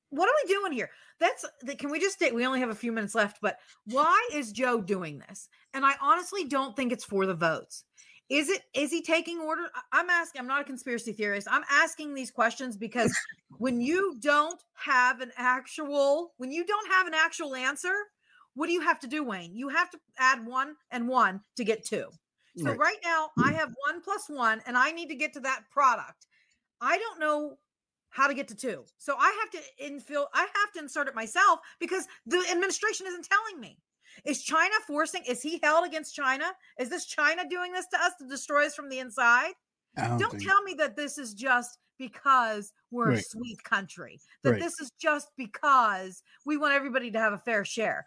what 0.09 0.27
are 0.27 0.33
we 0.43 0.53
doing 0.53 0.73
here? 0.73 0.89
That's 1.21 1.45
can 1.77 1.91
we 1.91 1.99
just 1.99 2.15
stay? 2.15 2.31
We 2.31 2.47
only 2.47 2.59
have 2.59 2.71
a 2.71 2.75
few 2.75 2.91
minutes 2.91 3.13
left, 3.13 3.37
but 3.41 3.57
why 3.85 4.29
is 4.33 4.51
Joe 4.51 4.81
doing 4.81 5.19
this? 5.19 5.47
And 5.73 5.85
I 5.85 5.93
honestly 6.01 6.45
don't 6.45 6.75
think 6.75 6.91
it's 6.91 7.05
for 7.05 7.27
the 7.27 7.35
votes. 7.35 7.85
Is 8.29 8.49
it? 8.49 8.63
Is 8.73 8.91
he 8.91 9.03
taking 9.03 9.39
order? 9.39 9.63
I'm 9.93 10.09
asking. 10.09 10.41
I'm 10.41 10.47
not 10.47 10.61
a 10.61 10.65
conspiracy 10.65 11.13
theorist. 11.13 11.47
I'm 11.49 11.63
asking 11.69 12.15
these 12.15 12.31
questions 12.31 12.75
because 12.75 13.15
when 13.59 13.79
you 13.79 14.17
don't 14.19 14.59
have 14.73 15.21
an 15.21 15.31
actual, 15.37 16.33
when 16.37 16.51
you 16.51 16.65
don't 16.65 16.91
have 16.91 17.05
an 17.05 17.13
actual 17.13 17.53
answer, 17.53 17.93
what 18.55 18.65
do 18.65 18.73
you 18.73 18.81
have 18.81 18.99
to 19.01 19.07
do, 19.07 19.23
Wayne? 19.23 19.55
You 19.55 19.69
have 19.69 19.91
to 19.91 19.99
add 20.17 20.43
one 20.45 20.75
and 20.89 21.07
one 21.07 21.41
to 21.57 21.63
get 21.63 21.85
two. 21.85 22.09
So 22.57 22.69
Right. 22.69 22.79
right 22.79 22.97
now, 23.03 23.29
I 23.37 23.51
have 23.53 23.69
one 23.87 24.01
plus 24.01 24.27
one, 24.27 24.61
and 24.65 24.75
I 24.75 24.91
need 24.91 25.09
to 25.09 25.15
get 25.15 25.33
to 25.33 25.39
that 25.41 25.69
product. 25.71 26.25
I 26.81 26.97
don't 26.97 27.19
know 27.19 27.59
how 28.11 28.27
to 28.27 28.33
get 28.33 28.47
to 28.49 28.55
two. 28.55 28.85
So 28.97 29.15
I 29.17 29.35
have 29.41 29.49
to 29.51 29.83
infill, 29.83 30.25
I 30.33 30.41
have 30.41 30.71
to 30.75 30.79
insert 30.79 31.07
it 31.07 31.15
myself 31.15 31.59
because 31.79 32.05
the 32.25 32.43
administration 32.51 33.07
isn't 33.07 33.27
telling 33.27 33.59
me. 33.59 33.79
Is 34.25 34.43
China 34.43 34.73
forcing, 34.85 35.23
is 35.27 35.41
he 35.41 35.59
held 35.63 35.87
against 35.87 36.13
China? 36.13 36.45
Is 36.77 36.89
this 36.89 37.05
China 37.05 37.43
doing 37.49 37.71
this 37.71 37.87
to 37.87 37.97
us 37.97 38.11
to 38.19 38.27
destroy 38.27 38.65
us 38.65 38.75
from 38.75 38.89
the 38.89 38.99
inside? 38.99 39.53
Don't, 39.97 40.19
Don't 40.19 40.41
tell 40.41 40.61
me 40.63 40.73
that 40.75 40.95
this 40.95 41.17
is 41.17 41.33
just 41.33 41.79
because 41.97 42.73
we're 42.91 43.11
a 43.11 43.21
sweet 43.21 43.63
country, 43.63 44.19
that 44.43 44.51
Right. 44.51 44.61
this 44.61 44.79
is 44.79 44.91
just 44.99 45.29
because 45.37 46.23
we 46.45 46.57
want 46.57 46.73
everybody 46.73 47.11
to 47.11 47.19
have 47.19 47.33
a 47.33 47.37
fair 47.37 47.63
share. 47.63 48.05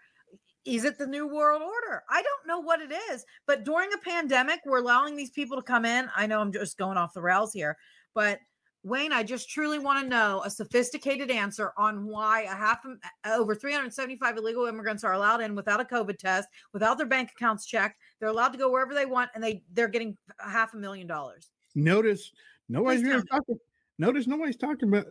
Is 0.64 0.84
it 0.84 0.98
the 0.98 1.06
new 1.06 1.26
world 1.26 1.62
order? 1.62 2.02
I 2.10 2.22
don't 2.22 2.46
know 2.46 2.60
what 2.60 2.80
it 2.80 2.92
is, 3.10 3.24
but 3.46 3.64
during 3.64 3.92
a 3.92 3.98
pandemic, 3.98 4.60
we're 4.64 4.78
allowing 4.78 5.14
these 5.14 5.30
people 5.30 5.56
to 5.56 5.62
come 5.62 5.84
in. 5.84 6.08
I 6.16 6.26
know 6.26 6.40
I'm 6.40 6.52
just 6.52 6.78
going 6.78 6.96
off 6.96 7.14
the 7.14 7.22
rails 7.22 7.52
here, 7.52 7.76
but 8.14 8.40
Wayne, 8.84 9.12
I 9.12 9.22
just 9.22 9.48
truly 9.48 9.78
want 9.78 10.02
to 10.02 10.08
know 10.08 10.42
a 10.44 10.50
sophisticated 10.50 11.30
answer 11.30 11.72
on 11.78 12.04
why 12.04 12.42
a 12.42 12.54
half 12.54 12.84
over 13.24 13.54
375 13.54 14.36
illegal 14.36 14.66
immigrants 14.66 15.02
are 15.04 15.14
allowed 15.14 15.40
in 15.40 15.54
without 15.54 15.80
a 15.80 15.84
COVID 15.84 16.18
test, 16.18 16.50
without 16.74 16.98
their 16.98 17.06
bank 17.06 17.30
accounts 17.34 17.64
checked. 17.64 17.98
They're 18.20 18.28
allowed 18.28 18.52
to 18.52 18.58
go 18.58 18.70
wherever 18.70 18.92
they 18.92 19.06
want, 19.06 19.30
and 19.34 19.42
they 19.42 19.62
they're 19.72 19.88
getting 19.88 20.18
a 20.38 20.50
half 20.50 20.74
a 20.74 20.76
million 20.76 21.06
dollars. 21.06 21.50
Notice 21.74 22.30
nobody's 22.68 23.02
really 23.02 23.24
talking. 23.30 23.56
Notice 23.98 24.26
nobody's 24.26 24.56
talking 24.56 24.90
about 24.90 25.06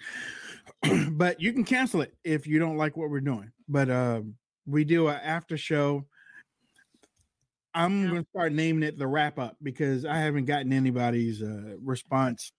but 1.11 1.41
you 1.41 1.51
can 1.51 1.63
cancel 1.63 2.01
it 2.01 2.13
if 2.24 2.45
you 2.45 2.59
don't 2.59 2.78
like 2.78 2.95
what 2.95 3.09
we're 3.09 3.19
doing. 3.19 3.51
But 3.67 3.89
um, 3.89 4.36
we 4.66 4.84
do 4.84 5.07
an 5.07 5.20
after 5.24 5.57
show. 5.57 6.05
I'm 7.74 8.09
going 8.09 8.24
to 8.24 8.30
start 8.30 8.51
naming 8.51 8.84
it 8.84 8.97
the 8.97 9.07
wrap 9.07 9.39
up 9.39 9.55
because 9.64 10.05
I 10.05 10.18
haven't 10.18 10.45
gotten 10.45 10.74
anybody's 10.74 11.41
uh, 11.41 11.76
response. 11.82 12.51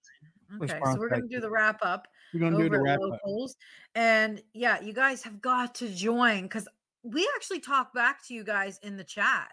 Okay, 0.57 0.73
response 0.73 0.95
so 0.95 1.01
we're 1.01 1.09
going 1.11 1.29
to 1.29 1.29
do 1.29 1.41
the 1.41 1.51
wrap 1.51 1.81
up. 1.83 2.09
We're 2.33 2.41
gonna 2.41 2.57
do 2.57 2.69
the 2.69 2.81
wrap 2.81 2.99
up. 3.01 3.21
Locals. 3.25 3.57
And 3.95 4.43
yeah, 4.55 4.81
you 4.81 4.93
guys 4.93 5.23
have 5.23 5.41
got 5.41 5.75
to 5.77 5.89
join 5.89 6.43
because 6.43 6.67
we 7.03 7.29
actually 7.37 7.61
talk 7.61 7.93
back 7.93 8.27
to 8.29 8.35
you 8.35 8.45
guys 8.45 8.79
in 8.83 8.97
the 8.97 9.05
chat. 9.05 9.49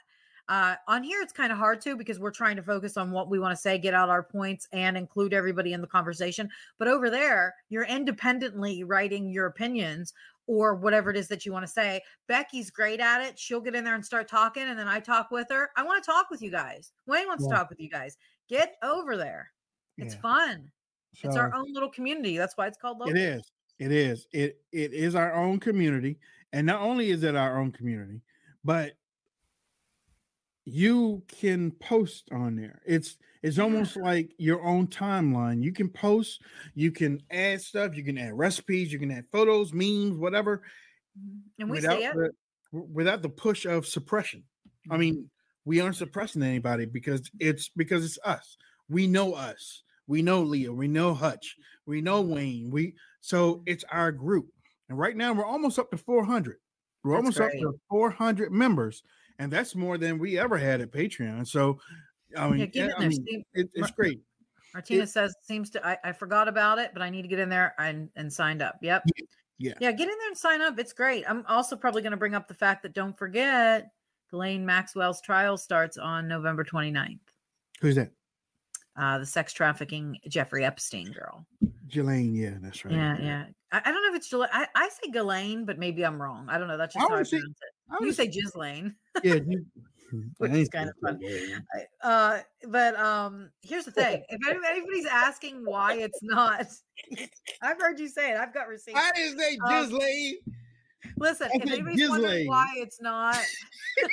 Uh, 0.47 0.75
on 0.87 1.03
here, 1.03 1.21
it's 1.21 1.33
kind 1.33 1.51
of 1.51 1.59
hard 1.59 1.79
to 1.79 1.95
because 1.95 2.19
we're 2.19 2.31
trying 2.31 2.55
to 2.55 2.63
focus 2.63 2.97
on 2.97 3.11
what 3.11 3.29
we 3.29 3.37
want 3.37 3.51
to 3.51 3.61
say, 3.61 3.77
get 3.77 3.93
out 3.93 4.09
our 4.09 4.23
points, 4.23 4.67
and 4.71 4.97
include 4.97 5.31
everybody 5.31 5.73
in 5.73 5.81
the 5.81 5.87
conversation. 5.87 6.49
But 6.79 6.87
over 6.87 7.11
there, 7.11 7.53
you're 7.69 7.83
independently 7.83 8.83
writing 8.83 9.29
your 9.29 9.45
opinions 9.45 10.11
or 10.49 10.73
whatever 10.73 11.11
it 11.11 11.15
is 11.15 11.27
that 11.27 11.45
you 11.45 11.53
want 11.53 11.63
to 11.63 11.71
say. 11.71 12.01
Becky's 12.27 12.71
great 12.71 12.99
at 12.99 13.21
it. 13.21 13.37
She'll 13.37 13.61
get 13.61 13.75
in 13.75 13.83
there 13.83 13.93
and 13.93 14.03
start 14.03 14.27
talking, 14.27 14.63
and 14.63 14.79
then 14.79 14.87
I 14.87 14.99
talk 14.99 15.29
with 15.29 15.47
her. 15.51 15.69
I 15.77 15.83
want 15.83 16.03
to 16.03 16.11
talk 16.11 16.31
with 16.31 16.41
you 16.41 16.49
guys. 16.49 16.91
Wayne 17.05 17.27
wants 17.27 17.43
to 17.47 17.53
talk 17.53 17.69
with 17.69 17.79
you 17.79 17.87
guys. 17.87 18.17
Get 18.49 18.75
over 18.81 19.15
there. 19.15 19.51
It's 19.99 20.15
Yeah. 20.15 20.21
fun. 20.21 20.71
It's 21.21 21.35
our 21.35 21.53
own 21.53 21.71
little 21.71 21.89
community. 21.89 22.35
That's 22.35 22.57
why 22.57 22.65
it's 22.65 22.79
called 22.79 22.97
local. 22.97 23.15
It 23.15 23.21
is. 23.21 23.51
It 23.77 23.91
is. 23.91 24.27
It 24.31 24.59
it 24.71 24.91
is 24.91 25.13
our 25.13 25.35
own 25.35 25.59
community, 25.59 26.19
and 26.51 26.65
not 26.65 26.81
only 26.81 27.11
is 27.11 27.23
it 27.23 27.35
our 27.35 27.59
own 27.59 27.71
community, 27.71 28.21
but 28.63 28.93
you 30.65 31.23
can 31.27 31.71
post 31.71 32.29
on 32.31 32.55
there. 32.55 32.81
It's 32.85 33.17
it's 33.41 33.59
almost 33.59 33.95
like 33.95 34.31
your 34.37 34.63
own 34.63 34.87
timeline. 34.87 35.63
You 35.63 35.71
can 35.71 35.89
post, 35.89 36.41
you 36.75 36.91
can 36.91 37.21
add 37.31 37.61
stuff, 37.61 37.95
you 37.95 38.03
can 38.03 38.17
add 38.17 38.37
recipes, 38.37 38.91
you 38.91 38.99
can 38.99 39.11
add 39.11 39.25
photos, 39.31 39.73
memes, 39.73 40.17
whatever. 40.17 40.63
And 41.59 41.69
we 41.69 41.77
without 41.77 41.99
see 41.99 42.05
it. 42.05 42.13
the 42.15 42.31
without 42.71 43.21
the 43.21 43.29
push 43.29 43.65
of 43.65 43.87
suppression. 43.87 44.43
I 44.89 44.93
mm-hmm. 44.93 44.99
mean, 44.99 45.29
we 45.65 45.79
aren't 45.79 45.95
suppressing 45.95 46.43
anybody 46.43 46.85
because 46.85 47.29
it's 47.39 47.69
because 47.69 48.05
it's 48.05 48.19
us. 48.25 48.57
We 48.89 49.07
know 49.07 49.33
us. 49.33 49.83
We 50.07 50.21
know 50.21 50.41
Leo. 50.41 50.73
We 50.73 50.87
know 50.87 51.13
Hutch. 51.13 51.55
We 51.85 52.01
know 52.01 52.21
Wayne. 52.21 52.71
We 52.71 52.95
so 53.21 53.63
it's 53.65 53.83
our 53.91 54.11
group. 54.11 54.47
And 54.89 54.97
right 54.97 55.15
now 55.15 55.33
we're 55.33 55.45
almost 55.45 55.79
up 55.79 55.91
to 55.91 55.97
400. 55.97 56.57
We're 57.03 57.13
That's 57.13 57.19
almost 57.19 57.37
great. 57.37 57.63
up 57.63 57.73
to 57.73 57.79
400 57.89 58.51
members, 58.51 59.03
and 59.37 59.51
that's 59.51 59.75
more 59.75 59.97
than 59.97 60.19
we 60.19 60.37
ever 60.37 60.57
had 60.57 60.81
at 60.81 60.91
Patreon. 60.91 61.47
So, 61.47 61.79
I 62.37 62.49
mean, 62.49 62.59
Yeah, 62.59 62.65
get 62.67 62.85
in 62.85 62.91
I 62.95 62.99
there, 62.99 63.09
mean, 63.09 63.43
it- 63.53 63.69
it's 63.73 63.91
great. 63.91 64.21
Martina 64.73 65.07
says 65.07 65.33
seems 65.41 65.71
to 65.71 65.85
I, 65.85 65.97
I 66.03 66.11
forgot 66.11 66.47
about 66.47 66.77
it, 66.77 66.91
but 66.93 67.01
I 67.01 67.09
need 67.09 67.23
to 67.23 67.27
get 67.27 67.39
in 67.39 67.49
there 67.49 67.73
and, 67.79 68.09
and 68.15 68.31
signed 68.31 68.61
up. 68.61 68.75
Yep. 68.81 69.03
Yeah. 69.57 69.73
Yeah, 69.81 69.91
get 69.91 70.07
in 70.07 70.15
there 70.17 70.27
and 70.27 70.37
sign 70.37 70.61
up. 70.61 70.77
It's 70.79 70.93
great. 70.93 71.25
I'm 71.27 71.43
also 71.47 71.75
probably 71.75 72.01
going 72.03 72.11
to 72.11 72.17
bring 72.17 72.35
up 72.35 72.47
the 72.47 72.53
fact 72.53 72.83
that 72.83 72.93
don't 72.93 73.17
forget 73.17 73.87
Ghislaine 74.29 74.65
Maxwell's 74.65 75.21
trial 75.21 75.57
starts 75.57 75.97
on 75.97 76.27
November 76.27 76.63
29th. 76.63 77.19
Who's 77.81 77.95
that? 77.95 78.11
Uh, 78.95 79.17
the 79.17 79.25
sex 79.25 79.51
trafficking 79.53 80.17
Jeffrey 80.27 80.63
Epstein 80.63 81.11
girl. 81.13 81.45
Jelaine. 81.87 82.35
Yeah, 82.35 82.55
that's 82.61 82.85
right. 82.85 82.93
Yeah, 82.93 83.17
yeah. 83.19 83.45
I, 83.71 83.81
I 83.83 83.91
don't 83.91 84.03
know 84.03 84.09
if 84.11 84.15
it's 84.17 84.29
Ghislaine. 84.29 84.49
I, 84.53 84.67
I 84.75 84.89
say 84.89 85.09
Ghislaine, 85.11 85.65
but 85.65 85.79
maybe 85.79 86.05
I'm 86.05 86.21
wrong. 86.21 86.47
I 86.47 86.57
don't 86.59 86.67
know. 86.67 86.77
That's 86.77 86.95
I 86.95 86.99
just 86.99 87.09
how 87.09 87.15
I 87.15 87.19
would 87.19 87.27
say- 87.27 87.37
pronounce 87.39 87.57
I 87.91 87.95
it. 88.03 88.05
You 88.05 88.13
say 88.13 88.27
Ghislaine. 88.27 88.95
Yeah. 89.23 89.39
which 90.37 90.51
is 90.51 90.69
kind 90.69 90.89
of 90.89 90.95
fun. 91.03 91.19
Uh, 92.01 92.39
but 92.67 92.97
um, 92.99 93.49
here's 93.61 93.85
the 93.85 93.91
thing: 93.91 94.23
if 94.29 94.39
anybody's 94.69 95.05
asking 95.05 95.63
why 95.65 95.95
it's 95.95 96.19
not, 96.21 96.67
I've 97.61 97.79
heard 97.79 97.99
you 97.99 98.07
say 98.07 98.31
it. 98.31 98.37
I've 98.37 98.53
got 98.53 98.67
receipts. 98.67 98.99
I 98.99 99.11
didn't 99.15 99.39
say 99.39 99.57
Um, 99.57 99.99
Listen, 101.17 101.49
I 101.53 101.57
if 101.61 101.71
anybody's 101.71 102.09
wondering 102.09 102.47
why 102.47 102.67
it's 102.77 103.01
not, 103.01 103.37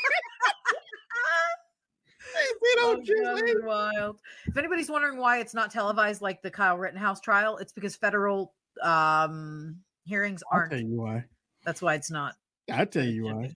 Oh, 2.78 3.03
God, 3.22 3.40
wild. 3.64 4.20
If 4.47 4.57
anybody's 4.57 4.90
wondering 4.90 5.18
why 5.18 5.38
it's 5.38 5.55
not 5.55 5.70
televised 5.70 6.22
like 6.22 6.42
the 6.42 6.51
Kyle 6.51 6.76
Rittenhouse 6.76 7.20
trial, 7.20 7.57
it's 7.59 7.72
because 7.72 7.97
federal 7.97 8.55
um 8.82 9.76
hearings 10.05 10.42
I'll 10.53 10.59
aren't. 10.59 10.72
tell 10.72 10.80
you 10.80 11.01
why. 11.01 11.24
That's 11.64 11.82
why 11.82 11.94
it's 11.94 12.11
not. 12.11 12.34
I'll 12.70 12.86
tell 12.86 13.05
you 13.05 13.24
why. 13.24 13.55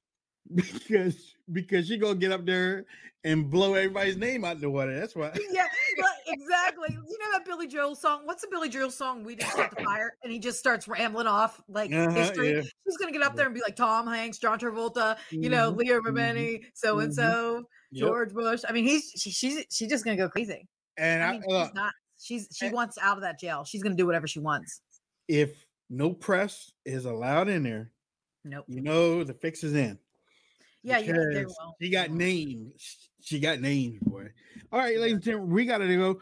Because 0.54 1.34
because 1.52 1.86
she 1.88 1.96
gonna 1.98 2.14
get 2.14 2.32
up 2.32 2.44
there 2.46 2.86
and 3.24 3.50
blow 3.50 3.74
everybody's 3.74 4.16
name 4.16 4.44
out 4.44 4.60
the 4.60 4.70
water. 4.70 4.98
That's 4.98 5.14
why. 5.14 5.36
yeah, 5.50 5.66
exactly. 6.26 6.88
You 6.90 7.18
know 7.18 7.32
that 7.32 7.44
Billy 7.44 7.66
Joel 7.66 7.94
song? 7.94 8.22
What's 8.24 8.42
the 8.42 8.48
Billy 8.50 8.68
Joel 8.68 8.90
song? 8.90 9.24
We 9.24 9.34
didn't 9.36 9.50
start 9.52 9.70
the 9.76 9.84
fire, 9.84 10.12
and 10.22 10.32
he 10.32 10.38
just 10.38 10.58
starts 10.58 10.88
rambling 10.88 11.26
off 11.26 11.60
like 11.68 11.92
Uh-huh, 11.92 12.10
history. 12.10 12.52
yeah. 12.56 12.62
She's 12.62 12.96
gonna 12.98 13.12
get 13.12 13.22
up 13.22 13.36
there 13.36 13.46
and 13.46 13.54
be 13.54 13.60
like 13.60 13.76
Tom 13.76 14.06
Hanks, 14.06 14.38
John 14.38 14.58
Travolta, 14.58 15.16
you 15.30 15.50
know, 15.50 15.68
Leo 15.70 16.00
mhm, 16.00 16.60
so 16.74 17.00
and 17.00 17.14
so, 17.14 17.64
George 17.92 18.32
Bush. 18.32 18.62
I 18.68 18.72
mean, 18.72 18.84
he's 18.86 19.10
she, 19.16 19.30
she's 19.30 19.64
she's 19.70 19.88
just 19.88 20.04
gonna 20.04 20.16
go 20.16 20.28
crazy. 20.28 20.66
And 20.96 21.22
I 21.22 21.28
I, 21.28 21.32
mean, 21.32 21.42
look, 21.46 21.66
she's 21.68 21.74
not. 21.74 21.92
She's 22.18 22.48
she 22.54 22.68
wants 22.70 22.98
out 23.00 23.16
of 23.16 23.22
that 23.22 23.38
jail. 23.40 23.64
She's 23.64 23.82
gonna 23.82 23.94
do 23.96 24.06
whatever 24.06 24.26
she 24.26 24.40
wants. 24.40 24.80
if 25.28 25.64
no 25.92 26.12
press 26.12 26.70
is 26.84 27.04
allowed 27.04 27.48
in 27.48 27.64
there, 27.64 27.90
Nope. 28.44 28.64
you 28.68 28.80
know 28.80 29.24
the 29.24 29.34
fix 29.34 29.64
is 29.64 29.74
in. 29.74 29.98
Yeah, 30.82 30.98
yeah, 30.98 31.12
they 31.12 31.40
because 31.40 31.56
will. 31.60 31.76
She 31.80 31.90
got 31.90 32.10
names. 32.10 33.10
She 33.20 33.38
got 33.38 33.60
names, 33.60 33.98
boy. 34.02 34.28
All 34.72 34.78
right, 34.78 34.96
ladies 34.96 35.14
and 35.14 35.22
gentlemen, 35.22 35.54
we 35.54 35.66
got 35.66 35.78
to 35.78 35.96
go. 35.96 36.20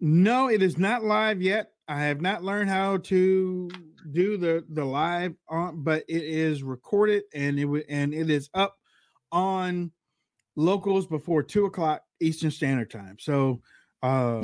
No, 0.00 0.48
it 0.50 0.62
is 0.62 0.76
not 0.76 1.04
live 1.04 1.40
yet. 1.40 1.72
I 1.88 2.02
have 2.02 2.20
not 2.20 2.42
learned 2.42 2.68
how 2.68 2.98
to 2.98 3.70
do 4.12 4.36
the 4.36 4.64
the 4.68 4.84
live 4.84 5.34
on, 5.48 5.82
but 5.82 6.04
it 6.08 6.22
is 6.22 6.62
recorded 6.62 7.24
and 7.34 7.58
it 7.58 7.86
and 7.88 8.12
it 8.12 8.28
is 8.28 8.50
up 8.54 8.76
on 9.32 9.92
locals 10.56 11.06
before 11.06 11.42
two 11.42 11.64
o'clock 11.64 12.02
Eastern 12.20 12.50
Standard 12.50 12.90
Time. 12.90 13.16
So, 13.20 13.62
uh, 14.02 14.42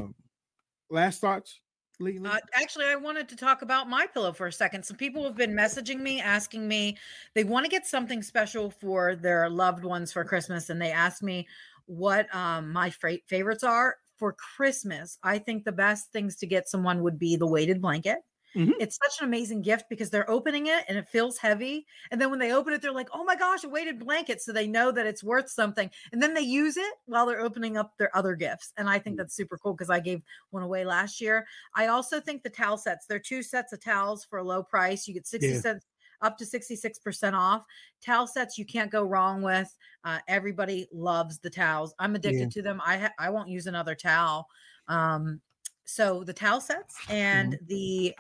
last 0.91 1.21
thoughts, 1.21 1.61
Lee? 2.03 2.19
Uh, 2.25 2.39
actually, 2.55 2.87
I 2.87 2.97
wanted 2.97 3.29
to 3.29 3.37
talk 3.37 3.63
about 3.63 3.89
MyPillow 3.89 4.35
for 4.35 4.47
a 4.47 4.53
second. 4.53 4.85
Some 4.85 4.97
people 4.97 5.25
have 5.25 5.37
been 5.37 5.53
messaging 5.53 6.01
me 6.01 6.21
asking 6.21 6.67
me 6.67 6.97
they 7.35 7.45
want 7.45 7.65
to 7.65 7.71
get 7.71 7.87
something 7.87 8.23
special 8.23 8.71
for 8.71 9.17
their 9.17 9.49
loved 9.49 9.85
ones 9.85 10.13
for 10.13 10.25
Christmas, 10.25 10.71
and 10.71 10.81
they 10.81 10.93
asked 10.93 11.23
me 11.23 11.47
what 11.87 12.33
um, 12.35 12.73
my 12.73 12.91
fra- 12.91 13.19
favorites 13.27 13.65
are 13.65 13.97
for 14.17 14.35
Christmas. 14.35 15.19
I 15.23 15.39
think 15.39 15.65
the 15.65 15.73
best 15.73 16.13
things 16.13 16.37
to 16.37 16.47
get 16.47 16.69
someone 16.69 17.03
would 17.03 17.19
be 17.19 17.37
the 17.37 17.47
weighted 17.47 17.81
blanket. 17.81 18.19
Mhm. 18.55 18.73
It's 18.79 18.97
such 19.03 19.21
an 19.21 19.27
amazing 19.29 19.63
gift 19.63 19.87
because 19.89 20.11
they're 20.11 20.29
opening 20.29 20.67
it 20.67 20.85
and 20.89 20.99
it 20.99 21.09
feels 21.09 21.39
heavy. 21.39 21.87
And 22.11 22.21
then 22.21 22.31
when 22.31 22.39
they 22.39 22.53
open 22.53 22.73
it, 22.75 22.83
they're 22.83 22.93
like, 22.93 23.09
oh 23.13 23.25
my 23.25 23.35
gosh, 23.37 23.65
a 23.65 23.69
weighted 23.69 23.99
blanket. 23.99 24.43
So 24.43 24.53
they 24.53 24.67
know 24.67 24.91
that 24.93 25.07
it's 25.07 25.25
worth 25.25 25.49
something. 25.51 25.91
And 26.13 26.23
then 26.23 26.35
they 26.35 26.43
use 26.43 26.77
it 26.77 26.95
while 27.07 27.25
they're 27.27 27.41
opening 27.41 27.77
up 27.79 27.97
their 27.97 28.15
other 28.17 28.35
gifts. 28.35 28.73
And 28.77 28.91
I 28.91 28.99
think 28.99 29.17
that's 29.17 29.35
super 29.35 29.57
cool 29.57 29.73
because 29.73 29.89
I 29.91 30.01
gave 30.01 30.23
one 30.51 30.63
away 30.63 30.85
last 30.85 31.21
year. 31.21 31.47
I 31.75 31.87
also 31.87 32.21
think 32.21 32.43
the 32.43 32.51
towel 32.51 32.77
sets, 32.77 33.07
they're 33.07 33.19
two 33.19 33.43
sets 33.43 33.73
of 33.73 33.81
towels 33.81 34.25
for 34.25 34.39
a 34.39 34.45
low 34.45 34.63
price. 34.63 35.09
You 35.09 35.15
get 35.15 35.27
60 35.27 35.55
Yeah. 35.55 35.61
cents 35.61 35.87
up 36.21 36.37
to 36.39 36.47
66% 36.47 37.35
off. 37.35 37.65
Towel 38.01 38.27
sets 38.27 38.59
you 38.59 38.65
can't 38.67 38.91
go 38.93 39.03
wrong 39.05 39.43
with. 39.43 39.75
Uh, 40.05 40.21
everybody 40.29 40.87
loves 40.93 41.39
the 41.41 41.51
towels. 41.51 41.95
I'm 41.99 42.15
addicted 42.15 42.51
Yeah. 42.55 42.55
to 42.55 42.63
them. 42.63 42.81
I 42.85 42.99
ha- 42.99 43.15
I 43.19 43.31
won't 43.31 43.49
use 43.49 43.67
another 43.67 43.95
towel. 43.95 44.49
Um, 44.89 45.41
so 45.85 46.23
the 46.23 46.33
towel 46.33 46.61
sets 46.61 46.97
and 47.09 47.55
Mm-hmm. 47.55 47.67
the 47.67 48.15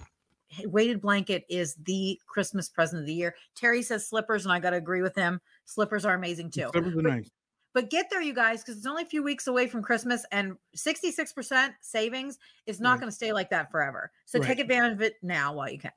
weighted 0.64 1.00
blanket 1.00 1.44
is 1.48 1.74
the 1.84 2.20
Christmas 2.26 2.68
present 2.68 3.00
of 3.00 3.06
the 3.06 3.14
year. 3.14 3.34
Terry 3.54 3.82
says 3.82 4.06
slippers, 4.08 4.44
and 4.44 4.52
I 4.52 4.58
got 4.60 4.70
to 4.70 4.76
agree 4.76 5.02
with 5.02 5.14
him. 5.14 5.40
Slippers 5.64 6.04
are 6.04 6.14
amazing 6.14 6.50
too. 6.50 6.68
Slippers 6.72 6.92
are 6.92 7.02
But- 7.02 7.04
nice. 7.04 7.30
But 7.74 7.88
get 7.88 8.10
there, 8.10 8.20
you 8.20 8.34
guys, 8.34 8.62
because 8.62 8.76
it's 8.76 8.86
only 8.86 9.02
a 9.02 9.06
few 9.06 9.22
weeks 9.22 9.46
away 9.46 9.66
from 9.66 9.82
Christmas, 9.82 10.26
and 10.30 10.58
66% 10.76 11.74
savings 11.80 12.38
is 12.66 12.80
not 12.80 12.90
Right. 12.92 13.00
going 13.00 13.08
to 13.10 13.16
stay 13.16 13.32
like 13.32 13.48
that 13.48 13.70
forever. 13.70 14.12
So 14.26 14.38
Right. 14.38 14.46
take 14.46 14.58
advantage 14.58 14.92
of 14.92 15.00
it 15.00 15.14
now 15.22 15.54
while 15.54 15.70
you 15.70 15.78
can. 15.78 15.92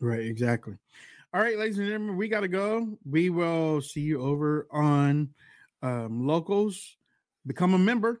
Right, 0.00 0.26
exactly. 0.26 0.76
All 1.32 1.40
right, 1.40 1.56
ladies 1.56 1.78
and 1.78 1.86
gentlemen, 1.86 2.16
we 2.16 2.26
got 2.26 2.40
to 2.40 2.48
go. 2.48 2.98
We 3.08 3.30
will 3.30 3.80
see 3.80 4.00
you 4.00 4.20
over 4.20 4.66
on 4.72 5.32
um, 5.82 6.26
locals. 6.26 6.96
Become 7.46 7.74
a 7.74 7.78
member. 7.78 8.20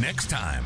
next 0.00 0.28
time. 0.28 0.64